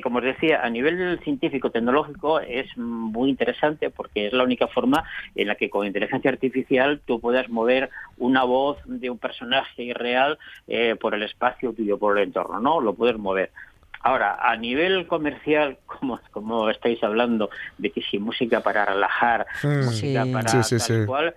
como 0.03 0.19
os 0.19 0.23
decía, 0.23 0.61
a 0.63 0.69
nivel 0.69 1.19
científico-tecnológico 1.23 2.39
es 2.39 2.75
muy 2.77 3.29
interesante 3.29 3.89
porque 3.89 4.27
es 4.27 4.33
la 4.33 4.43
única 4.43 4.67
forma 4.67 5.03
en 5.35 5.47
la 5.47 5.55
que 5.55 5.69
con 5.69 5.85
inteligencia 5.85 6.31
artificial 6.31 7.01
tú 7.05 7.19
puedas 7.19 7.49
mover 7.49 7.89
una 8.17 8.43
voz 8.43 8.77
de 8.85 9.09
un 9.09 9.17
personaje 9.17 9.93
real 9.93 10.37
eh, 10.67 10.95
por 10.99 11.13
el 11.13 11.23
espacio 11.23 11.73
tuyo, 11.73 11.97
por 11.97 12.17
el 12.17 12.25
entorno, 12.25 12.59
¿no? 12.59 12.81
Lo 12.81 12.93
puedes 12.93 13.17
mover. 13.17 13.51
Ahora, 14.03 14.37
a 14.41 14.55
nivel 14.55 15.07
comercial, 15.07 15.77
como, 15.85 16.19
como 16.31 16.69
estáis 16.69 17.03
hablando, 17.03 17.49
de 17.77 17.91
que 17.91 18.01
si 18.01 18.19
música 18.19 18.61
para 18.61 18.85
relajar, 18.85 19.45
música 19.63 20.25
para 20.31 20.63
Sí, 20.63 20.79
sí, 20.79 20.93
tal 20.93 21.05
cual, 21.05 21.35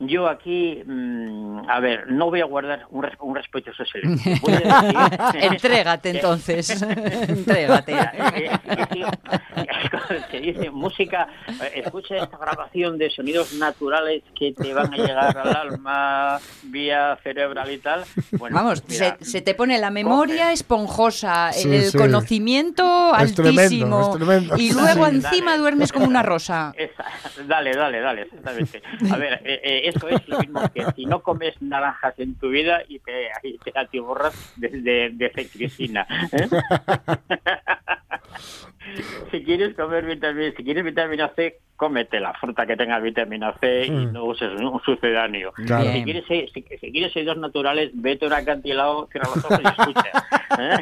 yo 0.00 0.28
aquí, 0.28 0.82
mm, 0.84 1.68
a 1.68 1.78
ver, 1.80 2.10
no 2.10 2.30
voy 2.30 2.40
a 2.40 2.44
guardar 2.46 2.86
un, 2.90 3.06
un 3.20 3.34
respetuoso 3.36 3.84
silencio. 3.84 4.32
Voy 4.42 4.52
a 4.54 4.58
decir- 4.58 5.42
Entrégate 5.52 6.10
entonces. 6.16 6.82
Entrégate. 7.28 7.92
Eh, 7.92 8.50
eh, 8.64 10.20
que 10.30 10.40
dice 10.40 10.70
música, 10.70 11.28
eh, 11.48 11.82
escucha 11.84 12.16
esta 12.16 12.36
grabación 12.38 12.98
de 12.98 13.10
sonidos 13.10 13.52
naturales 13.54 14.22
que 14.38 14.52
te 14.52 14.72
van 14.74 14.92
a 14.92 14.96
llegar 14.96 15.36
al 15.38 15.56
alma 15.56 16.38
vía 16.64 17.18
cerebral 17.22 17.70
y 17.70 17.78
tal. 17.78 18.04
Bueno, 18.32 18.56
Vamos, 18.56 18.82
mira, 18.88 19.16
se, 19.20 19.24
se 19.24 19.40
te 19.42 19.54
pone 19.54 19.78
la 19.78 19.90
memoria 19.90 20.52
esponjosa, 20.52 21.52
Sí, 21.52 21.68
el 21.74 21.84
sí. 21.90 21.98
conocimiento 21.98 23.14
Es 23.18 23.34
tremendo, 23.34 23.60
altísimo 23.62 24.00
es 24.12 24.16
tremendo. 24.16 24.56
y 24.56 24.72
luego 24.72 25.06
Sí, 25.06 25.14
encima 25.16 25.50
dale. 25.52 25.60
duermes 25.62 25.92
como 25.92 26.06
una 26.06 26.22
rosa. 26.22 26.72
dale, 27.46 27.72
dale, 27.72 28.00
dale, 28.00 28.22
exactamente. 28.22 28.82
A 29.12 29.16
ver, 29.16 29.40
eh, 29.44 29.60
eh, 29.62 29.82
eso 29.84 30.08
es 30.08 30.26
lo 30.28 30.38
mismo 30.40 30.62
que 30.72 30.84
si 30.94 31.06
no 31.06 31.22
comes 31.22 31.60
naranjas 31.60 32.18
en 32.18 32.34
tu 32.36 32.50
vida 32.50 32.82
y 32.88 32.98
te, 32.98 33.28
y 33.42 33.58
te 33.58 33.72
atiborras 33.74 34.34
de, 34.56 34.68
de, 34.68 35.10
de 35.12 35.30
cetrizina. 35.30 36.06
¿eh? 36.32 36.48
si 39.30 39.44
quieres 39.44 39.74
comer 39.74 40.04
vitamina, 40.04 40.52
si 40.56 40.64
quieres 40.64 40.84
vitamina 40.84 41.30
C, 41.36 41.58
cómete 41.76 42.20
la 42.20 42.34
fruta 42.34 42.66
que 42.66 42.76
tenga 42.76 42.98
vitamina 42.98 43.54
C 43.60 43.86
y 43.86 43.90
Mm. 43.90 44.12
no 44.12 44.24
uses 44.26 44.50
un 44.60 44.80
sucedáneo. 44.82 45.52
Claro. 45.52 45.90
Si 45.92 46.04
quieres, 46.04 46.24
si, 46.26 46.46
si 46.52 46.92
quieres 46.92 47.12
ser 47.12 47.24
dos 47.24 47.38
naturales, 47.38 47.90
vete 47.94 48.26
a 48.26 48.28
un 48.28 48.34
acantilado, 48.34 49.08
cierra 49.10 49.28
los 49.34 49.44
ojos 49.44 49.60
y 49.62 49.66
escucha. 49.66 50.10
¿eh? 50.58 50.76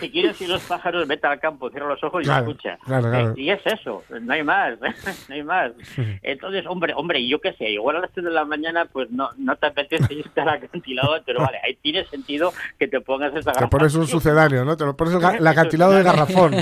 si 0.00 0.10
quieres 0.10 0.40
ir 0.40 0.48
los 0.48 0.62
pájaros, 0.62 1.06
vete 1.06 1.26
al 1.26 1.38
campo, 1.40 1.68
cierra 1.70 1.88
los 1.88 2.02
ojos 2.02 2.22
y 2.22 2.24
Claro, 2.26 2.46
escucha. 2.48 2.78
claro. 2.84 3.12
Eh, 3.14 3.32
y 3.36 3.50
es 3.50 3.60
eso, 3.66 4.02
no 4.20 4.32
hay 4.32 4.42
más, 4.42 4.78
no 5.28 5.34
hay 5.34 5.42
más. 5.42 5.72
Entonces, 6.22 6.64
hombre, 6.66 6.94
hombre, 6.96 7.26
yo 7.26 7.40
qué 7.40 7.52
sé, 7.54 7.70
igual 7.70 7.96
a 7.96 8.00
las 8.00 8.12
3 8.12 8.24
de 8.24 8.30
la 8.32 8.44
mañana 8.44 8.86
pues 8.86 9.10
no, 9.10 9.28
no 9.36 9.54
te 9.56 9.66
apetece 9.66 10.14
irte 10.14 10.40
al 10.40 10.48
acantilado, 10.48 11.16
pero 11.26 11.40
vale, 11.40 11.58
ahí 11.64 11.74
tiene 11.82 12.04
sentido 12.06 12.52
que 12.78 12.88
te 12.88 13.00
pongas 13.00 13.34
esa 13.34 13.52
Te 13.52 13.66
pones 13.66 13.94
un 13.94 14.06
sucedáneo, 14.06 14.64
¿no? 14.64 14.76
Te 14.76 14.84
lo 14.84 14.96
pones 14.96 15.14
el, 15.14 15.36
el 15.40 15.46
acantilado 15.46 15.92
de 15.92 16.02
garrafón. 16.02 16.54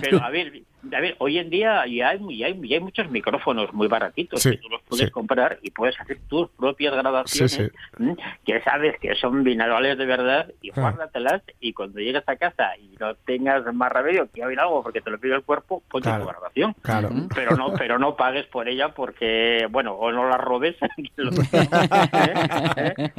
Pero 0.00 0.22
a 0.22 0.30
ver, 0.30 0.62
a 0.92 1.00
ver, 1.00 1.16
hoy 1.18 1.38
en 1.38 1.50
día 1.50 1.84
ya 1.86 2.10
hay, 2.10 2.38
ya 2.38 2.46
hay, 2.46 2.68
ya 2.68 2.76
hay 2.76 2.80
muchos 2.82 3.10
micrófonos 3.10 3.72
muy 3.72 3.88
baratitos 3.88 4.42
Sí, 4.42 4.50
que 4.52 4.58
tú 4.58 4.68
los 4.68 4.82
puedes 4.82 5.06
sí. 5.06 5.10
comprar 5.10 5.58
y 5.62 5.70
puedes 5.70 5.98
hacer 6.00 6.18
tus 6.28 6.48
propias 6.50 6.94
grabaciones 6.94 7.52
Sí, 7.52 7.64
sí. 7.64 7.70
¿m? 7.98 8.16
que 8.44 8.60
sabes 8.62 8.98
que 9.00 9.14
son 9.16 9.42
binaurales 9.42 9.98
de 9.98 10.06
verdad 10.06 10.52
y 10.62 10.70
Ah. 10.70 10.80
guárdatelas 10.80 11.42
y 11.60 11.72
cuando 11.72 11.98
llegues 12.00 12.22
a 12.26 12.36
casa 12.36 12.76
y 12.76 12.94
no 13.00 13.14
tengas 13.14 13.64
más 13.74 13.90
remedio 13.92 14.28
que 14.32 14.44
oír 14.44 14.58
algo 14.60 14.82
porque 14.82 15.00
te 15.00 15.10
lo 15.10 15.18
pide 15.18 15.34
el 15.34 15.42
cuerpo, 15.42 15.82
ponte 15.90 16.08
Claro. 16.08 16.24
tu 16.24 16.28
grabación. 16.30 16.74
Claro. 16.82 17.10
Pero 17.34 17.56
no, 17.56 17.72
pero 17.74 17.98
no 17.98 18.16
pagues 18.16 18.46
por 18.46 18.68
ella 18.68 18.90
porque, 18.94 19.66
bueno, 19.70 19.92
o 19.94 20.12
no 20.12 20.28
la 20.28 20.36
robes. 20.36 20.76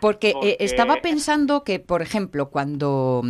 Porque, 0.00 0.28
eh, 0.28 0.32
Porque- 0.34 0.56
estaba 0.60 0.96
pensando 0.96 1.64
que, 1.64 1.80
por 1.80 2.02
ejemplo, 2.02 2.50
cuando 2.50 3.22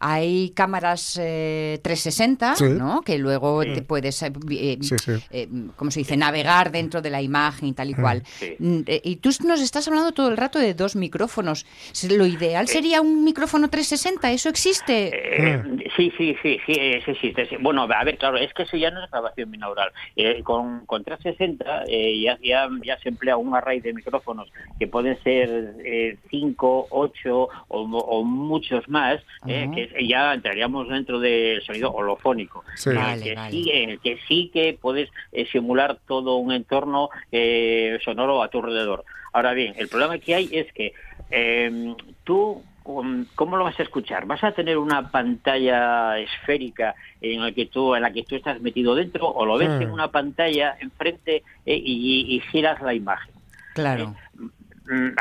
hay 0.00 0.50
cámaras 0.50 1.15
eh, 1.20 1.78
360, 1.82 2.54
Sí. 2.56 2.64
¿no? 2.70 3.02
que 3.02 3.18
luego 3.18 3.62
Sí. 3.62 3.74
te 3.74 3.82
puedes, 3.82 4.22
eh, 4.22 4.32
eh, 4.50 4.78
Sí, 4.80 4.96
sí. 4.98 5.12
eh, 5.30 5.48
¿cómo 5.76 5.90
se 5.90 6.00
dice?, 6.00 6.16
navegar 6.16 6.70
dentro 6.70 7.02
de 7.02 7.10
la 7.10 7.22
imagen 7.22 7.68
y 7.68 7.72
tal 7.72 7.90
y 7.90 7.94
cual. 7.94 8.22
Sí. 8.26 8.54
Mm, 8.58 8.80
Y 9.02 9.16
tú 9.16 9.30
nos 9.44 9.60
estás 9.60 9.86
hablando 9.88 10.12
todo 10.12 10.28
el 10.28 10.36
rato 10.36 10.58
de 10.58 10.74
dos 10.74 10.96
micrófonos. 10.96 11.66
Lo 12.10 12.26
ideal 12.26 12.66
sería 12.68 13.00
un 13.00 13.24
micrófono 13.24 13.68
360, 13.68 14.30
¿eso 14.32 14.48
existe? 14.48 15.10
Eh, 15.12 15.62
sí, 15.96 16.12
sí, 16.16 16.36
sí, 16.42 16.58
sí, 16.66 16.74
sí, 17.04 17.14
sí, 17.20 17.34
sí. 17.48 17.56
Bueno, 17.60 17.82
a 17.82 18.04
ver, 18.04 18.18
claro, 18.18 18.36
es 18.36 18.52
que 18.54 18.62
eso 18.62 18.76
ya 18.76 18.90
no 18.90 19.04
es 19.04 19.10
grabación 19.10 19.50
binaural. 19.50 19.90
Eh, 20.16 20.42
con, 20.42 20.84
con 20.86 21.04
360 21.04 21.84
eh, 21.88 22.20
ya, 22.20 22.38
ya, 22.42 22.68
ya 22.84 22.98
se 23.00 23.08
emplea 23.10 23.36
un 23.36 23.54
array 23.54 23.80
de 23.80 23.92
micrófonos 23.92 24.48
que 24.78 24.86
pueden 24.86 25.18
ser 25.22 25.74
5, 26.30 26.86
8 26.90 27.48
o, 27.68 27.80
o 27.80 28.24
muchos 28.24 28.88
más, 28.88 29.20
eh, 29.46 29.68
que 29.74 30.06
ya 30.06 30.34
entraríamos 30.34 30.88
dentro 31.06 31.20
del 31.20 31.62
sonido 31.62 31.92
holofónico. 31.92 32.64
Sí. 32.74 32.90
en 32.90 32.96
el 32.96 33.02
Vale, 33.02 33.22
que 33.22 33.34
vale. 33.34 33.50
sí, 33.50 33.70
en 33.72 33.90
el 33.90 34.00
que 34.00 34.18
sí 34.26 34.50
que 34.52 34.76
puedes 34.80 35.08
eh, 35.32 35.46
simular 35.46 35.98
todo 36.06 36.36
un 36.36 36.52
entorno 36.52 37.10
eh, 37.30 37.98
sonoro 38.04 38.42
a 38.42 38.48
tu 38.48 38.58
alrededor. 38.58 39.04
Ahora 39.32 39.52
bien, 39.52 39.74
el 39.76 39.88
problema 39.88 40.18
que 40.18 40.34
hay 40.34 40.48
es 40.50 40.72
que 40.72 40.92
eh, 41.30 41.94
tú 42.24 42.62
um, 42.84 43.26
¿Cómo 43.34 43.56
lo 43.56 43.64
vas 43.64 43.78
a 43.78 43.82
escuchar? 43.82 44.26
¿Vas 44.26 44.42
a 44.42 44.52
tener 44.52 44.78
una 44.78 45.10
pantalla 45.10 46.18
esférica 46.18 46.94
en 47.20 47.40
la 47.40 47.52
que 47.52 47.66
tú, 47.66 47.94
en 47.94 48.02
la 48.02 48.12
que 48.12 48.24
tú 48.24 48.34
estás 48.34 48.60
metido 48.60 48.94
dentro 48.94 49.28
o 49.28 49.44
lo 49.44 49.58
ves 49.58 49.80
en 49.80 49.90
una 49.90 50.08
pantalla 50.10 50.76
enfrente 50.80 51.42
eh, 51.66 51.76
y, 51.76 52.36
y 52.36 52.40
giras 52.40 52.80
la 52.82 52.94
imagen? 52.94 53.34
Claro. 53.74 54.14
Mm, 54.34 54.46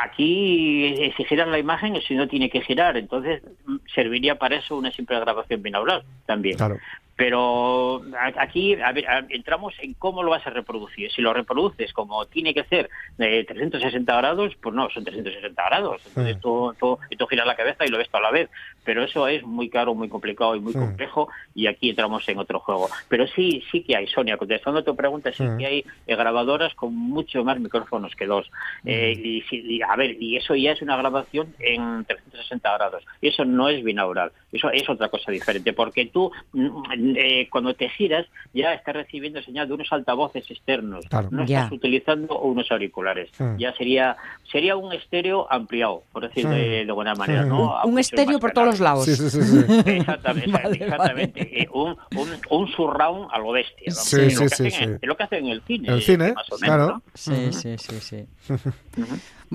Aquí, 0.01 0.85
eh, 0.85 1.13
si 1.17 1.23
giras 1.25 1.47
la 1.47 1.57
imagen, 1.57 1.99
si 2.01 2.15
no 2.15 2.27
tiene 2.27 2.49
que 2.49 2.61
girar, 2.61 2.97
entonces 2.97 3.41
mm, 3.65 3.77
serviría 3.93 4.37
para 4.37 4.57
eso 4.57 4.77
una 4.77 4.91
simple 4.91 5.19
grabación 5.19 5.61
binaural 5.61 6.03
también. 6.25 6.57
Claro. 6.57 6.77
Pero 7.15 8.01
aquí 8.37 8.73
a 8.75 8.91
ver, 8.91 9.07
a- 9.07 9.25
entramos 9.29 9.73
en 9.79 9.93
cómo 9.93 10.21
lo 10.21 10.31
vas 10.31 10.45
a 10.45 10.49
reproducir. 10.49 11.11
Si 11.11 11.21
lo 11.21 11.33
reproduces 11.33 11.93
como 11.93 12.25
tiene 12.25 12.53
que 12.53 12.63
ser 12.65 12.89
de 13.17 13.43
360 13.45 14.15
grados, 14.17 14.53
pues 14.61 14.75
no, 14.75 14.89
son 14.89 15.05
360 15.05 15.63
grados. 15.65 16.01
Entonces 16.07 16.37
Mm. 16.37 16.39
tú, 16.41 16.75
tú, 16.79 16.99
y 17.09 17.15
tú 17.15 17.25
giras 17.27 17.47
la 17.47 17.55
cabeza 17.55 17.85
y 17.85 17.89
lo 17.89 17.97
ves 17.97 18.09
todo 18.09 18.19
a 18.19 18.23
la 18.23 18.31
vez. 18.31 18.49
Pero 18.83 19.03
eso 19.03 19.27
es 19.27 19.43
muy 19.43 19.69
caro, 19.69 19.95
muy 19.95 20.09
complicado 20.09 20.55
y 20.55 20.59
muy 20.59 20.73
Mm. 20.75 20.79
complejo 20.79 21.29
y 21.53 21.67
aquí 21.67 21.89
entramos 21.89 22.27
en 22.27 22.37
otro 22.37 22.59
juego. 22.59 22.89
Pero 23.07 23.25
sí, 23.27 23.63
sí 23.71 23.81
que 23.83 23.95
hay, 23.95 24.07
Sonia, 24.07 24.37
contestando 24.37 24.81
a 24.81 24.83
tu 24.83 24.95
pregunta, 24.95 25.31
sí 25.31 25.43
Mm. 25.43 25.57
que 25.57 25.65
hay 25.65 25.85
eh, 26.07 26.15
grabadoras 26.15 26.73
con 26.75 26.93
mucho 26.95 27.43
más 27.43 27.59
micrófonos 27.59 28.13
que 28.15 28.25
dos. 28.25 28.51
Eh, 28.85 29.13
y, 29.17 29.41
sí- 29.43 29.63
y, 29.65 29.81
a 29.81 29.95
ver, 29.95 30.21
y 30.21 30.35
eso 30.37 30.53
ya 30.55 30.73
es 30.73 30.81
una 30.81 30.97
grabación 30.97 31.53
en 31.59 32.03
360 32.05 32.73
grados. 32.77 33.03
Y 33.21 33.29
eso 33.29 33.45
no 33.45 33.69
es 33.69 33.83
binaural. 33.83 34.31
Eso 34.55 34.69
es 34.71 34.87
otra 34.89 35.09
cosa 35.09 35.31
diferente, 35.31 35.73
porque 35.73 36.05
tú 36.07 36.31
mm, 36.53 37.15
eh, 37.17 37.47
cuando 37.51 37.73
te 37.73 37.89
giras 37.89 38.25
ya 38.53 38.73
estás 38.73 38.95
recibiendo 38.95 39.41
señal 39.43 39.67
de 39.67 39.73
unos 39.73 39.91
altavoces 39.91 40.49
externos. 40.49 41.05
Claro. 41.09 41.29
No 41.31 41.45
Ya. 41.45 41.59
estás 41.63 41.73
utilizando 41.73 42.39
unos 42.39 42.71
auriculares. 42.71 43.29
Ya 43.57 43.73
sería 43.73 44.15
sería 44.51 44.75
un 44.77 44.93
estéreo 44.93 45.47
ampliado, 45.51 46.03
por 46.11 46.27
decir 46.27 46.47
de, 46.47 46.83
Mm. 46.83 46.87
de 46.87 46.91
buena 46.93 47.13
manera. 47.15 47.43
¿no? 47.45 47.77
A 47.77 47.85
un 47.85 47.99
estéreo 47.99 48.39
por 48.39 48.51
todos 48.51 48.67
los 48.67 48.79
lados. 48.79 49.05
Sí, 49.05 49.15
sí, 49.15 49.29
sí. 49.29 49.41
sí. 49.43 49.57
Exactamente, 49.85 50.51
Vale, 50.51 50.75
exactamente. 50.77 51.61
Eh, 51.61 51.67
Un, 51.73 51.97
un, 52.15 52.29
un 52.49 52.67
surround 52.71 53.27
a 53.31 53.39
lo 53.39 53.51
bestia. 53.51 53.87
vamos. 53.87 54.03
Sí, 54.03 54.21
Es 54.21 54.33
sí, 54.37 54.43
lo 54.43 54.49
que 54.49 54.55
sí, 54.55 54.67
hacen 54.67 54.83
en- 54.83 54.89
sí. 54.95 54.99
Es 55.01 55.07
lo 55.09 55.17
que 55.17 55.23
hacen 55.23 55.45
en 55.45 55.51
el 55.51 55.61
cine. 55.63 55.87
El 55.89 56.01
cine, 56.01 56.33
más 56.33 56.51
o 56.51 56.57
menos, 56.57 56.75
claro. 56.75 56.87
¿no? 56.87 57.01
Sí, 57.13 57.51
sí, 57.51 57.77
sí, 57.77 57.99
sí. 57.99 58.25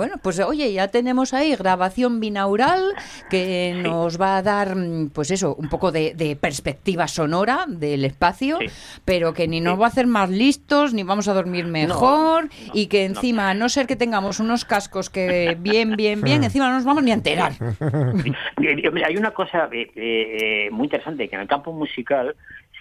Bueno, 0.00 0.14
pues 0.22 0.40
oye, 0.40 0.72
ya 0.72 0.88
tenemos 0.88 1.34
ahí 1.34 1.54
grabación 1.54 2.20
binaural 2.20 2.94
que 3.28 3.78
nos 3.82 4.18
va 4.18 4.38
a 4.38 4.42
dar, 4.42 4.74
mm, 4.74 5.10
pues 5.10 5.30
eso, 5.30 5.54
un 5.56 5.68
poco 5.68 5.92
de, 5.92 6.14
de 6.14 6.36
perspectiva 6.36 7.06
sonora 7.06 7.66
del 7.68 8.06
espacio, 8.06 8.56
Sí. 8.60 8.68
pero 9.04 9.34
que 9.34 9.46
ni 9.46 9.60
nos 9.60 9.74
Sí. 9.74 9.80
va 9.80 9.84
a 9.84 9.88
hacer 9.90 10.06
más 10.06 10.30
listos, 10.30 10.94
ni 10.94 11.02
vamos 11.02 11.28
a 11.28 11.34
dormir 11.34 11.66
mejor, 11.66 12.44
no, 12.44 12.50
y 12.72 12.86
que 12.86 13.06
no. 13.06 13.14
encima, 13.16 13.50
a 13.50 13.52
no 13.54 13.68
ser 13.68 13.86
que 13.86 13.94
tengamos 13.94 14.40
unos 14.40 14.64
cascos 14.64 15.10
que 15.10 15.54
bien, 15.60 15.96
bien, 15.96 16.22
bien, 16.22 16.44
encima 16.44 16.68
no 16.70 16.76
nos 16.76 16.84
vamos 16.86 17.02
ni 17.04 17.10
a 17.10 17.14
enterar. 17.14 17.52
Eh, 17.60 18.88
hombre, 18.88 19.04
Hay 19.04 19.18
una 19.18 19.32
cosa 19.32 19.68
eh, 19.70 19.90
eh, 19.94 20.68
muy 20.70 20.84
interesante 20.86 21.28
que 21.28 21.34
en 21.36 21.42
el 21.42 21.46
campo 21.46 21.74
musical 21.74 22.34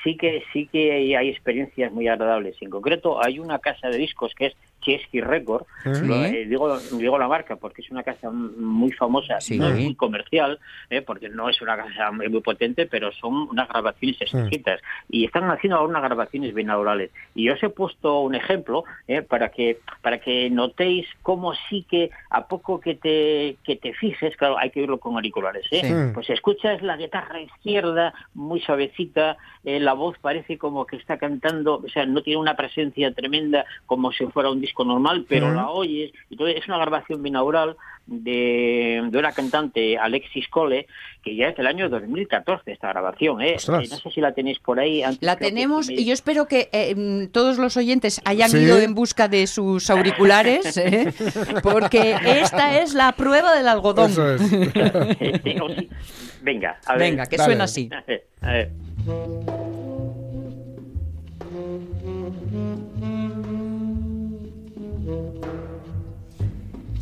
sí 0.06 0.16
que 0.16 0.42
sí 0.54 0.70
que 0.72 0.94
hay, 0.94 1.16
hay 1.16 1.28
experiencias 1.28 1.92
muy 1.92 2.08
agradables. 2.08 2.56
En 2.62 2.70
concreto, 2.70 3.22
hay 3.22 3.40
una 3.40 3.60
casa 3.60 3.90
de 3.90 3.98
discos 3.98 4.32
que 4.34 4.46
es 4.46 4.54
Chesky 4.82 5.22
Record. 5.22 5.66
Sí. 5.84 6.06
Lo- 6.06 6.24
eh, 6.26 6.46
digo, 6.46 6.78
digo 6.80 7.18
la 7.18 7.28
marca 7.28 7.56
porque 7.56 7.82
es 7.82 7.92
una 7.92 8.04
casa 8.04 8.30
muy 8.32 8.92
famosa, 8.92 9.40
Sí. 9.42 9.58
no 9.58 9.68
es 9.70 9.76
muy 9.84 9.96
comercial, 9.96 10.60
eh, 10.90 11.02
porque 11.02 11.30
no 11.30 11.50
es 11.50 11.62
una 11.62 11.78
casa 11.78 12.12
muy, 12.12 12.30
muy 12.30 12.42
potente, 12.42 12.86
pero 12.86 13.12
son 13.12 13.34
unas 13.50 13.68
grabaciones 13.70 14.22
exquisitas. 14.22 14.82
Y 15.10 15.26
están 15.26 15.50
haciendo 15.50 15.78
ahora 15.78 15.90
unas 15.90 16.04
grabaciones 16.04 16.54
binaurales. 16.54 17.12
Y 17.36 17.50
os 17.50 17.62
he 17.64 17.70
puesto 17.70 18.22
un 18.22 18.36
ejemplo 18.36 18.84
eh, 19.08 19.22
para 19.22 19.50
que 19.50 19.80
para 20.02 20.20
que 20.20 20.50
notéis 20.50 21.08
cómo 21.22 21.54
sí 21.70 21.86
que 21.90 22.10
a 22.30 22.48
poco 22.48 22.80
que 22.80 22.96
te 22.96 23.58
que 23.64 23.76
te 23.76 23.94
fijes, 23.94 24.36
claro, 24.38 24.58
hay 24.58 24.70
que 24.72 24.82
oírlo 24.82 25.00
con 25.00 25.16
auriculares, 25.16 25.66
¿eh? 25.72 25.82
Sí. 25.84 25.94
pues 26.14 26.30
escuchas 26.30 26.82
la 26.82 26.98
guitarra 26.98 27.40
izquierda 27.42 28.14
muy 28.34 28.60
suavecita, 28.62 29.38
eh, 29.64 29.80
la 29.80 29.94
voz 29.94 30.18
parece 30.20 30.58
como 30.58 30.86
que 30.86 30.96
está 30.98 31.18
cantando, 31.18 31.82
o 31.86 31.90
sea, 31.90 32.06
no 32.06 32.22
tiene 32.22 32.40
una 32.40 32.56
presencia 32.56 33.14
tremenda 33.14 33.66
como 33.86 34.12
si 34.12 34.26
fuera 34.28 34.50
un 34.50 34.62
disco 34.70 34.86
normal, 34.86 35.26
pero 35.28 35.52
la 35.54 35.70
oyes. 35.70 36.12
Entonces 36.30 36.58
es 36.58 36.68
una 36.68 36.78
grabación 36.78 37.22
binaural 37.24 37.76
de, 38.06 39.02
de 39.12 39.18
una 39.20 39.32
cantante, 39.34 39.98
Alexis 39.98 40.48
Cole, 40.48 40.88
que 41.24 41.36
ya 41.36 41.50
es 41.50 41.58
del 41.58 41.68
año 41.68 41.90
2014 41.90 42.72
esta 42.72 42.90
grabación, 42.90 43.40
¿eh? 43.42 43.54
Ostras. 43.58 43.86
Eh, 43.86 43.88
No 43.92 43.98
sé 43.98 44.10
si 44.12 44.22
la 44.22 44.34
tenéis 44.34 44.58
por 44.60 44.80
ahí. 44.80 45.04
antes 45.04 45.22
La 45.22 45.36
que 45.38 45.46
tenemos 45.46 45.88
me- 45.88 45.94
y 45.94 46.06
yo 46.06 46.14
espero 46.14 46.48
que 46.48 46.70
eh, 46.72 47.28
todos 47.32 47.58
los 47.60 47.78
oyentes 47.78 48.20
hayan 48.26 48.50
Sí. 48.50 48.58
ido 48.60 48.80
en 48.80 48.96
busca 48.96 49.28
de 49.28 49.46
sus 49.48 49.90
auriculares, 49.92 50.76
¿eh? 50.78 51.14
porque 51.62 52.16
esta 52.26 52.80
es 52.82 52.94
la 52.96 53.12
prueba 53.12 53.56
del 53.56 53.68
algodón. 53.68 54.10
Eso 54.12 54.34
es. 54.34 54.42
Venga, 56.42 56.80
a 56.86 56.94
ver. 56.94 57.00
Venga, 57.12 57.26
que 57.28 57.38
Dale. 57.38 57.48
suena 57.50 57.64
así. 57.66 57.90
A 58.42 58.52
ver. 58.52 58.72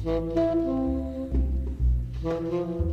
Thank 0.08 0.36
you. 2.24 2.87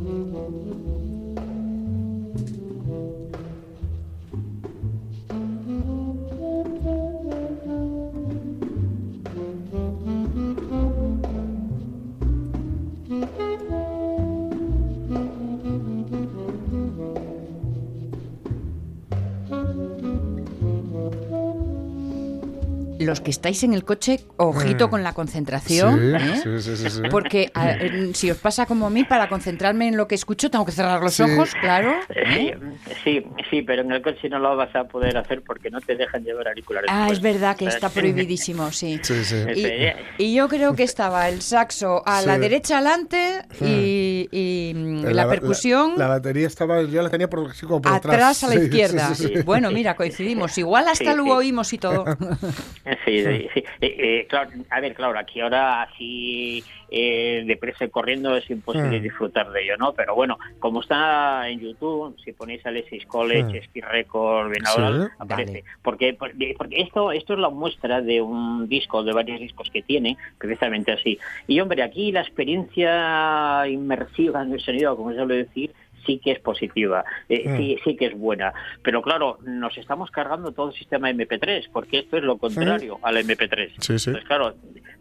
Los 23.05 23.21
que 23.21 23.31
estáis 23.31 23.63
en 23.63 23.73
el 23.73 23.83
coche, 23.85 24.19
ojito 24.37 24.87
Mm. 24.87 24.89
con 24.89 25.03
la 25.03 25.13
concentración. 25.13 26.15
¿eh? 26.15 26.41
Sí, 26.43 26.59
sí, 26.61 26.75
sí, 26.77 26.89
sí. 26.89 27.01
Porque 27.09 27.51
a- 27.53 27.71
eh, 27.71 28.11
si 28.13 28.31
os 28.31 28.37
pasa 28.37 28.65
como 28.65 28.87
a 28.87 28.89
mí, 28.89 29.03
para 29.03 29.29
concentrarme 29.29 29.87
en 29.87 29.97
lo 29.97 30.07
que 30.07 30.15
escucho, 30.15 30.49
tengo 30.49 30.65
que 30.65 30.71
cerrar 30.71 31.01
los 31.01 31.13
Sí. 31.13 31.23
ojos, 31.23 31.53
claro. 31.55 31.95
Sí, 32.09 32.13
¿eh? 32.15 32.57
sí, 33.03 33.25
sí, 33.49 33.61
pero 33.61 33.81
en 33.83 33.91
el 33.91 34.01
coche 34.01 34.27
no 34.29 34.39
lo 34.39 34.55
vas 34.55 34.75
a 34.75 34.83
poder 34.85 35.17
hacer 35.17 35.41
porque 35.41 35.69
no 35.69 35.79
te 35.81 35.95
dejan 35.95 36.23
llevar 36.23 36.47
auriculares. 36.49 36.89
Ah, 36.91 37.09
es 37.11 37.21
verdad 37.21 37.55
que 37.55 37.65
está 37.67 37.89
prohibidísimo, 37.89 38.71
sí. 38.71 38.99
Sí, 39.03 39.23
sí. 39.23 39.35
Y, 39.55 40.23
y 40.23 40.35
yo 40.35 40.47
creo 40.47 40.75
que 40.75 40.83
estaba 40.83 41.29
el 41.29 41.41
saxo 41.41 42.01
a 42.05 42.21
la 42.21 42.37
derecha 42.37 42.77
adelante 42.79 43.41
y, 43.61 44.27
y, 44.31 44.73
mm, 44.75 45.05
Eh, 45.07 45.13
la, 45.13 45.27
percusión 45.29 45.93
La, 45.97 46.07
batería 46.07 46.47
estaba, 46.47 46.81
yo 46.83 47.01
la 47.01 47.09
tenía 47.09 47.29
por, 47.29 47.53
como 47.61 47.81
por 47.81 47.93
atrás 47.93 48.43
a 48.43 48.47
la 48.47 48.53
Sí, 48.53 48.59
sí, 48.59 48.65
izquierda. 48.65 49.13
sí, 49.15 49.27
sí. 49.27 49.41
Bueno, 49.43 49.69
mira, 49.71 49.95
coincidimos. 49.95 50.57
Igual 50.57 50.87
hasta 50.87 51.11
Sí, 51.11 51.17
lo 51.17 51.23
sí. 51.23 51.29
oímos 51.31 51.71
y 51.73 51.77
todo. 51.77 52.05
Sí, 53.03 53.23
sí, 53.23 53.47
sí. 53.53 53.63
Eh, 53.81 53.95
eh, 53.99 54.27
claro, 54.29 54.51
a 54.69 54.79
ver, 54.79 54.93
claro, 54.93 55.17
aquí 55.19 55.39
ahora 55.41 55.83
así 55.83 56.63
eh, 56.91 57.43
depresa 57.45 57.83
y 57.85 57.89
corriendo 57.89 58.35
es 58.37 58.49
imposible 58.49 58.99
Mm. 58.99 59.03
disfrutar 59.03 59.51
de 59.51 59.63
ello, 59.63 59.75
¿no? 59.77 59.93
Pero 59.93 60.13
bueno, 60.15 60.37
como 60.59 60.81
está 60.81 61.49
en 61.49 61.59
YouTube, 61.59 62.15
si 62.23 62.31
ponéis 62.31 62.65
Alexis 62.65 63.05
College, 63.07 63.59
Mm. 63.59 63.63
Ski 63.63 63.81
Record, 63.81 64.51
Binaural, 64.51 65.03
Sí. 65.07 65.13
aparece. 65.19 65.51
Vale. 65.51 65.63
Porque, 65.81 66.13
porque 66.13 66.53
porque 66.57 66.81
esto, 66.81 67.11
esto 67.11 67.33
es 67.33 67.39
la 67.39 67.49
muestra 67.49 68.01
de 68.01 68.21
un 68.21 68.67
disco, 68.69 69.03
de 69.03 69.13
varios 69.13 69.39
discos 69.39 69.69
que 69.71 69.81
tiene, 69.81 70.15
precisamente 70.37 70.91
así. 70.91 71.17
Y 71.47 71.59
hombre, 71.59 71.81
aquí 71.83 72.11
la 72.11 72.21
experiencia 72.21 73.67
inmersiva 73.67 74.41
en 74.43 74.53
el 74.53 74.59
sonido, 74.59 74.95
como 74.95 75.11
se 75.11 75.17
suele 75.17 75.35
decir, 75.37 75.71
sí 76.05 76.19
que 76.23 76.31
es 76.31 76.39
positiva, 76.39 77.03
eh, 77.29 77.43
Mm. 77.47 77.57
sí, 77.57 77.77
sí 77.83 77.95
que 77.95 78.05
es 78.07 78.17
buena. 78.17 78.53
Pero 78.81 79.01
claro, 79.01 79.37
nos 79.43 79.77
estamos 79.77 80.11
cargando 80.11 80.51
todo 80.51 80.69
el 80.69 80.75
sistema 80.75 81.09
MP3, 81.09 81.69
porque 81.71 81.99
esto 81.99 82.17
es 82.17 82.23
lo 82.23 82.37
contrario 82.37 82.99
al 83.01 83.17
MP3. 83.17 83.73
Sí, 83.79 83.99
sí. 83.99 84.09
Entonces, 84.09 84.23
claro, 84.27 84.55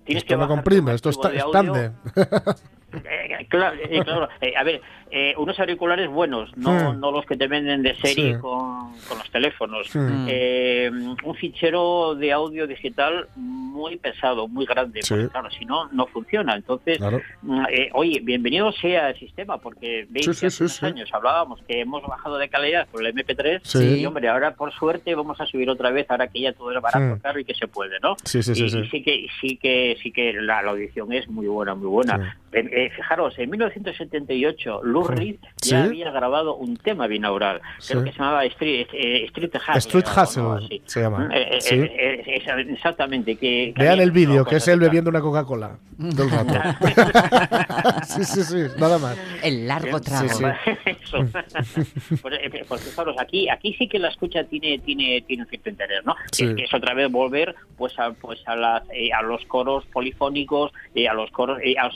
tienes 0.04 0.22
Esto 0.22 0.34
que 0.34 0.36
no 0.40 0.48
comprime, 0.48 0.94
esto 0.94 1.10
está 1.10 1.28
de 1.30 1.40
audio. 1.40 1.92
estande. 2.96 3.34
Eh, 3.40 3.46
claro, 3.48 3.76
eh, 3.80 4.00
claro. 4.04 4.28
Eh, 4.40 4.54
a 4.56 4.62
ver, 4.64 4.80
eh, 5.10 5.34
unos 5.38 5.58
auriculares 5.60 6.08
buenos, 6.08 6.56
no, 6.56 6.92
Mm. 6.92 7.00
no 7.00 7.10
los 7.12 7.24
que 7.26 7.36
te 7.36 7.46
venden 7.46 7.82
de 7.82 7.94
serie 7.96 8.34
Sí. 8.34 8.40
con, 8.40 8.92
con 9.08 9.18
los 9.18 9.30
teléfonos. 9.30 9.94
Mm. 9.94 10.26
Eh, 10.28 10.90
un 11.24 11.34
fichero 11.36 12.14
de 12.14 12.32
audio 12.32 12.66
digital 12.66 13.28
muy 13.36 13.96
pesado, 13.96 14.48
muy 14.48 14.66
grande, 14.66 15.02
Sí. 15.02 15.14
porque 15.14 15.28
claro, 15.28 15.50
si 15.50 15.64
no, 15.64 15.88
no 15.92 16.06
funciona. 16.06 16.54
Entonces, 16.54 16.98
Claro. 16.98 17.20
mm, 17.42 17.64
eh, 17.70 17.90
oye, 17.92 18.20
bienvenido 18.22 18.72
sea 18.72 19.10
el 19.10 19.18
sistema, 19.18 19.58
porque 19.58 20.06
veis 20.10 20.24
Sí, 20.26 20.30
que 20.30 20.36
sí, 20.36 20.46
hace 20.46 20.56
sí, 20.56 20.62
unos 20.64 20.76
sí. 20.76 20.86
años 20.86 21.10
hablábamos 21.12 21.60
que 21.68 21.80
hemos 21.80 22.02
bajado 22.02 22.38
de 22.38 22.48
calidad 22.48 22.86
por 22.90 23.00
el 23.04 23.08
MP3, 23.14 23.60
Sí. 23.64 24.00
y 24.00 24.06
hombre, 24.06 24.28
ahora 24.28 24.54
por 24.54 24.72
suerte 24.72 25.14
vamos 25.14 25.40
a 25.40 25.46
subir 25.46 25.68
otra 25.70 25.90
vez, 25.90 26.10
ahora 26.10 26.28
que 26.28 26.40
ya 26.40 26.52
todo 26.52 26.70
es 26.72 26.80
barato, 26.80 27.20
caro 27.22 27.38
y 27.38 27.44
que 27.44 27.54
se 27.54 27.68
puede, 27.68 27.98
¿no? 28.00 28.16
Sí, 28.24 28.42
sí, 28.42 28.54
sí, 28.54 28.64
y, 28.64 28.70
sí. 28.70 28.78
y 28.78 28.88
sí 28.88 29.02
que 29.02 29.26
sí 29.40 29.56
que 29.56 29.96
sí 30.02 30.10
que 30.12 30.32
la, 30.34 30.62
la 30.62 30.70
audición 30.72 31.12
es 31.12 31.28
muy 31.28 31.46
buena 31.46 31.74
muy 31.74 31.88
buena 31.88 32.36
Eh, 32.84 32.90
fijaros 32.90 33.38
en 33.38 33.48
1978 33.50 34.80
Lou 34.84 35.04
Reed 35.04 35.36
Sí. 35.56 35.70
ya 35.70 35.84
había 35.84 36.10
grabado 36.10 36.54
un 36.56 36.76
tema 36.76 37.06
binaural 37.06 37.60
creo 37.86 38.00
Sí. 38.00 38.04
que 38.04 38.12
se 38.12 38.18
llamaba 38.18 38.44
Street 38.44 38.88
eh, 38.92 39.24
Street 39.26 39.50
Hustle 39.54 39.78
Street 39.78 40.04
o 40.04 40.20
algo 40.20 40.54
Hustle 40.56 40.82
se 40.84 41.00
llama. 41.00 41.28
Eh, 41.32 41.48
eh, 41.52 41.60
Sí. 41.60 42.70
exactamente 42.72 43.36
que, 43.36 43.72
que 43.74 43.82
Vean 43.82 44.00
el 44.00 44.10
vídeo, 44.10 44.44
que 44.44 44.56
es 44.56 44.68
él 44.68 44.80
bebiendo 44.80 45.08
una 45.10 45.20
Coca-Cola. 45.20 45.78
Todo 46.16 46.24
el 46.24 46.30
rato. 46.30 46.54
sí, 48.06 48.24
sí, 48.24 48.42
sí, 48.42 48.56
nada 48.78 48.98
más. 48.98 49.16
El 49.42 49.66
largo 49.68 50.00
trago. 50.00 50.28
Sí, 50.28 50.34
sí. 50.34 50.44
Eso. 50.86 51.18
pues, 52.22 52.34
pues, 52.68 52.80
fijaros, 52.82 53.16
aquí 53.18 53.48
aquí 53.48 53.74
sí 53.78 53.88
que 53.88 53.98
la 53.98 54.08
escucha 54.08 54.44
tiene 54.44 54.78
tiene 54.80 55.22
tiene 55.26 55.44
un 55.44 55.48
cierto 55.48 55.70
interés 55.70 56.04
no 56.04 56.14
Sí. 56.32 56.44
es, 56.46 56.54
que 56.56 56.64
es 56.64 56.74
otra 56.74 56.94
vez 56.94 57.10
volver 57.10 57.54
pues 57.76 57.98
a 57.98 58.12
pues 58.12 58.40
a 58.46 58.56
las 58.56 58.82
eh, 58.92 59.12
a 59.12 59.22
los 59.22 59.44
coros 59.46 59.84
polifónicos 59.92 60.72
eh, 60.94 61.08
a 61.08 61.14
los 61.14 61.30
coros 61.30 61.58
eh, 61.62 61.76
al 61.78 61.92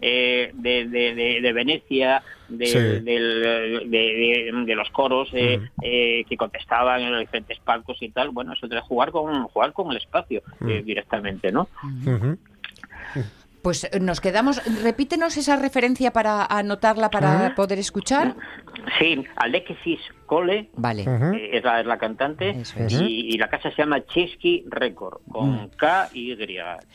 eh, 0.00 0.50
de, 0.54 0.86
de, 0.88 1.14
de, 1.14 1.40
de 1.40 1.52
Venecia 1.52 2.22
de, 2.48 2.66
Sí. 2.66 2.78
del- 2.78 3.42
de, 3.90 3.98
de- 3.98 4.62
de 4.66 4.74
los 4.74 4.90
coros 4.90 5.28
eh, 5.32 5.58
Mm. 5.58 5.68
eh, 5.82 6.24
que 6.28 6.36
contestaban 6.36 7.00
en 7.00 7.10
los 7.12 7.20
diferentes 7.20 7.58
palcos 7.60 7.96
y 8.02 8.10
tal 8.10 8.30
bueno 8.30 8.52
eso 8.52 8.66
de 8.68 8.80
jugar 8.80 9.10
con 9.12 9.44
jugar 9.44 9.72
con 9.72 9.90
el 9.90 9.96
espacio 9.98 10.42
Mm. 10.60 10.84
directamente 10.84 11.50
no. 11.52 11.68
Pues 13.62 13.88
nos 13.98 14.20
quedamos. 14.20 14.60
Repítenos 14.82 15.38
esa 15.38 15.56
referencia 15.56 16.10
para 16.12 16.44
anotarla 16.44 17.08
para 17.08 17.54
poder 17.54 17.78
escuchar. 17.78 18.34
sí 18.98 19.24
Alexis 19.36 20.00
Cole 20.26 20.70
Vale. 20.76 21.04
Eh, 21.06 21.50
es, 21.54 21.64
la, 21.64 21.80
es 21.80 21.86
la 21.86 21.98
cantante 21.98 22.50
es. 22.50 22.74
y, 22.90 23.34
y 23.34 23.38
la 23.38 23.48
casa 23.48 23.70
se 23.70 23.76
llama 23.82 24.04
Chesky 24.06 24.64
Record 24.68 25.18
con 25.30 25.68
K 25.76 26.08
y 26.12 26.36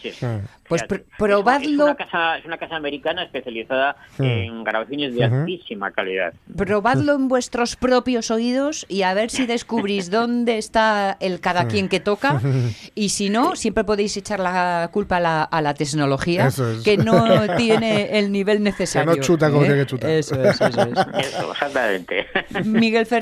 Chesky. 0.01 0.25
Mm. 0.25 0.39
Pues 0.67 0.83
pr- 0.87 1.03
probadlo. 1.17 1.87
Es 1.87 1.91
una, 1.91 1.95
casa, 1.95 2.37
es 2.37 2.45
una 2.45 2.57
casa 2.57 2.75
americana 2.75 3.23
especializada 3.23 3.95
Mm. 4.17 4.23
en 4.23 4.63
grabaciones 4.63 5.15
de 5.15 5.23
altísima 5.23 5.91
calidad. 5.91 6.33
Probadlo 6.55 7.13
en 7.15 7.27
vuestros 7.27 7.75
propios 7.75 8.31
oídos 8.31 8.85
y 8.89 9.03
a 9.03 9.13
ver 9.13 9.29
si 9.29 9.45
descubrís 9.45 10.09
dónde 10.11 10.57
está 10.57 11.17
el 11.19 11.39
cada 11.39 11.67
quien 11.67 11.87
que 11.89 11.99
toca. 11.99 12.41
Y 12.95 13.09
si 13.09 13.29
no, 13.29 13.55
siempre 13.55 13.83
podéis 13.83 14.15
echar 14.17 14.39
la 14.39 14.89
culpa 14.91 15.17
a 15.17 15.19
la, 15.19 15.43
a 15.43 15.61
la 15.61 15.73
tecnología, 15.73 16.47
es. 16.47 16.61
que 16.83 16.97
no 16.97 17.25
tiene 17.57 18.17
el 18.19 18.31
nivel 18.31 18.61
necesario. 18.63 19.11
Que 19.13 19.17
no 19.19 19.23
chuta 19.23 19.49
como 19.49 19.63
¿eh? 19.63 19.65
tiene 19.67 19.81
que 19.81 19.85
chutar. 19.87 20.09
Eso 20.09 20.35
es, 20.43 20.59
eso 20.61 20.65
es. 20.81 21.27
Eso, 21.27 21.51
exactamente. 21.51 22.27
Miguel 22.65 23.05
Fernández, 23.05 23.18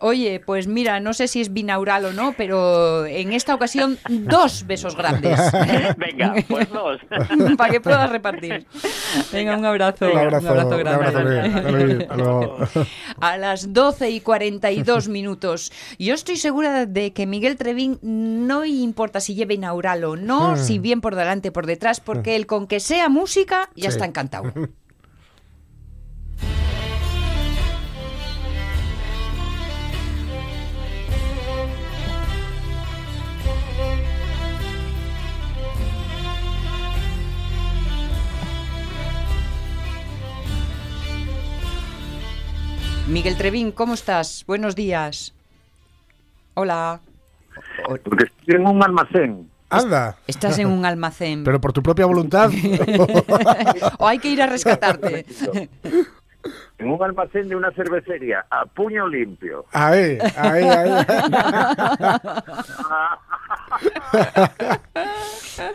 oye, 0.00 0.40
pues 0.44 0.66
mira, 0.66 1.00
no 1.00 1.12
sé 1.12 1.28
si 1.28 1.40
es 1.40 1.52
binaural 1.52 2.04
o 2.06 2.12
no, 2.12 2.34
pero 2.36 3.04
en 3.06 3.32
esta 3.32 3.54
ocasión 3.54 3.98
dos 4.08 4.66
besos 4.66 4.96
grandes. 4.96 5.38
Venga, 5.96 6.34
pues 6.48 6.70
dos. 6.70 7.00
Para 7.56 7.72
que 7.72 7.80
puedas 7.80 8.10
repartir. 8.10 8.66
Venga, 9.32 9.56
un 9.56 9.64
abrazo. 9.64 10.10
Un 10.10 10.18
abrazo, 10.18 10.48
un 10.52 10.78
grande. 10.78 12.06
abrazo. 12.10 12.56
A 13.20 13.36
las 13.36 13.72
12 13.72 14.10
y 14.10 14.20
42 14.20 15.08
minutos. 15.08 15.72
Yo 15.98 16.14
estoy 16.14 16.36
segura 16.36 16.86
de 16.86 17.12
que 17.12 17.26
Miguel 17.26 17.56
Trevín 17.56 17.98
no 18.02 18.64
importa 18.64 19.20
si 19.20 19.34
lleve 19.34 19.54
inaural 19.54 20.04
o 20.04 20.16
no, 20.16 20.52
Hmm. 20.52 20.56
si 20.56 20.78
bien 20.78 21.00
por 21.00 21.14
delante 21.14 21.50
o 21.50 21.52
por 21.52 21.66
detrás, 21.66 22.00
porque 22.00 22.36
él 22.36 22.46
con 22.46 22.66
que 22.66 22.80
sea 22.80 23.08
música 23.08 23.68
ya 23.76 23.90
Sí. 23.90 23.94
está 23.94 24.04
encantado. 24.06 24.52
Miguel 43.12 43.36
Trevín, 43.36 43.72
¿cómo 43.72 43.92
estás? 43.92 44.42
Buenos 44.46 44.74
días. 44.74 45.34
Hola. 46.54 46.98
Porque 47.86 48.24
estoy 48.24 48.54
en 48.54 48.66
un 48.66 48.82
almacén. 48.82 49.50
Anda. 49.68 50.16
Estás 50.26 50.58
en 50.58 50.68
un 50.68 50.86
almacén. 50.86 51.44
Pero 51.44 51.60
por 51.60 51.74
tu 51.74 51.82
propia 51.82 52.06
voluntad. 52.06 52.50
o 53.98 54.08
hay 54.08 54.18
que 54.18 54.30
ir 54.30 54.40
a 54.40 54.46
rescatarte. 54.46 55.26
En 56.78 56.90
un 56.90 57.02
almacén 57.02 57.50
de 57.50 57.56
una 57.56 57.70
cervecería, 57.72 58.46
a 58.50 58.64
puño 58.64 59.06
limpio. 59.06 59.66
Ahí, 59.72 60.16
ahí, 60.36 60.64
ahí. 60.64 60.90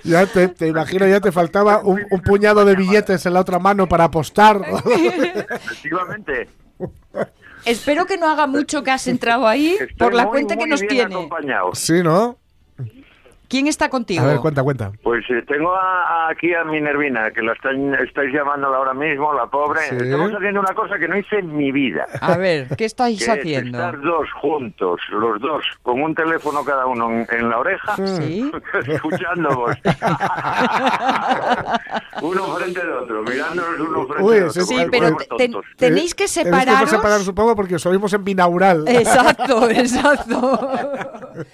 Ya 0.04 0.26
te, 0.26 0.48
te 0.48 0.68
imagino, 0.68 1.08
ya 1.08 1.20
te 1.22 1.32
faltaba 1.32 1.82
un, 1.84 2.04
un 2.10 2.22
puñado 2.22 2.66
de 2.66 2.76
billetes 2.76 3.26
en 3.26 3.34
la 3.34 3.42
otra 3.42 3.60
mano 3.60 3.88
para 3.88 4.06
apostar. 4.06 4.60
Efectivamente. 5.50 6.50
Espero 7.66 8.06
que 8.06 8.18
no 8.18 8.30
haga 8.30 8.48
mucho 8.48 8.84
que 8.84 8.92
has 8.92 9.08
entrado 9.08 9.48
ahí 9.48 9.72
Estoy 9.80 9.88
por 9.98 10.14
la 10.14 10.24
muy, 10.24 10.32
cuenta 10.32 10.56
que 10.56 10.68
nos 10.68 10.80
bien 10.82 10.90
tiene. 10.90 11.16
acompañado. 11.16 11.72
Sí, 11.76 12.02
¿no? 12.04 12.38
¿Quién 13.50 13.68
está 13.68 13.90
contigo? 13.90 14.24
A 14.24 14.28
ver, 14.28 14.38
cuenta, 14.40 14.62
cuenta. 14.64 14.92
Pues 15.04 15.24
eh, 15.30 15.42
tengo 15.48 15.74
a- 15.74 16.28
a- 16.28 16.32
aquí 16.32 16.54
a 16.54 16.64
Minervina, 16.66 17.32
que 17.32 17.42
la 17.42 17.54
están, 17.54 17.94
estáis 17.96 18.34
llamándola 18.34 18.78
ahora 18.78 18.94
mismo, 18.94 19.34
la 19.34 19.48
pobre. 19.48 19.80
Sí. 19.90 19.96
Estamos 20.00 20.32
haciendo 20.34 20.60
una 20.60 20.74
cosa 20.74 20.98
que 21.00 21.08
no 21.08 21.18
hice 21.18 21.40
en 21.40 21.56
mi 21.56 21.72
vida. 21.72 22.06
A 22.22 22.38
ver, 22.38 22.68
¿qué 22.70 22.76
Que 22.78 22.86
estáis 22.86 23.22
es 23.22 23.30
haciendo? 23.30 23.78
estar 23.78 24.00
dos 24.02 24.28
juntos, 24.42 25.00
los 25.12 25.40
dos, 25.42 25.64
con 25.82 26.02
un 26.02 26.14
teléfono 26.14 26.64
cada 26.66 26.86
uno 26.86 27.10
en, 27.10 27.26
en 27.32 27.50
la 27.50 27.60
oreja, 27.60 27.96
¿Sí? 28.18 28.52
escuchándonos. 28.88 29.78
uno 32.22 32.44
frente 32.56 32.80
del 32.80 32.92
otro, 32.94 33.24
mirándonos 33.24 33.80
uno 33.80 34.06
frente 34.08 34.24
Uy, 34.24 34.36
del 34.36 34.44
otro. 34.50 34.62
sí, 34.64 34.76
pero 34.92 35.18
tenéis 35.38 35.64
que 35.64 35.76
Tenéis 35.78 36.16
que 36.16 36.28
separaros. 36.28 36.90
separar, 36.90 37.20
supongo, 37.22 37.56
porque 37.56 37.76
os 37.76 37.86
oímos 37.86 38.12
en 38.14 38.24
binaural. 38.24 38.88
Exacto, 38.88 39.70
exacto. 39.70 40.70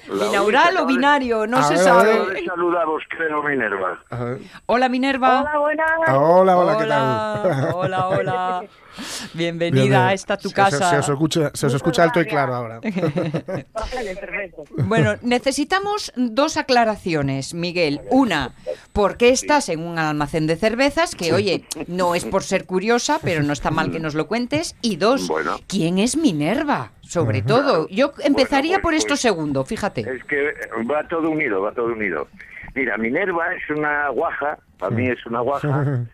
La 0.09 0.25
Binaural 0.25 0.77
o 0.77 0.87
que- 0.87 0.93
binario, 0.93 1.47
no 1.47 1.57
a 1.57 1.63
sabe. 1.83 2.45
Saludaros, 2.45 3.03
creo, 3.09 3.43
Minerva. 3.43 3.99
Ajá. 4.09 4.37
Hola 4.65 4.89
Minerva. 4.89 5.41
Hola, 5.41 5.57
buenas. 5.57 5.91
Hola, 6.09 6.57
hola, 6.57 6.77
¿qué 6.77 6.85
tal? 6.87 7.73
hola, 7.75 8.07
hola. 8.09 8.63
Bienvenida 9.33 9.83
Bien, 9.83 9.93
a 9.93 10.13
esta 10.13 10.37
tu 10.37 10.49
Se 10.49 10.55
casa. 10.55 10.89
Se, 10.89 10.97
os 10.97 11.09
escucha, 11.09 11.51
se 11.53 11.65
os 11.67 11.73
escucha 11.73 12.03
alto 12.03 12.21
y 12.21 12.25
claro 12.25 12.53
ahora. 12.55 12.79
Vale, 12.79 14.15
perfecto. 14.15 14.63
Bueno, 14.85 15.13
necesitamos 15.21 16.11
dos 16.15 16.57
aclaraciones, 16.57 17.53
Miguel. 17.53 18.01
Una, 18.09 18.51
¿por 18.91 19.17
qué 19.17 19.29
estás 19.29 19.69
en 19.69 19.79
un 19.81 19.97
almacén 19.97 20.45
de 20.47 20.55
cervezas? 20.55 21.15
Que, 21.15 21.33
oye, 21.33 21.63
no 21.87 22.15
es 22.15 22.25
por 22.25 22.43
ser 22.43 22.65
curiosa, 22.65 23.19
pero 23.23 23.43
no 23.43 23.53
está 23.53 23.71
mal 23.71 23.91
que 23.91 23.99
nos 23.99 24.13
lo 24.13 24.27
cuentes. 24.27 24.75
Y 24.81 24.97
dos, 24.97 25.27
Bueno. 25.27 25.57
¿quién 25.67 25.97
es 25.99 26.15
Minerva? 26.17 26.91
Sobre 27.01 27.41
todo, 27.41 27.87
yo 27.89 28.13
empezaría 28.23 28.75
pues- 28.77 28.81
por 28.83 28.93
esto 28.93 29.09
pues- 29.09 29.21
segundo, 29.21 29.65
fíjate. 29.65 30.01
Es 30.01 30.23
que 30.25 30.53
va 30.91 31.07
todo 31.07 31.29
unido, 31.29 31.61
va 31.61 31.71
todo 31.73 31.87
unido. 31.87 32.27
Mira, 32.75 32.97
Minerva 32.97 33.53
es 33.53 33.69
una 33.69 34.09
guaja, 34.09 34.57
para 34.79 34.91
mí 34.95 35.07
es 35.07 35.23
una 35.25 35.41
guaja, 35.41 36.05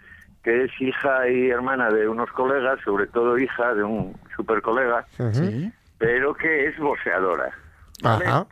que 0.44 0.64
es 0.66 0.72
hija 0.80 1.28
y 1.30 1.50
hermana 1.50 1.90
de 1.90 2.08
unos 2.08 2.30
colegas, 2.32 2.80
sobre 2.84 3.08
todo 3.08 3.38
hija 3.38 3.74
de 3.74 3.84
un 3.84 4.16
super 4.36 4.62
colega, 4.62 5.06
Sí. 5.34 5.72
pero 5.98 6.34
que 6.34 6.68
es 6.68 6.78
boxeadora. 6.78 7.52
¿vale? 8.02 8.26
Ajá. 8.26 8.46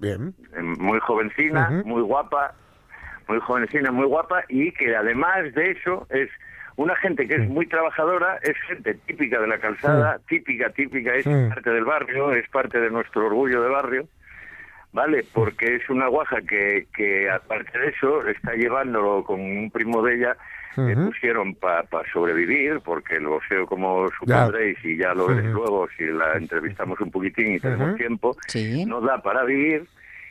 Bien. 0.00 0.34
Eh, 0.56 0.62
Muy 0.62 0.98
jovencina, 1.00 1.82
muy 1.84 2.02
guapa, 2.02 2.54
muy 3.28 3.38
jovencina, 3.40 3.90
muy 3.92 4.06
guapa, 4.06 4.42
y 4.48 4.72
que 4.72 4.94
además 4.96 5.52
de 5.54 5.70
eso 5.72 6.06
es 6.10 6.30
una 6.76 6.96
gente 6.96 7.28
que 7.28 7.34
es 7.34 7.48
muy 7.48 7.66
trabajadora, 7.66 8.38
es 8.42 8.56
gente 8.66 8.94
típica 9.06 9.40
de 9.40 9.46
la 9.46 9.58
calzada, 9.58 10.18
típica, 10.28 10.70
típica, 10.70 11.14
es 11.14 11.24
parte 11.24 11.70
del 11.70 11.84
barrio, 11.84 12.32
es 12.32 12.48
parte 12.48 12.80
de 12.80 12.90
nuestro 12.90 13.26
orgullo 13.26 13.62
de 13.62 13.68
barrio. 13.68 14.08
¿vale? 14.92 15.24
Porque 15.34 15.74
es 15.74 15.90
una 15.90 16.06
guaja 16.06 16.40
que, 16.42 16.86
que 16.94 17.28
aparte 17.28 17.76
de 17.78 17.88
eso, 17.88 18.26
está 18.28 18.52
llevándolo 18.54 19.24
con 19.24 19.40
un 19.40 19.68
primo 19.72 20.02
de 20.02 20.14
ella, 20.14 20.36
que 20.74 20.80
Ujú. 20.94 21.06
pusieron 21.06 21.54
para 21.54 21.86
sobrevivir, 22.12 22.80
porque 22.84 23.14
el 23.16 23.26
boxeo, 23.26 23.66
como 23.66 24.08
Ya. 24.26 24.44
supondréis, 24.44 24.78
y 24.84 24.96
ya 24.96 25.14
lo 25.14 25.26
veréis 25.28 25.52
luego, 25.52 25.88
si 25.96 26.04
la 26.04 26.34
entrevistamos 26.36 27.00
un 27.00 27.10
poquitín 27.10 27.54
y 27.54 27.60
tenemos 27.60 27.96
tiempo, 27.96 28.36
Sí. 28.48 28.84
no 28.84 29.00
da 29.00 29.22
para 29.22 29.44
vivir. 29.44 29.86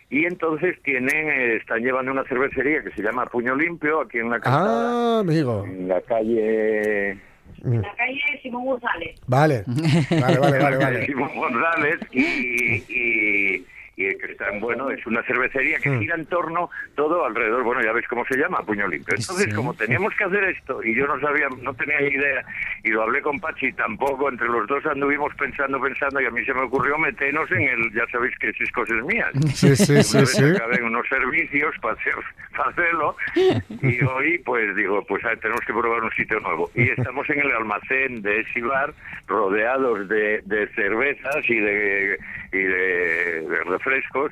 Y 0.09 0.25
entonces 0.25 0.79
tienen, 0.83 1.27
eh, 1.29 1.55
están 1.55 1.79
llevando 1.81 2.11
una 2.11 2.23
cervecería 2.25 2.83
que 2.83 2.91
se 2.91 3.01
llama 3.01 3.25
Puño 3.25 3.55
Limpio, 3.55 4.01
aquí 4.01 4.19
en 4.19 4.29
la 4.29 4.39
calzada, 4.39 5.17
Ah, 5.17 5.19
amigo. 5.21 5.63
en 5.65 5.87
la 5.87 6.01
calle 6.01 7.17
La 7.63 7.95
calle 7.95 8.19
Simón 8.41 8.65
González. 8.65 9.15
Vale. 9.27 9.63
Vale, 10.21 10.37
vale, 10.39 10.59
vale, 10.59 10.77
vale. 10.77 11.05
Simón 11.05 11.29
González 11.35 11.99
y, 12.11 12.83
y, 12.89 13.65
y 13.95 14.15
que 14.17 14.31
están, 14.31 14.59
bueno, 14.59 14.89
es 14.89 15.05
una 15.05 15.21
cervecería 15.23 15.77
que 15.79 15.89
Mm. 15.89 15.99
gira 15.99 16.15
en 16.15 16.25
torno 16.25 16.69
todo 16.95 17.25
alrededor, 17.25 17.63
bueno, 17.63 17.81
ya 17.83 17.91
veis 17.91 18.07
cómo 18.07 18.25
se 18.25 18.37
llama, 18.37 18.59
Puño 18.65 18.87
Limpio. 18.87 19.13
Entonces, 19.15 19.45
Sí. 19.45 19.51
como 19.53 19.73
teníamos 19.75 20.13
que 20.15 20.23
hacer 20.23 20.43
esto 20.45 20.83
y 20.83 20.95
yo 20.95 21.05
no 21.07 21.19
sabía, 21.19 21.47
no 21.61 21.73
tenía 21.75 21.99
ni 22.01 22.07
idea, 22.07 22.43
y 22.83 22.89
lo 22.89 23.03
hablé 23.03 23.21
con 23.21 23.39
Pachi, 23.39 23.71
tampoco, 23.73 24.29
entre 24.29 24.47
los 24.47 24.65
dos 24.67 24.83
anduvimos 24.87 25.33
pensando, 25.35 25.79
pensando, 25.79 26.19
y 26.21 26.25
a 26.25 26.31
mí 26.31 26.43
se 26.43 26.53
me 26.53 26.61
ocurrió 26.61 26.97
meternos 26.97 27.49
en 27.51 27.61
el, 27.61 27.93
ya 27.93 28.05
sabéis 28.11 28.35
que 28.39 28.49
esas 28.49 28.71
cosas 28.71 28.97
mías. 29.05 29.29
Sí, 29.53 29.75
sí, 29.75 29.93
Una 29.93 30.03
sí, 30.03 30.17
vez 30.17 30.31
sí. 30.31 30.43
acabé 30.43 30.75
en 30.77 30.85
unos 30.85 31.07
servicios 31.07 31.75
para, 31.81 31.93
hacer, 31.93 32.15
para 32.57 32.69
hacerlo 32.71 33.15
y 33.35 34.03
hoy 34.03 34.37
pues 34.39 34.75
digo 34.75 35.03
pues 35.07 35.23
ah, 35.25 35.35
tenemos 35.39 35.61
que 35.61 35.73
probar 35.73 36.03
un 36.03 36.11
sitio 36.11 36.39
nuevo 36.39 36.69
y 36.75 36.89
estamos 36.89 37.29
en 37.29 37.39
el 37.39 37.51
almacén 37.51 38.21
de 38.21 38.41
Esibar 38.41 38.93
rodeados 39.27 40.07
de, 40.09 40.41
de 40.45 40.67
cervezas 40.69 41.37
y 41.47 41.59
de, 41.59 42.17
y 42.51 42.57
de, 42.57 43.41
de 43.47 43.63
refrescos 43.83 44.31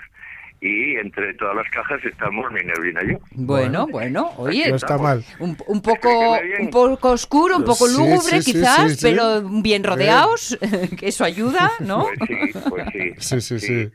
y 0.64 0.96
entre 0.98 1.34
todas 1.34 1.56
las 1.56 1.68
cajas 1.72 2.00
estamos 2.06 2.46
Minervina 2.52 3.02
y 3.04 3.14
yo 3.14 3.18
Bueno, 3.32 3.88
bueno, 3.88 4.30
oye, 4.38 4.70
No 4.70 4.76
está 4.76 4.96
mal. 4.96 5.24
un, 5.40 5.58
un 5.66 5.82
poco 5.82 6.38
un 6.60 6.70
poco 6.70 7.10
oscuro, 7.14 7.58
un 7.58 7.64
poco 7.64 7.88
Sí, 7.88 7.98
lúgubre 7.98 8.20
sí, 8.20 8.42
sí, 8.44 8.54
quizás, 8.54 8.92
sí, 8.92 8.96
sí. 8.98 9.08
pero 9.10 9.42
bien 9.42 9.84
rodeados, 9.84 10.56
que 11.00 11.08
eso 11.08 11.24
ayuda, 11.24 11.72
¿no? 11.80 12.06
Pues 12.06 12.20
sí, 12.28 12.60
pues 12.70 12.86
sí. 12.94 13.12
Sí, 13.18 13.42
sí, 13.42 13.60
sí. 13.60 13.92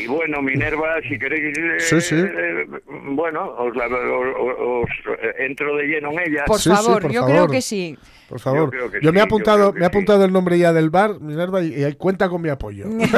Y 0.00 0.06
bueno, 0.06 0.40
Minerva, 0.40 0.94
si 1.06 1.18
queréis, 1.18 1.54
eh, 1.58 1.80
Sí, 1.80 2.00
sí. 2.00 2.14
eh, 2.16 2.66
bueno, 3.10 3.50
os, 3.50 3.76
la- 3.76 3.84
os- 3.86 4.56
os, 4.58 4.90
eh, 5.20 5.34
entro 5.40 5.76
de 5.76 5.84
lleno 5.84 6.12
en 6.12 6.20
ella. 6.32 6.44
Por 6.46 6.60
Sí, 6.60 6.70
sí, 6.70 6.76
favor, 6.76 7.02
por 7.02 7.12
yo 7.12 7.20
favor. 7.20 7.34
creo 7.36 7.48
que 7.50 7.60
sí. 7.60 7.98
Por 8.28 8.40
favor. 8.40 8.72
Yo 9.02 9.12
me 9.12 9.20
he 9.20 9.22
apuntado, 9.22 9.72
me 9.72 9.78
he 9.78 9.82
sí. 9.82 9.86
apuntado 9.86 10.24
el 10.24 10.32
nombre 10.32 10.58
ya 10.58 10.72
del 10.72 10.90
bar, 10.90 11.20
Minerva, 11.20 11.62
y, 11.62 11.84
y 11.84 11.92
cuenta 11.94 12.28
con 12.28 12.42
mi 12.42 12.48
apoyo. 12.48 12.86
Muchas 12.88 13.10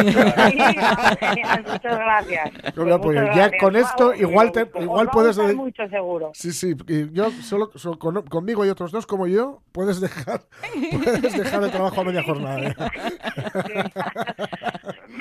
gracias. 1.83 2.51
Con 2.75 2.87
mi 2.87 2.93
apoyo. 2.93 3.23
Ya 3.25 3.33
gracias. 3.49 3.63
con 3.63 3.77
esto 3.77 4.05
Vamos, 4.09 4.21
igual 4.21 4.53
te- 4.53 4.69
igual 4.81 5.09
puedes 5.11 5.39
mucho 5.55 5.89
seguro. 5.89 6.31
Sí, 6.35 6.53
sí. 6.53 6.75
Y 6.89 7.11
yo 7.13 7.31
solo, 7.31 7.71
solo 7.75 7.99
con- 7.99 8.23
conmigo 8.27 8.67
y 8.67 8.69
otros 8.69 8.93
dos 8.93 9.07
como 9.07 9.27
yo 9.27 9.63
puedes 9.73 10.01
dejar 10.01 10.43
puedes 10.93 11.33
dejar 11.39 11.63
el 11.63 11.71
trabajo 11.71 12.01
a 12.01 12.05
media 12.05 12.23
jornada. 12.23 12.61
¿eh? 12.69 12.75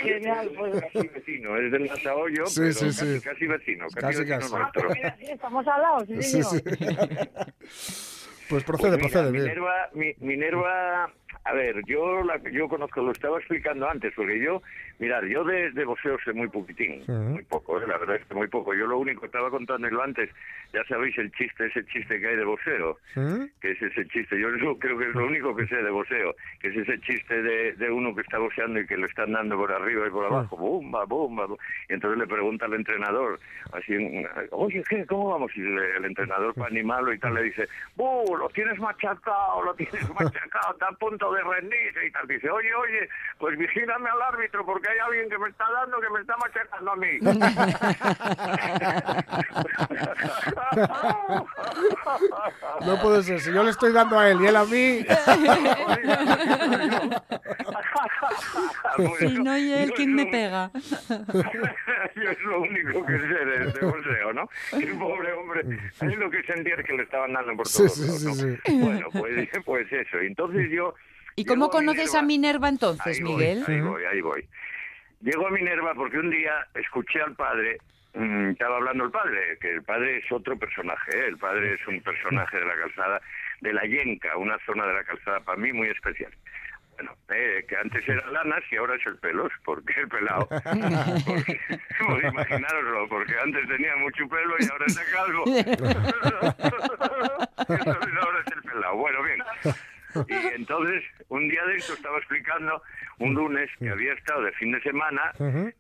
Genial, 0.02 0.50
pues. 0.58 0.82
casi 0.82 1.08
vecino, 1.08 1.58
es 1.58 1.72
del 1.72 1.86
Nazahoyo, 1.88 2.46
Sí, 2.48 2.60
pero 2.62 2.74
sí, 2.74 2.86
casi, 2.88 3.16
sí. 3.16 3.22
casi 3.22 3.48
vecino, 3.48 3.86
casi, 3.94 4.02
Casi, 4.08 4.18
vecino 4.20 4.38
casi. 4.40 4.54
Ah, 4.54 4.60
nuestro. 4.60 4.82
pues 4.88 4.96
mira, 4.98 5.16
sí, 5.20 5.26
estamos 5.32 5.68
al 5.68 5.82
lado, 5.82 6.06
sí, 6.06 6.22
Sí, 6.24 6.44
señor. 6.44 6.64
Pues 8.50 8.64
procede, 8.64 8.98
Pues 8.98 9.04
mira, 9.06 9.14
procede. 9.14 9.32
bien. 9.32 9.44
Minerva, 9.44 9.90
mi- 9.94 10.16
Minerva, 10.20 11.12
a 11.50 11.54
ver, 11.54 11.82
yo 11.86 12.24
la, 12.24 12.38
yo 12.52 12.68
conozco, 12.68 13.02
lo 13.02 13.12
estaba 13.12 13.38
explicando 13.38 13.90
antes, 13.90 14.14
porque 14.16 14.40
yo, 14.40 14.62
mirar, 15.00 15.26
yo 15.26 15.44
de, 15.44 15.72
de 15.72 15.86
boxeo 15.86 16.18
sé 16.24 16.34
muy 16.34 16.48
poquitín, 16.50 17.04
muy 17.08 17.44
poco, 17.44 17.82
eh, 17.82 17.86
la 17.88 17.98
verdad 17.98 18.18
es 18.18 18.26
que 18.26 18.34
muy 18.36 18.48
poco. 18.48 18.74
Yo 18.74 18.86
lo 18.88 18.98
único 19.00 19.22
que 19.22 19.26
estaba 19.28 19.50
contándolo 19.50 20.02
antes, 20.04 20.30
ya 20.74 20.84
sabéis 20.86 21.18
el 21.18 21.32
chiste, 21.32 21.68
ese 21.68 21.86
chiste 21.86 22.20
que 22.20 22.28
hay 22.28 22.36
de 22.36 22.44
boxeo, 22.46 22.98
que 23.62 23.72
es 23.72 23.82
ese 23.82 24.06
chiste, 24.08 24.40
yo 24.40 24.50
eso 24.50 24.78
creo 24.80 24.98
que 24.98 25.08
es 25.10 25.16
lo 25.16 25.26
único 25.26 25.56
que 25.56 25.68
sé 25.68 25.76
de 25.78 25.90
boxeo, 25.90 26.36
que 26.60 26.68
es 26.70 26.76
ese 26.78 27.00
chiste 27.02 27.42
de, 27.42 27.74
de 27.74 27.90
uno 27.92 28.14
que 28.14 28.22
está 28.22 28.38
boxeando 28.40 28.80
y 28.80 28.86
que 28.88 28.98
le 28.98 29.06
están 29.08 29.32
dando 29.32 29.56
por 29.58 29.72
arriba 29.72 30.08
y 30.08 30.12
por 30.12 30.26
abajo, 30.26 30.58
bomba, 30.58 31.06
bomba, 31.06 31.48
y 31.90 31.94
entonces 31.94 32.20
le 32.20 32.28
pregunta 32.28 32.66
al 32.66 32.74
entrenador, 32.74 33.40
así, 33.74 33.94
oye, 34.52 34.84
¿qué? 34.90 35.06
¿Cómo 35.06 35.30
vamos? 35.32 35.52
Y 35.56 35.62
le- 35.62 35.98
el 35.98 36.06
entrenador 36.06 36.54
para 36.54 36.68
animarlo 36.68 37.14
y 37.14 37.20
tal 37.20 37.34
le 37.34 37.44
dice, 37.44 37.68
¡bu! 37.96 38.36
Lo 38.38 38.50
tienes 38.50 38.78
machacado, 38.80 39.64
lo 39.64 39.74
tienes 39.76 40.04
machacado, 40.20 40.74
está 40.74 40.88
a 40.88 40.92
punto 40.94 41.32
de 41.34 41.37
rendirse 41.44 42.06
y 42.06 42.12
tal. 42.12 42.28
Dice, 42.28 42.50
oye, 42.50 42.74
oye, 42.74 43.10
pues 43.38 43.58
vigílame 43.58 44.10
al 44.10 44.22
árbitro 44.22 44.66
porque 44.66 44.90
hay 44.90 44.98
alguien 45.00 45.30
que 45.30 45.38
me 45.38 45.50
está 45.50 45.66
dando 45.72 46.00
que 46.00 46.10
me 46.10 46.22
está 46.22 46.36
machacando 46.38 46.92
a 46.92 46.96
mí. 46.96 47.20
No 52.86 53.02
puede 53.02 53.24
ser. 53.24 53.40
Si 53.40 53.52
yo 53.54 53.64
le 53.64 53.72
estoy 53.72 53.92
dando 53.94 54.20
a 54.20 54.30
él 54.30 54.42
y 54.42 54.48
él 54.48 54.56
a 54.56 54.66
mí. 54.66 55.06
Si 59.20 59.38
no 59.40 59.52
hay 59.52 59.74
él, 59.74 59.94
¿quién 59.94 60.16
me 60.16 60.26
pega? 60.26 60.72
Yo 62.16 62.32
es 62.32 62.42
lo 62.42 62.62
único 62.62 63.06
que 63.06 63.20
sé 63.20 63.28
de, 63.28 63.72
de 63.72 63.86
boxeo, 63.86 64.34
¿no? 64.34 64.50
El 64.74 64.98
pobre 64.98 65.34
hombre, 65.34 65.62
es 66.02 66.18
lo 66.18 66.30
que 66.30 66.44
sentía 66.44 66.76
es 66.76 66.86
que 66.86 66.94
le 66.94 67.04
estaban 67.04 67.34
dando 67.34 67.56
por 67.58 67.68
Sí, 67.68 67.78
todos 67.78 67.94
sí, 67.96 68.26
¿no? 68.26 68.34
sí. 68.34 68.80
Bueno, 68.80 69.08
pues, 69.12 69.50
pues 69.66 69.92
eso. 69.92 70.18
Entonces 70.20 70.70
yo... 70.72 70.94
¿Y 71.38 71.46
cómo 71.46 71.66
llego 71.66 71.78
conoces 71.78 72.16
a 72.16 72.24
Minerva 72.24 72.68
entonces, 72.68 73.22
Miguel? 73.22 73.64
Ahí 73.68 73.80
voy, 73.80 74.04
ahí 74.06 74.22
voy. 74.22 74.44
Llego 75.22 75.48
a 75.48 75.52
Minerva 75.52 75.94
porque 75.94 76.18
un 76.18 76.32
día 76.32 76.68
escuché 76.74 77.22
al 77.22 77.36
padre, 77.36 77.78
mm, 78.16 78.50
estaba 78.50 78.78
hablando 78.78 79.04
el 79.06 79.12
padre, 79.12 79.56
que 79.62 79.72
el 79.76 79.84
padre 79.84 80.18
es 80.18 80.32
otro 80.32 80.58
personaje, 80.58 81.12
¿eh? 81.12 81.28
el 81.28 81.38
padre 81.38 81.76
es 81.76 81.88
un 81.88 82.02
personaje 82.02 82.58
de 82.58 82.66
la 82.66 82.76
calzada, 82.76 83.22
de 83.62 83.72
la 83.72 83.84
Yenca, 83.84 84.36
una 84.36 84.58
zona 84.66 84.88
de 84.88 84.94
la 84.96 85.04
calzada 85.04 85.40
para 85.42 85.60
mí 85.60 85.72
muy 85.72 85.90
especial. 85.90 86.32
Bueno, 86.96 87.12
eh, 87.30 87.64
que 87.70 87.78
antes 87.78 88.10
era 88.10 88.26
lanas 88.32 88.64
y 88.72 88.78
ahora 88.78 88.96
es 88.96 89.06
el 89.06 89.18
pelos, 89.18 89.52
porque 89.64 89.94
el 89.96 90.08
pelado. 90.08 90.48
Porque, 90.50 91.60
pues 92.08 92.24
imaginároslo, 92.34 93.10
porque 93.10 93.34
antes 93.44 93.68
tenía 93.68 93.96
mucho 93.98 94.28
pelo 94.28 94.56
y 94.60 94.66
ahora 94.72 94.86
está 94.88 95.02
calvo. 95.12 95.44
Entonces 97.70 98.14
ahora 98.22 98.40
es 98.46 98.54
el 98.56 98.62
pelado. 98.64 98.96
Bueno, 98.96 99.24
bien. 99.24 99.40
Y 100.28 100.34
entonces, 100.56 101.04
un 101.30 101.48
día 101.50 101.64
de 101.66 101.76
esto 101.76 101.94
estaba 101.94 102.18
explicando, 102.18 102.82
un 103.20 103.34
lunes, 103.34 103.70
que 103.80 103.90
había 103.90 104.14
estado 104.14 104.42
de 104.44 104.52
fin 104.54 104.72
de 104.72 104.82
semana 104.82 105.32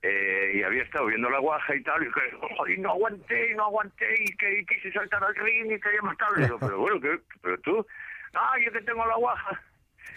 eh, 0.01 0.51
y 0.55 0.63
había 0.63 0.83
estado 0.83 1.05
viendo 1.05 1.29
la 1.29 1.39
guaja 1.39 1.75
y 1.75 1.83
tal, 1.83 2.01
y 2.03 2.11
que 2.11 2.21
"Oh, 2.59 2.67
y 2.67 2.77
no 2.77 2.91
aguanté, 2.91 3.51
y 3.51 3.55
no 3.55 3.65
aguanté, 3.65 4.05
y 4.23 4.35
que 4.37 4.59
y 4.59 4.65
quise 4.65 4.91
saltar 4.91 5.23
al 5.23 5.35
ring 5.35 5.71
y 5.71 5.79
quería 5.79 6.01
matarle. 6.01 6.43
Digo, 6.45 6.57
pero 6.59 6.77
bueno, 6.79 6.99
¿qué? 6.99 7.19
pero 7.41 7.57
tú, 7.61 7.85
ah, 8.33 8.53
yo 8.65 8.71
que 8.71 8.81
tengo 8.81 9.05
la 9.05 9.15
guaja, 9.15 9.61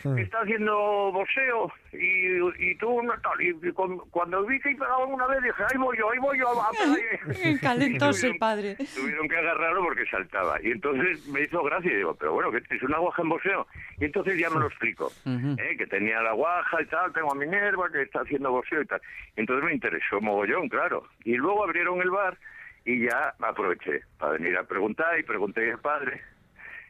que 0.02 0.22
está 0.22 0.40
haciendo 0.40 0.74
boxeo, 1.12 1.72
y, 1.92 2.70
y 2.70 2.74
tú 2.76 3.02
no 3.02 3.12
tal. 3.20 3.40
Y, 3.40 3.48
y 3.62 3.72
con- 3.72 3.98
cuando 4.10 4.44
vi 4.46 4.58
que 4.60 4.70
pegaban 4.74 5.12
una 5.12 5.26
vez, 5.26 5.42
dije, 5.42 5.62
ahí 5.70 5.78
voy 5.78 5.98
yo, 5.98 6.10
ahí 6.10 6.18
voy 6.18 6.38
yo 6.38 6.48
a, 6.60 6.66
a 6.66 6.70
pegarle". 6.70 7.58
Calentoso 7.60 8.26
el 8.26 8.38
padre. 8.38 8.76
Tuvieron 8.94 9.28
que 9.28 9.36
agarrarlo 9.36 9.82
porque 9.82 10.06
saltaba. 10.06 10.60
Y 10.62 10.70
entonces 10.72 11.26
me 11.28 11.42
hizo 11.42 11.62
gracia 11.62 11.92
y 11.92 11.96
digo, 11.96 12.14
pero 12.14 12.32
bueno, 12.32 12.50
que 12.50 12.58
es 12.74 12.82
una 12.82 12.98
guaja 12.98 13.22
en 13.22 13.28
boxeo. 13.28 13.66
Y 13.98 14.04
entonces 14.06 14.38
ya 14.38 14.48
me 14.50 14.60
lo 14.60 14.66
explico. 14.66 15.10
¿eh? 15.26 15.76
Que 15.76 15.86
tenía 15.86 16.20
la 16.22 16.32
guaja 16.32 16.82
y 16.82 16.86
tal, 16.86 17.12
tengo 17.12 17.32
a 17.32 17.34
Minerva 17.34 17.90
que 17.90 18.02
está 18.02 18.20
haciendo 18.20 18.50
boxeo 18.50 18.82
y 18.82 18.86
tal. 18.86 19.00
Entonces 19.36 19.64
me 19.64 19.74
interesó 19.74 20.20
mogollón, 20.20 20.68
claro. 20.68 21.06
Y 21.24 21.34
luego 21.36 21.64
abrieron 21.64 22.00
el 22.00 22.10
bar 22.10 22.36
y 22.84 23.04
ya 23.06 23.34
aproveché 23.40 24.02
para 24.18 24.32
venir 24.32 24.56
a 24.56 24.64
preguntar 24.64 25.18
y 25.18 25.22
pregunté 25.22 25.70
al 25.72 25.78
padre. 25.80 26.20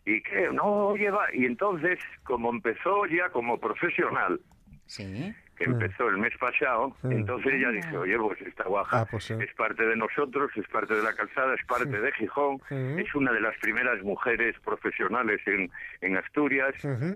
Y 0.04 0.22
que 0.22 0.48
no 0.52 0.94
lleva 0.96 1.26
y 1.32 1.44
entonces 1.46 1.98
como 2.24 2.50
empezó 2.50 3.06
ya 3.06 3.28
como 3.30 3.58
profesional 3.58 4.40
Sí. 4.86 5.32
que 5.56 5.64
empezó 5.64 6.08
el 6.08 6.16
mes 6.18 6.32
pasado, 6.38 6.96
Mm. 7.02 7.12
entonces 7.12 7.52
ella 7.54 7.70
dice, 7.70 7.96
oye, 7.96 8.16
pues 8.18 8.40
esta 8.40 8.64
guaja 8.64 9.00
Ah, 9.02 9.06
pues 9.08 9.24
sí. 9.24 9.34
es 9.40 9.54
parte 9.54 9.84
de 9.84 9.94
nosotros, 9.94 10.50
es 10.56 10.66
parte 10.68 10.94
de 10.94 11.02
la 11.02 11.12
calzada, 11.14 11.54
es 11.54 11.64
parte 11.66 12.00
de 12.00 12.10
Gijón, 12.12 12.56
Mm. 12.70 12.98
es 12.98 13.14
una 13.14 13.30
de 13.30 13.40
las 13.40 13.56
primeras 13.58 14.02
mujeres 14.02 14.58
profesionales 14.64 15.40
en, 15.46 15.70
en 16.00 16.16
Asturias, 16.16 16.74
Ujú. 16.84 17.14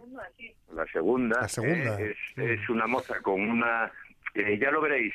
la 0.74 0.86
segunda, 0.92 1.40
La 1.40 1.48
segunda. 1.48 2.00
eh, 2.00 2.14
es, 2.36 2.60
es 2.60 2.68
una 2.68 2.86
moza 2.86 3.20
con 3.22 3.40
una, 3.40 3.90
eh, 4.34 4.58
ya 4.60 4.70
lo 4.70 4.80
veréis, 4.82 5.14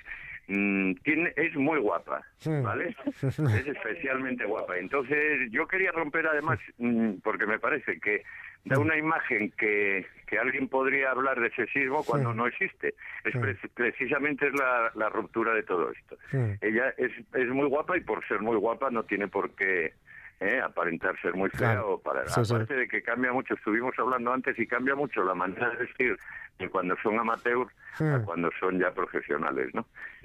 mm, 0.49 0.93
tiene, 1.03 1.31
es 1.37 1.55
muy 1.55 1.79
guapa. 1.79 2.21
¿vale? 2.63 2.95
Es 3.21 3.67
especialmente 3.67 4.43
guapa. 4.45 4.77
Entonces 4.77 5.49
yo 5.51 5.67
quería 5.67 5.91
romper 5.91 6.27
además, 6.27 6.59
mm, 6.77 7.19
porque 7.23 7.45
me 7.45 7.59
parece 7.59 7.99
que 7.99 8.23
da 8.65 8.77
una 8.77 8.97
imagen 8.97 9.51
que, 9.57 10.05
que 10.27 10.37
alguien 10.37 10.67
podría 10.67 11.11
hablar 11.11 11.39
de 11.39 11.49
sexismo 11.51 12.03
cuando 12.03 12.31
Sí. 12.31 12.37
no 12.37 12.47
existe. 12.47 12.93
Es 13.23 13.31
Sí. 13.33 13.39
pre- 13.39 13.55
precisamente 13.73 14.47
es 14.47 14.53
la, 14.53 14.91
la 14.95 15.07
ruptura 15.09 15.53
de 15.53 15.63
todo 15.63 15.91
esto. 15.91 16.17
Sí. 16.29 16.37
Ella 16.61 16.93
es, 16.97 17.11
es 17.35 17.47
muy 17.47 17.67
guapa 17.67 17.95
y 17.97 18.01
por 18.01 18.27
ser 18.27 18.41
muy 18.41 18.57
guapa 18.57 18.89
no 18.91 19.03
tiene 19.03 19.27
por 19.29 19.51
qué 19.55 19.93
eh, 20.39 20.61
aparentar 20.63 21.19
ser 21.21 21.33
muy 21.33 21.49
fea 21.49 21.73
Claro. 21.73 21.93
o 21.95 22.01
para 22.01 22.25
Sí, 22.27 22.43
sí. 22.45 22.53
aparte 22.53 22.73
de 22.75 22.87
que 22.87 23.01
cambia 23.01 23.33
mucho 23.33 23.53
estuvimos 23.55 23.93
hablando 23.99 24.31
antes 24.31 24.57
y 24.57 24.65
cambia 24.67 24.95
mucho 24.95 25.23
la 25.23 25.33
manera 25.35 25.69
de 25.71 25.77
vestir 25.77 26.17
de 26.57 26.69
cuando 26.69 26.95
son 27.03 27.19
amateur 27.19 27.67
a 27.99 28.03
Mm. 28.19 28.23
cuando 28.25 28.49
son 28.59 28.79
ya 28.79 28.91
profesionales 28.93 29.73
no 29.73 29.81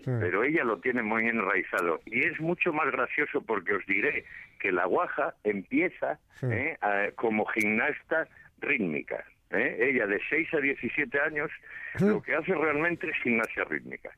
Mm. 0.07 0.21
pero 0.21 0.45
ella 0.45 0.63
lo 0.65 0.79
tiene 0.79 1.03
muy 1.03 1.27
enraizado 1.29 2.01
y 2.07 2.25
es 2.27 2.39
mucho 2.41 2.73
más 2.73 2.91
gracioso 2.93 3.43
porque 3.43 3.75
os 3.75 3.85
diré 3.87 4.25
que 4.61 4.71
la 4.71 4.85
guaja 4.85 5.35
empieza 5.43 6.19
Sí. 6.41 6.47
eh, 6.51 6.79
a- 6.81 7.11
como 7.17 7.45
gimnasta 7.47 8.29
rítmica 8.61 9.25
¿eh? 9.51 9.77
ella 9.81 10.07
de 10.07 10.21
6 10.31 10.53
a 10.55 10.59
17 10.59 11.19
años 11.21 11.51
lo 12.01 12.23
que 12.23 12.35
hace 12.35 12.55
realmente 12.55 13.09
es 13.09 13.17
gimnasia 13.23 13.65
rítmica 13.65 14.11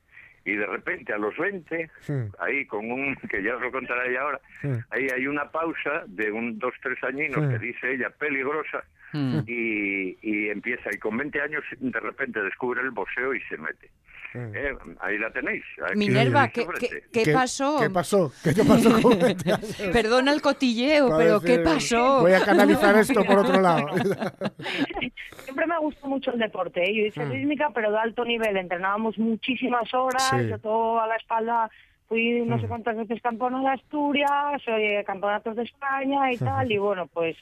y 0.46 0.54
de 0.54 0.64
repente 0.66 1.12
a 1.12 1.18
los 1.18 1.36
20 1.36 1.90
Sí. 2.00 2.12
ahí 2.38 2.64
con 2.66 2.90
un 2.90 3.14
que 3.30 3.42
ya 3.42 3.56
os 3.56 3.60
lo 3.62 3.70
contaré 3.72 4.10
ella 4.10 4.22
ahora 4.22 4.40
Sí. 4.62 4.68
ahí 4.90 5.08
hay 5.14 5.26
una 5.26 5.50
pausa 5.50 6.04
de 6.06 6.30
un 6.32 6.58
dos 6.58 6.72
tres 6.82 7.02
añinos 7.04 7.44
Sí. 7.44 7.52
que 7.52 7.58
dice 7.58 7.92
ella 7.92 8.10
peligrosa 8.10 8.84
Mm. 9.12 9.38
y, 9.46 10.18
y 10.20 10.48
empieza 10.50 10.90
y 10.92 10.98
con 10.98 11.16
20 11.16 11.40
años 11.40 11.62
de 11.78 12.00
repente 12.00 12.40
descubre 12.42 12.80
el 12.82 12.90
boxeo 12.90 13.34
y 13.34 13.40
se 13.42 13.56
mete. 13.56 13.90
Eh, 14.34 14.74
ahí 15.00 15.16
la 15.16 15.30
tenéis 15.30 15.64
aquí 15.82 15.96
Minerva, 15.98 16.48
tenéis 16.48 16.78
¿qué, 16.78 16.88
qué- 17.12 17.24
qué 17.24 17.32
pasó? 17.32 17.78
¿Qué 17.80 17.88
pasó? 17.88 18.32
¿Qué 18.44 18.52
te 18.52 18.64
pasó 18.64 19.00
con 19.00 19.18
20 19.18 19.52
años? 19.52 19.76
Perdona 19.92 20.32
el 20.32 20.42
cotilleo, 20.42 21.16
pero 21.16 21.40
decir, 21.40 21.58
¿qué 21.58 21.64
pasó? 21.64 22.20
Voy 22.20 22.32
a 22.32 22.44
canalizar 22.44 22.94
esto 22.98 23.24
por 23.24 23.38
otro 23.38 23.60
lado. 23.62 23.86
Siempre 25.44 25.66
me 25.66 25.78
gustó 25.78 26.06
mucho 26.08 26.32
el 26.32 26.38
deporte. 26.38 26.82
¿eh? 26.82 26.94
Yo 26.94 27.06
hice 27.06 27.24
Mm. 27.24 27.30
rítmica, 27.32 27.70
pero 27.74 27.90
de 27.90 27.98
alto 27.98 28.24
nivel. 28.24 28.56
Entrenábamos 28.56 29.16
muchísimas 29.18 29.92
horas, 29.94 30.28
Sí. 30.30 30.48
yo 30.48 30.58
todo 30.58 31.00
a 31.00 31.06
la 31.06 31.16
espalda. 31.16 31.70
Fui 32.08 32.40
no 32.42 32.58
sé 32.58 32.66
Mm. 32.66 32.68
cuántas 32.68 32.96
veces 32.96 33.20
campeona 33.20 33.60
de 33.60 33.68
Asturias, 33.68 34.62
eh, 34.68 35.02
campeonatos 35.06 35.56
de 35.56 35.64
España 35.64 36.32
y 36.32 36.36
tal. 36.38 36.70
Y 36.70 36.78
bueno, 36.78 37.06
pues 37.08 37.36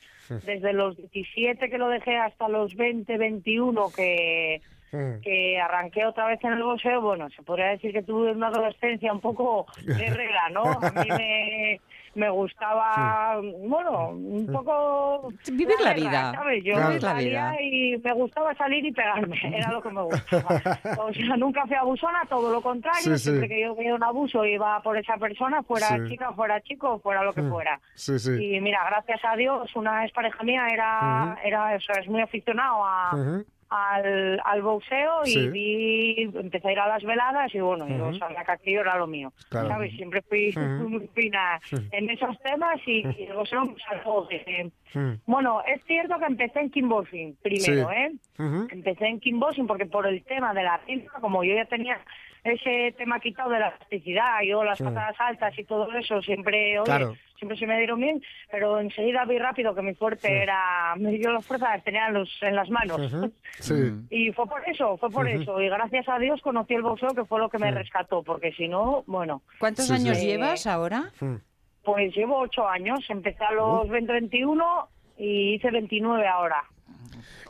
desde 0.47 0.73
los 0.73 0.97
17 0.97 1.69
que 1.69 1.79
lo 1.79 1.89
dejé 1.89 2.17
hasta 2.17 2.49
los 2.49 2.75
20, 2.75 3.19
21 3.19 3.91
que, 3.95 4.63
que 5.23 5.61
arranqué 5.61 6.07
otra 6.07 6.27
vez 6.27 6.43
en 6.45 6.53
el 6.55 6.63
boxeo, 6.63 7.01
bueno, 7.03 7.29
se 7.31 7.43
podría 7.43 7.67
decir 7.71 7.93
que 7.93 8.03
tuve 8.03 8.31
una 8.33 8.47
adolescencia 8.47 9.13
un 9.13 9.21
poco 9.21 9.67
guerrera, 9.87 10.49
¿no? 10.51 10.63
A 10.63 10.91
mí 11.03 11.09
me, 11.11 11.81
me 12.15 12.31
gustaba, 12.31 13.41
bueno, 13.41 14.11
un 14.11 14.47
poco... 14.53 15.33
Vivir 15.51 15.75
la 15.83 15.95
guerra, 15.95 16.09
vida. 16.11 16.33
¿sabes? 16.35 16.65
Yo. 16.65 16.75
Vivir 16.77 17.03
la 17.03 17.11
salía 17.11 17.51
vida. 17.53 17.63
y 17.63 17.97
me 17.99 18.13
gustaba 18.13 18.55
salir 18.55 18.85
y 18.85 18.93
pegarme, 18.93 19.37
era 19.57 19.73
lo 19.73 19.83
que 19.83 19.91
me 19.91 20.03
gustaba. 20.03 20.61
O 20.99 21.13
sea, 21.13 21.37
nunca 21.37 21.67
fui 21.67 21.77
abusona, 21.77 22.23
todo 22.29 22.53
lo 22.53 22.61
contrario, 22.63 23.03
Sí, 23.03 23.11
sí. 23.19 23.19
siempre 23.19 23.49
que 23.49 23.61
yo 23.63 23.75
veía 23.75 23.95
un 23.95 24.03
abuso 24.05 24.45
iba 24.45 24.81
por 24.83 24.97
esa 24.97 25.17
persona, 25.17 25.63
fuera 25.63 25.89
Sí. 25.89 26.11
chica, 26.11 26.33
fuera 26.33 26.61
chico, 26.63 26.99
fuera 27.01 27.23
lo 27.23 27.33
que 27.33 27.43
Mm. 27.43 27.51
fuera. 27.51 27.81
Sí, 27.95 28.19
sí. 28.19 28.31
Y 28.57 28.61
mira, 28.61 28.81
gracias 28.87 29.21
a 29.25 29.37
Dios, 29.37 29.75
una 29.77 30.05
expareja 30.05 30.43
mía 30.43 30.67
era, 30.73 31.37
era 31.45 31.77
o 31.77 31.81
sea, 31.81 32.01
es 32.01 32.09
muy 32.09 32.21
aficionado 32.21 32.85
a. 32.85 33.43
al, 33.75 34.41
al 34.45 34.63
boxeo 34.63 35.23
y 35.25 35.31
Sí. 35.31 35.49
vi, 35.49 36.23
empecé 36.35 36.69
a 36.69 36.73
ir 36.73 36.79
a 36.79 36.89
las 36.89 37.03
veladas 37.03 37.53
y 37.55 37.61
bueno, 37.61 37.89
yo 37.89 38.09
Ujú. 38.09 38.19
sabía 38.19 38.45
que 38.45 38.53
aquello 38.53 38.81
era 38.83 38.97
lo 38.97 39.07
mío. 39.07 39.33
Claro. 39.51 39.69
¿sabes? 39.69 39.93
Siempre 39.97 40.23
fui 40.23 40.53
muy 40.89 41.09
fina 41.15 41.61
en 41.91 42.09
esos 42.11 42.39
temas 42.41 42.81
y, 42.87 43.05
y 43.19 43.25
el 43.25 43.35
boxeo 43.35 43.65
me 43.65 43.75
salvó. 43.81 44.29
Bueno, 45.27 45.61
es 45.67 45.83
cierto 45.85 46.19
que 46.19 46.27
empecé 46.27 46.61
en 46.61 46.71
kickboxing 46.71 47.37
primero, 47.43 47.89
Sí. 47.91 47.95
¿eh? 47.97 48.13
Empecé 48.71 49.07
en 49.07 49.21
kickboxing 49.21 49.67
porque 49.67 49.87
por 49.87 50.07
el 50.07 50.23
tema 50.25 50.55
de 50.55 50.63
la 50.63 50.81
cinta, 50.87 51.11
como 51.21 51.43
yo 51.43 51.55
ya 51.55 51.65
tenía 51.65 51.99
ese 52.45 52.95
tema 52.97 53.19
quitado 53.21 53.51
de 53.51 53.59
la 53.59 53.69
elasticidad, 53.69 54.43
yo 54.47 54.63
las 54.63 54.79
Sí. 54.79 54.85
patadas 54.85 55.17
altas 55.19 55.59
y 55.59 55.65
todo 55.65 55.91
eso 55.95 56.21
siempre, 56.23 56.79
oye, 56.79 56.85
Claro. 56.85 57.15
siempre 57.39 57.57
se 57.59 57.67
me 57.67 57.79
dieron 57.79 57.99
bien, 58.01 58.23
pero 58.51 58.79
enseguida 58.81 59.25
vi 59.25 59.39
rápido 59.39 59.75
que 59.75 59.81
mi 59.83 59.95
fuerte 59.95 60.43
era, 60.43 60.95
me 60.97 61.13
dio 61.13 61.33
las 61.33 61.47
fuerzas 61.47 61.83
tenía 61.85 62.09
en, 62.09 62.15
los, 62.15 62.31
en 62.43 62.55
las 62.55 62.69
manos. 62.71 63.01
Sí. 63.61 63.75
Y 64.11 64.33
fue 64.33 64.47
por 64.47 64.69
eso, 64.69 64.97
fue 64.99 65.11
por 65.11 65.29
eso. 65.29 65.61
Y 65.63 65.69
gracias 65.69 66.09
a 66.09 66.19
Dios 66.19 66.41
conocí 66.43 66.75
el 66.75 66.83
boxeo, 66.83 67.15
que 67.15 67.25
fue 67.25 67.39
lo 67.39 67.49
que 67.49 67.59
me 67.59 67.71
rescató, 67.71 68.23
porque 68.23 68.53
si 68.53 68.69
no, 68.69 69.05
bueno, 69.07 69.43
¿Cuántos 69.59 69.91
años 69.91 70.19
Eh, 70.19 70.27
llevas 70.27 70.67
ahora? 70.67 71.05
Pues 71.85 72.15
llevo 72.17 72.39
ocho 72.41 72.67
años. 72.69 72.99
Empecé 73.09 73.45
a 73.45 73.53
los 73.53 73.89
20, 73.89 74.13
21 74.13 74.89
y 75.17 75.55
hice 75.55 75.71
29 75.71 76.27
ahora. 76.27 76.65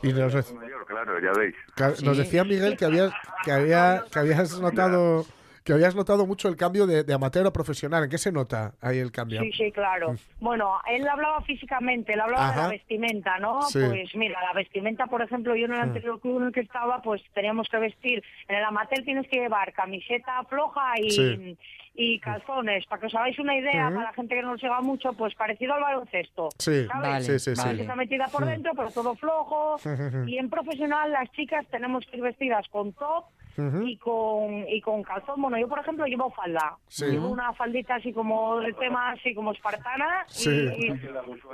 Y 0.03 0.13
nos, 0.13 0.53
mayor 0.53 0.85
claro 0.85 1.19
ya 1.19 1.31
veis. 1.31 1.55
Nos 2.03 2.17
decía 2.17 2.43
Miguel 2.43 2.77
que 2.77 2.85
habías, 2.85 3.11
que 3.43 3.51
había, 3.51 4.03
que 4.11 4.19
habías 4.19 4.59
notado 4.59 5.25
que 5.65 5.73
habías 5.73 5.95
notado 5.95 6.27
mucho 6.27 6.47
el 6.47 6.55
cambio 6.55 6.85
de, 6.85 7.03
de 7.03 7.13
amateur 7.13 7.47
a 7.47 7.51
profesional. 7.51 8.03
¿En 8.03 8.09
qué 8.11 8.19
se 8.19 8.31
nota 8.31 8.75
ahí 8.81 8.99
el 8.99 9.11
cambio? 9.11 9.41
Sí, 9.41 9.51
sí, 9.51 9.71
claro. 9.71 10.13
Bueno, 10.39 10.79
él 10.87 11.07
hablaba 11.07 11.41
físicamente, 11.41 12.13
él 12.13 12.21
hablaba 12.21 12.51
de 12.51 12.61
la 12.61 12.67
vestimenta, 12.67 13.39
¿no? 13.39 13.63
Sí. 13.63 13.79
Pues 13.83 14.13
mira, 14.15 14.39
la 14.43 14.53
vestimenta, 14.53 15.07
por 15.07 15.23
ejemplo, 15.23 15.55
yo 15.55 15.65
en 15.65 15.73
el 15.73 15.79
anterior 15.81 16.21
club 16.21 16.37
en 16.41 16.47
el 16.47 16.53
que 16.53 16.59
estaba, 16.59 17.01
pues 17.01 17.19
teníamos 17.33 17.67
que 17.67 17.77
vestir. 17.79 18.23
En 18.47 18.57
el 18.57 18.63
amateur 18.63 19.03
tienes 19.03 19.27
que 19.27 19.37
llevar 19.39 19.73
camiseta 19.73 20.43
floja 20.47 20.93
y, 21.01 21.09
Sí. 21.09 21.57
y 21.95 22.19
calzones. 22.19 22.85
Para 22.85 22.99
que 22.99 23.07
os 23.07 23.15
hagáis 23.15 23.39
una 23.39 23.57
idea, 23.57 23.89
para 23.89 24.03
la 24.03 24.13
gente 24.13 24.35
que 24.35 24.43
no 24.43 24.55
llega 24.57 24.81
mucho, 24.81 25.13
pues 25.13 25.33
parecido 25.33 25.73
al 25.73 25.81
baloncesto. 25.81 26.49
Sí, 26.59 26.85
¿sabes? 26.85 27.09
Vale, 27.09 27.21
sí, 27.25 27.39
sí, 27.39 27.55
sí. 27.55 27.61
vale. 27.61 27.69
Camiseta 27.87 27.95
metida 27.95 28.27
por 28.27 28.45
dentro, 28.45 28.71
pero 28.75 28.91
todo 28.91 29.15
flojo. 29.15 29.77
Y 30.27 30.37
en 30.37 30.47
profesional, 30.51 31.11
las 31.11 31.31
chicas 31.31 31.65
tenemos 31.71 32.05
que 32.05 32.17
ir 32.17 32.21
vestidas 32.23 32.67
con 32.69 32.93
top 32.93 33.25
Y 33.57 33.97
con 33.97 34.67
y 34.67 34.81
con 34.81 35.03
calzón. 35.03 35.41
Bueno, 35.41 35.57
yo 35.57 35.67
por 35.67 35.79
ejemplo 35.79 36.05
llevo 36.05 36.29
falda. 36.31 36.77
Sí. 36.87 37.05
Llevo 37.05 37.29
una 37.29 37.53
faldita 37.53 37.95
así 37.95 38.11
como 38.13 38.59
de 38.59 38.73
tema 38.73 39.11
así 39.11 39.33
como 39.33 39.51
espartana. 39.51 40.25
Sí. 40.27 40.49
Y, 40.49 40.87
y- 40.87 40.91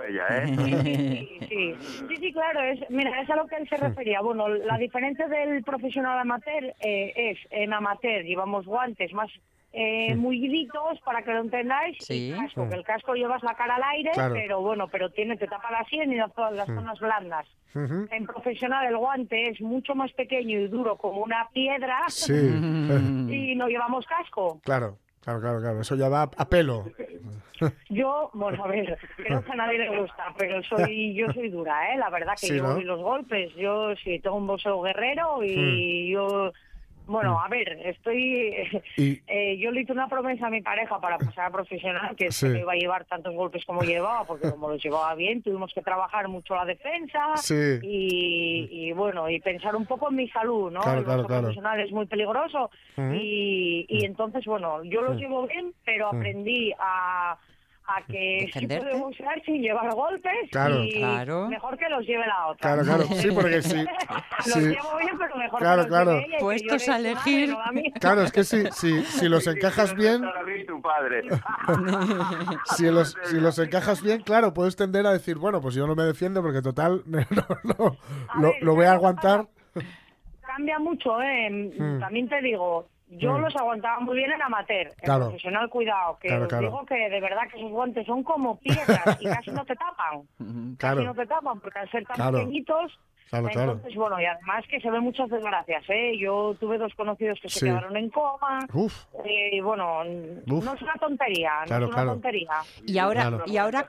ella 0.09 0.25
eh 0.29 0.47
sí, 0.47 1.39
sí, 1.47 1.75
sí, 2.07 2.15
sí, 2.17 2.33
claro. 2.33 2.61
Es, 2.61 2.89
mira, 2.89 3.21
es 3.21 3.29
a 3.29 3.35
lo 3.35 3.45
que 3.47 3.55
él 3.57 3.67
se 3.69 3.77
refería. 3.77 4.21
Bueno, 4.21 4.47
la 4.47 4.77
diferencia 4.77 5.27
del 5.27 5.63
profesional 5.63 6.17
amateur 6.19 6.63
eh, 6.79 7.13
es 7.15 7.37
en 7.51 7.73
amateur 7.73 8.23
llevamos 8.23 8.65
guantes 8.65 9.13
más 9.13 9.29
eh, 9.73 10.15
mulliditos 10.15 10.99
para 11.05 11.21
que 11.23 11.31
lo 11.31 11.39
entendáis 11.41 11.97
Sí. 12.01 12.29
y 12.29 12.37
casco, 12.37 12.67
que 12.69 12.75
el 12.75 12.83
casco 12.83 13.13
llevas 13.15 13.41
la 13.43 13.55
cara 13.55 13.75
al 13.75 13.83
aire, 13.83 14.11
Claro. 14.11 14.33
pero 14.33 14.61
bueno, 14.61 14.87
pero 14.89 15.09
tiene 15.11 15.37
te 15.37 15.47
tapa 15.47 15.71
la 15.71 15.83
sien 15.85 16.11
y 16.11 16.15
las, 16.15 16.31
las 16.53 16.67
zonas 16.67 16.99
blandas. 16.99 17.47
En 17.73 18.25
profesional 18.25 18.85
el 18.85 18.97
guante 18.97 19.47
es 19.49 19.61
mucho 19.61 19.95
más 19.95 20.11
pequeño 20.11 20.59
y 20.59 20.67
duro 20.67 20.97
como 20.97 21.21
una 21.21 21.47
piedra 21.53 22.01
Sí, 22.09 22.33
y 23.29 23.55
no 23.55 23.67
llevamos 23.69 24.05
casco. 24.07 24.59
claro, 24.63 24.97
claro, 25.21 25.39
claro, 25.39 25.59
claro. 25.61 25.79
Eso 25.81 25.95
ya 25.95 26.09
va 26.09 26.23
a 26.23 26.49
pelo. 26.49 26.83
Yo, 27.89 28.29
bueno, 28.33 28.63
a 28.65 28.67
ver, 28.67 28.97
creo 29.17 29.43
que 29.43 29.51
a 29.51 29.55
nadie 29.55 29.77
le 29.77 29.99
gusta, 30.01 30.33
pero 30.37 30.61
soy 30.63 31.13
yo 31.13 31.31
soy 31.31 31.49
dura, 31.49 31.93
¿eh? 31.93 31.97
La 31.97 32.09
verdad 32.09 32.33
que 32.33 32.47
Sí, 32.47 32.57
yo 32.57 32.63
¿no? 32.63 32.73
doy 32.73 32.83
los 32.83 32.99
golpes. 33.01 33.53
Yo 33.55 33.95
sí 34.03 34.19
tengo 34.19 34.37
un 34.37 34.47
boxeo 34.47 34.81
guerrero 34.81 35.43
y 35.43 36.09
yo... 36.11 36.51
Bueno, 37.11 37.39
a 37.39 37.47
ver, 37.49 37.69
estoy... 37.85 38.53
Y- 38.97 39.21
eh, 39.27 39.57
yo 39.57 39.71
le 39.71 39.81
hice 39.81 39.91
una 39.91 40.07
promesa 40.07 40.47
a 40.47 40.49
mi 40.49 40.61
pareja 40.61 40.99
para 40.99 41.17
pasar 41.17 41.47
a 41.47 41.51
profesional 41.51 42.15
que 42.15 42.31
Sí. 42.31 42.47
no 42.47 42.57
iba 42.57 42.71
a 42.73 42.75
llevar 42.75 43.05
tantos 43.05 43.33
golpes 43.35 43.65
como 43.65 43.81
llevaba, 43.81 44.23
porque 44.25 44.49
como 44.49 44.69
los 44.69 44.81
llevaba 44.83 45.13
bien, 45.15 45.41
tuvimos 45.41 45.73
que 45.73 45.81
trabajar 45.81 46.27
mucho 46.27 46.55
la 46.55 46.65
defensa 46.65 47.35
Sí. 47.37 47.79
y, 47.81 48.67
y, 48.71 48.91
bueno, 48.93 49.29
y 49.29 49.39
pensar 49.39 49.75
un 49.75 49.85
poco 49.85 50.09
en 50.09 50.15
mi 50.15 50.29
salud, 50.29 50.71
¿no? 50.71 50.79
Claro, 50.81 50.99
El 50.99 51.05
claro, 51.05 51.25
claro. 51.25 51.41
profesional 51.43 51.79
es 51.81 51.91
muy 51.91 52.05
peligroso 52.05 52.69
y, 53.13 53.85
y 53.89 54.05
entonces, 54.05 54.45
bueno, 54.45 54.83
yo 54.83 55.01
los 55.01 55.17
llevo 55.17 55.47
bien, 55.47 55.73
pero 55.83 56.07
aprendí 56.07 56.71
a, 56.79 57.37
a 57.97 58.01
que 58.05 58.39
sí 58.39 58.45
Defenderte. 58.47 58.85
puede 58.85 58.99
boxear 59.01 59.41
sin 59.43 59.61
llevar 59.61 59.93
golpes 59.93 60.31
Claro. 60.51 60.83
y 60.83 60.93
Claro. 60.93 61.47
mejor 61.49 61.77
que 61.77 61.89
los 61.89 62.05
lleve 62.05 62.25
la 62.27 62.47
otra. 62.47 62.73
Claro, 62.73 62.83
claro. 62.83 63.03
Sí, 63.15 63.29
porque 63.31 63.61
sí. 63.61 63.75
los 64.45 64.45
sí. 64.53 64.59
llevo 64.61 64.97
bien, 64.99 65.17
pero 65.17 65.35
mejor 65.37 65.59
Claro, 65.59 65.83
que 65.83 65.89
los 65.89 65.97
claro. 65.97 66.11
lleve 66.11 66.25
ella 66.25 66.27
y 66.27 66.37
que 66.37 66.43
Puestos 66.43 66.85
yo 66.85 66.93
a 66.93 66.99
le 66.99 67.09
elegir. 67.11 67.49
madre, 67.49 67.53
no 67.53 67.61
a 67.61 67.71
mí. 67.71 67.91
Claro, 67.99 68.21
es 68.23 68.31
que 68.31 68.43
si, 68.43 68.65
si, 68.71 69.03
si 69.03 69.29
los 69.29 69.45
encajas 69.47 69.95
bien, 69.95 70.21
tu 70.67 70.81
padre. 70.81 71.23
si 72.77 72.85
los, 72.89 73.15
si 73.25 73.39
los 73.39 73.57
encajas 73.59 74.01
bien, 74.01 74.21
claro, 74.21 74.53
puedes 74.53 74.75
tender 74.75 75.05
a 75.05 75.11
decir, 75.13 75.37
bueno, 75.37 75.61
pues 75.61 75.75
yo 75.75 75.87
no 75.87 75.95
me 75.95 76.03
defiendo 76.03 76.41
porque 76.41 76.61
total, 76.61 77.03
no, 77.05 77.19
no, 77.63 77.97
lo, 78.39 78.53
lo 78.61 78.75
voy 78.75 78.85
a 78.85 78.89
¿sabes 78.89 79.01
lo 79.01 79.11
que 79.11 79.27
aguantar. 79.27 79.47
Cambia 80.41 80.79
mucho, 80.79 81.21
¿eh? 81.21 81.49
Mm. 81.77 81.99
También 81.99 82.27
te 82.27 82.41
digo, 82.41 82.87
yo 83.11 83.37
Mm. 83.37 83.41
los 83.41 83.55
aguantaba 83.55 83.99
muy 83.99 84.15
bien 84.17 84.31
en 84.31 84.41
amateur. 84.41 84.87
En 85.01 85.19
profesional, 85.19 85.69
cuidado, 85.69 86.17
que 86.19 86.27
Claro, 86.29 86.43
os 86.43 86.49
claro. 86.49 86.63
digo 86.65 86.85
que 86.85 87.09
de 87.09 87.19
verdad 87.21 87.41
que 87.51 87.57
esos 87.59 87.69
guantes 87.71 88.05
son 88.05 88.23
como 88.23 88.57
piedras 88.59 89.17
y 89.19 89.25
casi 89.25 89.51
no 89.51 89.65
te 89.65 89.75
tapan. 89.75 90.21
Casi 90.77 91.03
no 91.03 91.13
te 91.13 91.25
tapan, 91.27 91.59
porque 91.59 91.79
al 91.79 91.91
ser 91.91 92.05
tan 92.05 92.31
pequeñitos... 92.33 92.97
Claro, 93.31 93.47
claro. 93.47 93.71
Entonces, 93.71 93.95
bueno, 93.95 94.19
y 94.19 94.25
además 94.25 94.65
que 94.69 94.81
se 94.81 94.91
ven 94.91 95.03
muchas 95.03 95.29
desgracias, 95.29 95.83
¿eh? 95.87 96.17
Yo 96.19 96.53
tuve 96.59 96.77
dos 96.77 96.93
conocidos 96.95 97.39
que 97.41 97.47
se 97.47 97.59
Sí. 97.59 97.65
quedaron 97.65 97.95
en 97.95 98.09
coma. 98.09 98.59
Uf. 98.73 98.93
eh, 99.23 99.51
Y 99.53 99.61
bueno, 99.61 100.01
Uf. 100.01 100.65
no 100.65 100.73
es 100.73 100.81
una 100.81 100.93
tontería, 100.99 101.51
Claro, 101.65 101.85
no 101.85 101.85
es 101.87 101.93
una 101.93 102.03
claro. 102.03 102.11
tontería. 102.11 102.49
Y 102.85 102.97
ahora, 102.97 103.21
Claro. 103.21 103.43
y 103.47 103.55
ahora, 103.57 103.87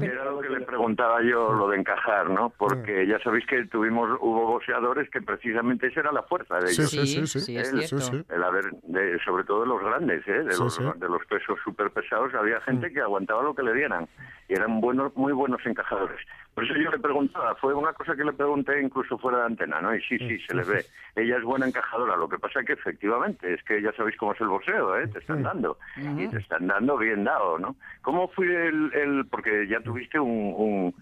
Era 0.00 0.24
lo 0.24 0.40
que 0.40 0.48
le 0.48 0.60
preguntaba 0.62 1.18
yo, 1.22 1.52
lo 1.52 1.68
de 1.68 1.78
encajar, 1.80 2.30
¿no? 2.30 2.48
Porque 2.56 3.06
ya 3.06 3.18
sabéis 3.22 3.44
que 3.46 3.62
tuvimos, 3.66 4.08
hubo 4.22 4.46
boxeadores 4.46 5.10
que 5.10 5.20
precisamente 5.20 5.88
esa 5.88 6.00
era 6.00 6.12
la 6.12 6.22
fuerza 6.22 6.56
de 6.58 6.70
ellos. 6.72 6.88
sí, 6.90 7.06
sí, 7.06 7.26
sí. 7.26 7.40
sí, 7.40 7.98
sí. 8.00 8.24
El 8.30 8.42
haber, 8.42 8.70
de- 8.84 9.18
sobre 9.24 9.44
todo 9.44 9.60
de 9.62 9.66
los 9.66 9.82
grandes, 9.82 10.26
¿eh? 10.26 10.44
de, 10.44 10.52
Sí, 10.52 10.62
los, 10.62 10.74
sí. 10.74 10.82
de 10.96 11.08
los 11.08 11.24
pesos 11.26 11.58
súper 11.62 11.90
pesados, 11.90 12.32
había 12.34 12.58
gente 12.62 12.90
que 12.90 13.00
aguantaba 13.02 13.42
lo 13.42 13.54
que 13.54 13.62
le 13.64 13.74
dieran 13.74 14.08
y 14.48 14.54
eran 14.54 14.80
buenos, 14.80 15.14
muy 15.14 15.32
buenos 15.34 15.60
encajadores. 15.66 16.18
Por 16.54 16.64
eso 16.64 16.74
yo 16.74 16.90
le 16.90 16.98
preguntaba, 16.98 17.54
fue 17.54 17.72
una 17.72 17.94
cosa 17.94 18.14
que 18.14 18.24
le 18.24 18.32
pregunté 18.34 18.80
incluso 18.82 19.16
fuera 19.16 19.38
de 19.38 19.44
antena, 19.46 19.80
¿no? 19.80 19.94
Y 19.94 20.02
sí, 20.02 20.18
sí, 20.18 20.38
se 20.40 20.54
le 20.54 20.64
ve. 20.64 20.84
Ella 21.16 21.38
es 21.38 21.44
buena 21.44 21.66
encajadora, 21.66 22.14
lo 22.16 22.28
que 22.28 22.38
pasa 22.38 22.62
que 22.62 22.74
efectivamente, 22.74 23.54
es 23.54 23.62
que 23.64 23.80
ya 23.80 23.90
sabéis 23.92 24.16
cómo 24.18 24.34
es 24.34 24.40
el 24.42 24.48
boxeo, 24.48 24.98
¿eh? 24.98 25.08
Te 25.08 25.20
están 25.20 25.42
dando. 25.42 25.78
Y 25.96 26.28
te 26.28 26.38
están 26.38 26.66
dando 26.66 26.98
bien 26.98 27.24
dado, 27.24 27.58
¿no? 27.58 27.76
¿Cómo 28.02 28.28
fue 28.28 28.46
el...? 28.46 28.92
el 28.94 29.26
porque 29.30 29.66
ya 29.66 29.80
tuviste 29.80 30.20
un... 30.20 30.54
un, 30.56 30.94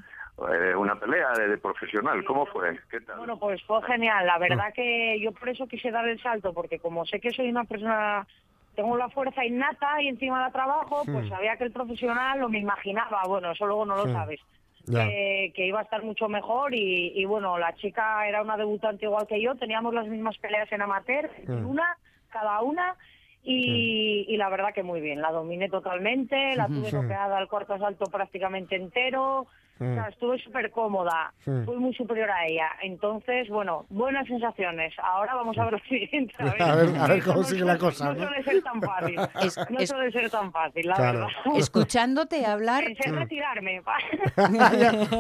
eh, 0.53 0.75
una 0.75 0.95
pelea 0.95 1.33
de, 1.33 1.49
de 1.49 1.59
profesional, 1.59 2.25
¿cómo 2.25 2.47
fue? 2.47 2.79
¿Qué 2.89 3.01
tal? 3.01 3.19
Bueno, 3.19 3.39
pues 3.39 3.63
fue 3.65 3.83
genial. 3.83 4.25
La 4.25 4.39
verdad 4.39 4.73
que 4.73 5.21
yo 5.21 5.33
por 5.33 5.51
eso 5.51 5.67
quise 5.67 5.91
dar 5.91 6.09
el 6.09 6.19
salto, 6.23 6.55
porque 6.55 6.79
como 6.79 7.05
sé 7.05 7.21
que 7.21 7.31
soy 7.31 7.51
una 7.51 7.65
persona, 7.65 8.27
tengo 8.75 8.97
la 8.97 9.11
fuerza 9.11 9.45
innata 9.45 10.01
y 10.01 10.09
encima 10.09 10.41
la 10.41 10.51
trabajo, 10.51 11.03
pues 11.05 11.29
sabía 11.29 11.57
que 11.59 11.65
el 11.65 11.73
profesional, 11.73 12.43
o 12.43 12.49
me 12.49 12.61
imaginaba, 12.61 13.21
bueno, 13.27 13.51
eso 13.51 13.67
luego 13.67 13.85
no 13.85 13.97
lo 13.97 14.11
sabes. 14.13 14.41
Que, 14.87 15.53
que 15.55 15.67
iba 15.67 15.81
a 15.81 15.83
estar 15.83 16.03
mucho 16.03 16.29
mejor 16.29 16.75
y, 16.75 17.13
y 17.15 17.25
bueno, 17.25 17.59
la 17.59 17.75
chica 17.77 18.27
era 18.27 18.43
una 18.43 18.57
debutante 18.57 19.05
igual 19.07 19.27
que 19.27 19.41
yo, 19.41 19.55
teníamos 19.55 19.95
las 19.95 20.07
mismas 20.07 20.37
peleas 20.39 20.71
en 20.73 20.83
amateur, 20.83 21.31
una, 21.49 21.97
cada 22.31 22.61
una. 22.63 22.97
Y, 23.43 24.27
y 24.29 24.37
la 24.37 24.51
verdad 24.51 24.75
que 24.75 24.83
muy 24.83 25.01
bien, 25.01 25.23
la 25.23 25.33
dominé 25.33 25.69
totalmente, 25.71 26.55
la 26.57 26.67
tuve 26.69 26.93
noqueada 26.93 27.39
al 27.39 27.49
cuarto 27.49 27.75
asalto 27.75 28.07
prácticamente 28.07 28.77
entero, 28.77 29.47
o 29.81 29.95
sea, 29.95 30.09
estuve 30.09 30.39
súper 30.43 30.71
cómoda, 30.71 31.33
Sí. 31.45 31.51
fui 31.65 31.77
muy 31.77 31.95
superior 31.95 32.31
a 32.31 32.47
ella. 32.47 32.69
Entonces, 32.83 33.49
bueno, 33.49 33.87
buenas 33.89 34.27
sensaciones. 34.27 34.93
Ahora 35.03 35.35
vamos 35.35 35.57
a 35.59 35.65
ver 35.65 35.73
lo 35.75 35.79
siguiente. 35.89 36.35
A 36.39 36.45
ver- 36.45 36.63
a 36.99 37.07
ver 37.07 37.19
Esto 37.19 37.31
cómo 37.31 37.43
no 37.43 37.47
sigue 37.49 37.61
suele- 37.61 37.73
la 37.73 37.79
cosa, 37.79 38.05
No 38.07 38.13
¿no? 38.15 38.23
suele 38.27 38.43
ser 38.45 38.63
tan 38.63 38.81
fácil. 38.83 39.17
Es- 39.43 39.57
no 39.71 39.79
es- 39.79 39.89
suele 39.89 40.13
ser 40.13 40.31
tan 40.31 40.53
fácil, 40.53 40.87
la 40.87 40.95
Claro. 40.97 41.19
verdad. 41.21 41.33
escuchándote 41.57 42.45
hablar, 42.45 42.85
Pensé 42.85 43.11
retirarme. 43.11 43.83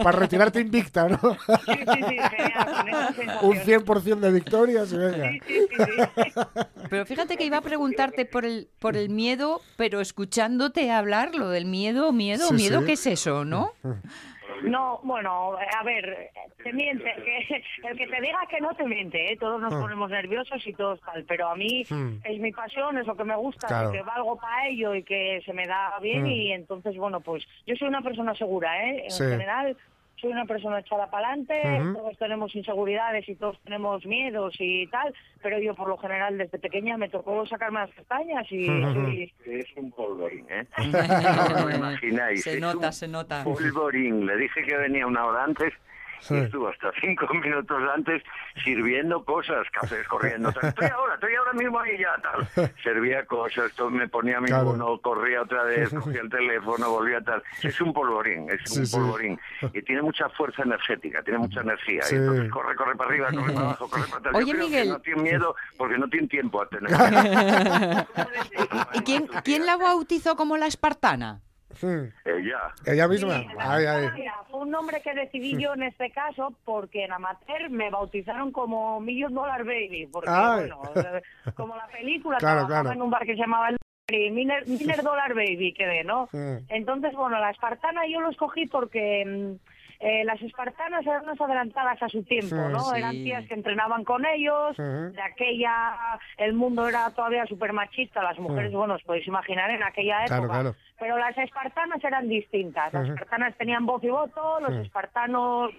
Para 0.02 0.18
retirarte 0.18 0.60
invicta, 0.60 1.08
¿no? 1.08 1.16
sí, 1.18 1.36
sí, 1.66 1.84
sí, 1.86 2.18
genial, 2.18 2.74
con 2.76 2.88
esa. 2.88 3.40
Un 3.42 3.56
100% 3.56 4.20
de 4.20 4.32
victorias 4.32 4.92
venga. 4.92 5.30
Sí, 5.30 5.40
sí, 5.46 5.66
sí, 5.68 5.76
sí. 6.16 6.32
pero 6.90 7.06
fíjate 7.06 7.36
que 7.36 7.44
iba 7.44 7.58
a 7.58 7.62
preguntarte 7.62 8.24
por 8.26 8.44
el, 8.44 8.68
por 8.78 8.96
el 8.96 9.08
miedo, 9.08 9.60
pero 9.76 10.00
escuchándote 10.00 10.90
hablar, 10.90 11.34
lo 11.34 11.48
del 11.48 11.64
miedo, 11.66 12.12
miedo, 12.12 12.48
Sí, 12.48 12.54
miedo, 12.54 12.80
sí. 12.80 12.86
¿qué 12.86 12.92
es 12.92 13.06
eso, 13.06 13.44
no? 13.44 13.72
No, 14.64 15.00
bueno, 15.02 15.52
a 15.56 15.82
ver, 15.84 16.30
te 16.62 16.72
miente. 16.72 17.12
Que, 17.24 17.62
el 17.88 17.96
que 17.96 18.06
te 18.06 18.20
diga 18.20 18.38
que 18.48 18.60
no 18.60 18.74
te 18.74 18.84
miente, 18.84 19.32
¿eh? 19.32 19.36
todos 19.36 19.60
nos 19.60 19.72
Ah. 19.74 19.80
ponemos 19.80 20.10
nerviosos 20.10 20.66
y 20.66 20.72
todos 20.74 21.00
tal, 21.00 21.24
pero 21.24 21.48
a 21.48 21.56
mí 21.56 21.84
Hmm. 21.88 22.18
es 22.24 22.38
mi 22.40 22.52
pasión, 22.52 22.98
es 22.98 23.06
lo 23.06 23.16
que 23.16 23.24
me 23.24 23.36
gusta, 23.36 23.66
Claro. 23.68 23.92
que 23.92 24.02
valgo 24.02 24.36
para 24.38 24.68
ello 24.68 24.94
y 24.94 25.02
que 25.02 25.40
se 25.44 25.52
me 25.52 25.66
da 25.66 25.98
bien 26.00 26.24
Hmm. 26.24 26.30
y 26.30 26.52
entonces, 26.52 26.96
bueno, 26.96 27.20
pues 27.20 27.44
yo 27.66 27.74
soy 27.76 27.88
una 27.88 28.02
persona 28.02 28.34
segura, 28.34 28.84
¿eh? 28.88 29.04
En 29.04 29.10
Sí. 29.10 29.24
general 29.24 29.76
soy 30.20 30.32
una 30.32 30.44
persona 30.44 30.78
echada 30.80 31.10
para 31.10 31.28
adelante, 31.28 31.62
todos 31.94 32.16
tenemos 32.18 32.54
inseguridades 32.54 33.28
y 33.28 33.34
todos 33.36 33.58
tenemos 33.64 34.04
miedos 34.06 34.54
y 34.58 34.86
tal, 34.88 35.14
pero 35.42 35.58
yo 35.58 35.74
por 35.74 35.88
lo 35.88 35.96
general 35.98 36.36
desde 36.38 36.58
pequeña 36.58 36.96
me 36.96 37.08
tocó 37.08 37.46
sacarme 37.46 37.80
las 37.80 37.90
castañas 37.94 38.46
y 38.50 38.66
soy- 38.66 39.32
Es 39.46 39.66
un 39.76 39.90
polvorín, 39.92 40.46
¿eh? 40.50 40.66
No 40.78 41.68
lo 41.68 41.74
imagináis. 41.76 42.42
Se 42.42 42.54
es 42.54 42.60
nota, 42.60 42.86
un 42.88 42.92
se 42.92 43.08
nota. 43.08 43.44
Polvorín. 43.44 44.26
Le 44.26 44.36
dije 44.36 44.62
que 44.66 44.76
venía 44.76 45.06
una 45.06 45.24
hora 45.26 45.44
antes 45.44 45.72
Sí. 46.20 46.34
y 46.34 46.38
estuvo 46.38 46.68
hasta 46.68 46.90
cinco 47.00 47.26
minutos 47.34 47.82
antes 47.94 48.22
sirviendo 48.62 49.24
cosas, 49.24 49.66
cafés 49.72 50.06
corriendo. 50.08 50.52
tal. 50.52 50.68
Estoy 50.70 50.88
ahora, 50.94 51.14
estoy 51.14 51.34
ahora 51.34 51.52
mismo 51.54 51.80
ahí 51.80 51.98
ya, 51.98 52.16
tal. 52.22 52.70
Servía 52.82 53.24
cosas, 53.26 53.72
todo 53.74 53.90
me 53.90 54.08
ponía 54.08 54.40
mi 54.40 54.48
Claro. 54.48 55.00
corría 55.02 55.42
otra 55.42 55.62
vez, 55.64 55.90
cogía 55.90 56.20
el 56.20 56.28
teléfono, 56.30 56.90
volvía 56.90 57.20
tal. 57.22 57.42
Es 57.62 57.80
un 57.80 57.92
polvorín, 57.92 58.48
es 58.50 58.60
Sí, 58.64 58.80
un 58.80 58.86
sí. 58.86 58.96
polvorín. 58.96 59.40
Y 59.72 59.82
tiene 59.82 60.02
mucha 60.02 60.28
fuerza 60.30 60.62
energética, 60.62 61.22
tiene 61.22 61.38
mucha 61.38 61.60
energía. 61.60 62.02
Sí. 62.02 62.14
Y 62.14 62.18
entonces 62.18 62.50
corre, 62.50 62.74
corre 62.76 62.96
para 62.96 63.10
arriba, 63.10 63.28
corre 63.32 63.52
para 63.52 63.66
abajo, 63.66 63.88
corre 63.88 64.04
para 64.04 64.16
atrás. 64.18 64.32
Yo 64.34 64.38
Oye, 64.38 64.52
creo 64.52 64.64
que 64.64 64.70
Miguel. 64.70 64.88
no 64.90 65.00
tiene 65.00 65.22
miedo 65.22 65.54
porque 65.76 65.98
no 65.98 66.08
tiene 66.08 66.28
tiempo 66.28 66.62
a 66.62 66.68
tener. 66.68 66.90
¿Y 68.94 69.00
quién, 69.00 69.26
quién 69.44 69.66
la 69.66 69.76
bautizó 69.76 70.36
como 70.36 70.56
la 70.56 70.66
espartana? 70.66 71.40
Hmm. 71.80 72.06
Ella. 72.24 72.74
Ella 72.84 73.08
misma. 73.08 73.38
Sí, 73.38 73.46
Ay, 73.58 73.86
ay. 73.86 74.08
Mira, 74.14 74.34
fue 74.50 74.60
un 74.60 74.70
nombre 74.70 75.00
que 75.02 75.14
decidí 75.14 75.56
yo 75.60 75.74
en 75.74 75.84
este 75.84 76.10
caso 76.10 76.52
porque 76.64 77.04
en 77.04 77.12
amateur 77.12 77.70
me 77.70 77.90
bautizaron 77.90 78.50
como 78.52 79.00
Million 79.00 79.32
Dollar 79.34 79.64
Baby, 79.64 80.08
porque 80.12 80.28
Ay. 80.30 80.68
bueno, 80.68 80.82
eh, 80.96 81.22
como 81.54 81.76
la 81.76 81.86
película 81.86 82.38
Claro, 82.40 82.66
claro. 82.66 82.90
en 82.92 83.02
un 83.02 83.10
bar 83.10 83.24
que 83.24 83.34
se 83.34 83.40
llamaba 83.40 83.68
el 83.68 83.76
Miller, 84.32 84.66
Miller 84.66 85.02
Dollar 85.02 85.34
Baby 85.34 85.72
quedé, 85.72 86.02
¿no? 86.04 86.28
Mm. 86.32 86.56
Entonces, 86.68 87.12
bueno, 87.14 87.38
la 87.38 87.50
espartana 87.50 88.02
yo 88.08 88.20
lo 88.20 88.30
escogí 88.30 88.66
porque 88.66 89.24
mm, 89.24 89.69
eh, 90.00 90.24
las 90.24 90.40
espartanas 90.40 91.06
eran 91.06 91.24
unas 91.24 91.38
adelantadas 91.38 92.02
a 92.02 92.08
su 92.08 92.22
tiempo, 92.22 92.56
¿no? 92.56 92.80
sí. 92.80 92.98
Eran 92.98 93.12
tías 93.12 93.46
que 93.46 93.54
entrenaban 93.54 94.02
con 94.02 94.24
ellos, 94.24 94.74
de 94.76 95.22
aquella, 95.22 96.18
el 96.38 96.54
mundo 96.54 96.88
era 96.88 97.10
todavía 97.10 97.44
súper 97.44 97.74
machista, 97.74 98.22
las 98.22 98.38
mujeres, 98.38 98.72
bueno, 98.72 98.94
os 98.94 99.02
podéis 99.02 99.26
imaginar 99.26 99.70
en 99.70 99.82
aquella 99.82 100.24
época. 100.24 100.36
Claro, 100.36 100.48
claro. 100.48 100.74
Pero 100.98 101.18
las 101.18 101.36
espartanas 101.36 102.02
eran 102.02 102.28
distintas. 102.28 102.92
Las 102.94 103.08
espartanas 103.10 103.54
tenían 103.56 103.84
voz 103.84 104.02
y 104.02 104.08
voto, 104.08 104.60
los 104.60 104.72
espartanos 104.76 105.70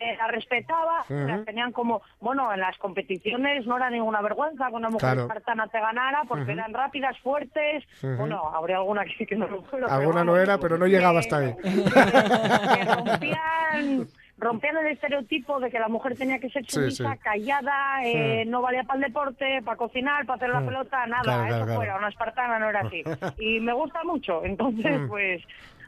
eh, 0.00 0.16
las 0.16 0.30
respetaban, 0.30 1.02
Ujú. 1.02 1.14
las 1.26 1.44
tenían 1.44 1.72
como, 1.72 2.02
bueno, 2.20 2.52
en 2.52 2.60
las 2.60 2.76
competiciones 2.78 3.66
no 3.66 3.76
era 3.76 3.90
ninguna 3.90 4.20
vergüenza 4.20 4.68
que 4.68 4.74
una 4.74 4.88
mujer 4.90 5.08
Claro. 5.14 5.22
espartana 5.22 5.66
te 5.68 5.80
ganara 5.80 6.22
porque 6.28 6.52
eran 6.52 6.72
rápidas, 6.72 7.18
fuertes. 7.20 7.84
Bueno, 8.02 8.42
habría 8.54 8.76
alguna 8.76 9.04
que 9.04 9.26
que 9.26 9.36
no 9.36 9.46
lo 9.48 9.62
fuera. 9.62 9.86
pero 9.86 9.98
Alguna 10.00 10.24
no 10.24 10.36
era, 10.36 10.58
pero 10.58 10.78
no 10.78 10.86
llegaba 10.86 11.20
hasta 11.20 11.38
ahí. 11.38 11.54
que- 11.62 12.78
que 12.78 12.84
rompían, 12.94 14.08
rompían 14.38 14.76
el 14.78 14.86
estereotipo 14.88 15.58
de 15.60 15.70
que 15.70 15.78
la 15.78 15.88
mujer 15.88 16.16
tenía 16.16 16.38
que 16.38 16.48
ser 16.50 16.64
Sí, 16.64 16.72
sumisa, 16.72 17.12
sí. 17.14 17.18
callada, 17.18 18.04
eh, 18.04 18.44
no 18.46 18.62
valía 18.62 18.84
para 18.84 18.98
el 19.00 19.04
deporte, 19.06 19.60
para 19.64 19.76
cocinar, 19.76 20.26
para 20.26 20.36
hacer 20.36 20.48
la 20.50 20.60
Mm. 20.60 20.66
pelota, 20.66 21.06
nada, 21.06 21.22
Claro, 21.22 21.40
eso 21.40 21.48
claro, 21.48 21.64
claro. 21.64 21.76
fuera, 21.80 21.96
una 21.96 22.08
espartana 22.08 22.58
no 22.58 22.68
era 22.70 22.80
así. 22.80 23.02
Y 23.38 23.60
me 23.60 23.72
gusta 23.72 24.04
mucho, 24.04 24.44
entonces 24.44 25.00
Mm. 25.00 25.08
pues... 25.08 25.42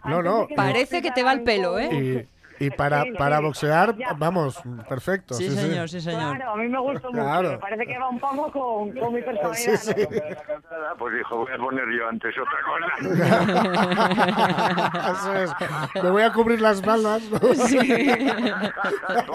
No, 0.04 0.22
no. 0.22 0.46
que 0.46 0.54
Parece 0.54 1.02
que 1.02 1.10
te 1.10 1.22
va 1.22 1.32
el 1.32 1.42
pelo, 1.42 1.78
¿eh? 1.78 1.88
Y, 1.92 2.26
y 2.60 2.70
para, 2.70 3.02
Sí, 3.04 3.12
para 3.12 3.38
sí. 3.38 3.42
boxear, 3.44 3.96
Ya. 3.96 4.12
vamos, 4.16 4.60
perfecto. 4.88 5.34
Sí, 5.34 5.48
señor, 5.50 5.88
sí, 5.88 6.00
señor. 6.00 6.36
Claro, 6.36 6.52
a 6.52 6.56
mí 6.56 6.68
me 6.68 6.78
gustó 6.78 7.08
mucho, 7.10 7.22
Claro. 7.22 7.50
me 7.52 7.58
parece 7.58 7.86
que 7.86 7.98
va 7.98 8.08
un 8.10 8.20
poco 8.20 8.52
con, 8.52 8.92
con 8.92 9.14
mi 9.14 9.22
personalidad. 9.22 9.54
Sí, 9.56 9.76
sí. 9.76 9.94
¿no? 10.02 10.08
Pues 10.98 11.14
dijo, 11.14 11.36
voy 11.38 11.52
a 11.52 11.56
poner 11.56 11.84
yo 11.98 12.08
antes 12.08 12.34
otra 12.38 12.58
cosa. 12.68 12.86
Eso 15.12 15.34
es. 15.34 15.50
Me 16.04 16.10
voy 16.10 16.22
a 16.22 16.32
cubrir 16.32 16.60
las 16.60 16.82
balas. 16.84 17.22
¿no? 17.30 17.38
voy 17.40 17.56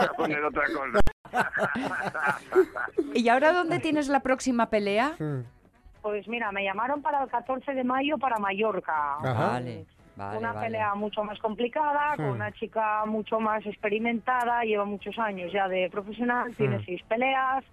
a 0.05 0.13
poner 0.15 0.43
otra 0.45 0.63
cosa. 0.73 0.99
¿Y 3.13 3.27
ahora 3.29 3.53
dónde 3.53 3.79
tienes 3.79 4.07
la 4.07 4.19
próxima 4.21 4.69
pelea? 4.69 5.13
Hmm. 5.19 5.41
Pues 6.01 6.27
mira, 6.27 6.51
me 6.51 6.63
llamaron 6.63 7.01
para 7.01 7.23
el 7.23 7.29
14 7.29 7.73
de 7.73 7.83
mayo 7.83 8.17
para 8.19 8.37
Mallorca. 8.37 9.15
Ajá. 9.23 9.47
Vale, 9.53 9.85
vale, 10.15 10.37
una 10.37 10.53
vale. 10.53 10.67
pelea 10.67 10.95
mucho 10.95 11.23
más 11.23 11.37
complicada, 11.39 12.15
con 12.15 12.25
Hmm. 12.27 12.31
una 12.31 12.51
chica 12.53 13.05
mucho 13.05 13.39
más 13.39 13.65
experimentada, 13.65 14.63
lleva 14.63 14.85
muchos 14.85 15.17
años 15.19 15.51
ya 15.51 15.67
de 15.67 15.89
profesional, 15.89 16.55
tiene 16.55 16.77
Hmm. 16.79 16.85
seis 16.85 17.01
peleas, 17.07 17.63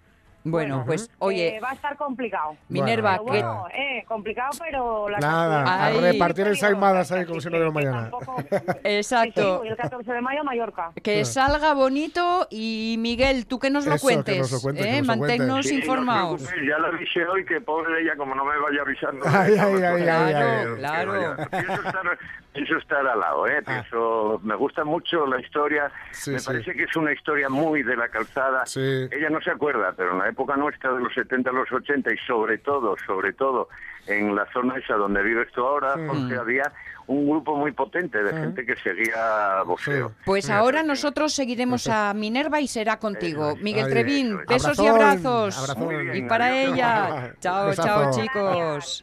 Bueno, 0.45 0.83
pues 0.85 1.09
oye, 1.19 1.55
Eh, 1.57 1.59
va 1.61 1.71
a 1.71 1.73
estar 1.73 1.95
complicado. 1.95 2.57
Minerva, 2.69 3.11
Pero 3.13 3.23
que 3.25 3.29
bueno, 3.31 3.65
eh, 3.73 4.03
complicado, 4.07 4.51
pero 4.59 5.07
la 5.09 5.19
Nada, 5.19 5.85
a 5.85 5.89
repartir 5.91 6.47
ensaimadas 6.47 7.09
que- 7.09 7.15
ahí 7.19 7.25
como 7.25 7.39
si 7.39 7.49
no 7.49 7.55
hubiera 7.57 7.71
mañana. 7.71 8.09
tampoco- 8.09 8.35
exacto. 8.83 9.59
Sí, 9.61 9.63
sí, 9.63 9.67
el 9.69 9.77
14 9.77 10.11
de 10.13 10.21
mayo 10.21 10.43
Mallorca. 10.43 10.91
Que 11.01 11.23
salga 11.25 11.73
bonito 11.73 12.47
y 12.49 12.95
Miguel, 12.99 13.45
tú 13.47 13.57
que 13.59 13.69
nos 13.69 13.85
lo 13.85 13.95
Eso, 13.95 14.07
que 14.07 14.13
cuentes, 14.15 14.37
nos 14.39 14.51
lo 14.51 14.59
cuente, 14.59 14.83
que 14.83 14.89
¿eh? 14.89 14.97
nos 15.01 15.07
lo 15.07 15.17
cuente. 15.17 15.37
manténnos 15.37 15.65
Sí, 15.65 15.71
no 15.73 15.77
os 15.77 15.81
informados. 15.83 16.41
preocupéis, 16.41 16.69
ya 16.69 16.77
la 16.79 16.87
avisé 16.89 17.25
hoy 17.25 17.45
que 17.45 17.61
pobre 17.61 18.01
ella, 18.01 18.15
como 18.17 18.35
no 18.35 18.43
me 18.43 18.57
vaya 18.59 18.81
avisando. 18.81 19.25
Ay, 19.25 19.55
ay, 19.57 19.73
no, 19.73 19.87
ay, 19.87 20.03
ay, 20.09 20.75
Claro. 20.77 21.35
Pienso 21.51 21.73
estar, 21.73 22.17
pienso 22.53 22.77
estar 22.77 23.05
al 23.05 23.19
lado, 23.19 23.47
¿eh? 23.47 23.61
Ah. 23.65 23.81
Pienso- 23.81 24.39
me 24.43 24.55
gusta 24.55 24.83
mucho 24.83 25.25
la 25.25 25.39
historia. 25.41 25.91
Sí, 26.11 26.31
me 26.31 26.39
sí. 26.39 26.45
parece 26.45 26.73
que 26.73 26.83
es 26.83 26.95
una 26.95 27.11
historia 27.11 27.49
muy 27.49 27.83
de 27.83 27.95
la 27.97 28.07
calzada. 28.09 28.65
Sí. 28.65 29.07
Ella 29.11 29.29
no 29.29 29.41
se 29.41 29.51
acuerda, 29.51 29.93
pero 29.97 30.11
en 30.13 30.19
la 30.19 30.29
época 30.29 30.55
nuestra 30.55 30.93
de 30.93 30.99
los 31.01 31.13
70 31.13 31.49
a 31.49 31.53
los 31.53 31.71
80 31.71 32.13
y 32.13 32.17
sobre 32.27 32.57
todo, 32.59 32.95
sobre 33.05 33.33
todo 33.33 33.69
en 34.07 34.35
la 34.35 34.45
zona 34.51 34.77
esa 34.77 34.95
donde 34.95 35.23
vives 35.23 35.49
tú 35.53 35.61
ahora, 35.65 35.93
Jorge, 35.93 36.35
había 36.37 36.71
un 37.07 37.29
grupo 37.29 37.55
muy 37.55 37.71
potente 37.73 38.21
de 38.23 38.31
gente 38.33 38.65
que 38.65 38.75
seguía 38.77 39.61
boxeo. 39.65 40.09
Sí. 40.09 40.15
Pues 40.25 40.49
ahora 40.49 40.83
nosotros 40.83 41.33
seguiremos 41.33 41.87
a 41.87 42.13
Minerva 42.13 42.61
y 42.61 42.67
será 42.67 42.97
contigo. 42.99 43.51
Eso. 43.51 43.57
Miguel 43.63 43.89
Trevín, 43.89 44.27
eso 44.27 44.41
es. 44.41 44.47
besos 44.49 44.79
y 44.79 44.87
abrazos. 44.87 45.57
abrazón. 45.57 46.15
Y 46.15 46.21
para 46.23 46.45
adiós. 46.47 46.73
ella. 46.73 47.33
Chao, 47.39 47.73
chao, 47.75 48.11
chicos. 48.11 49.01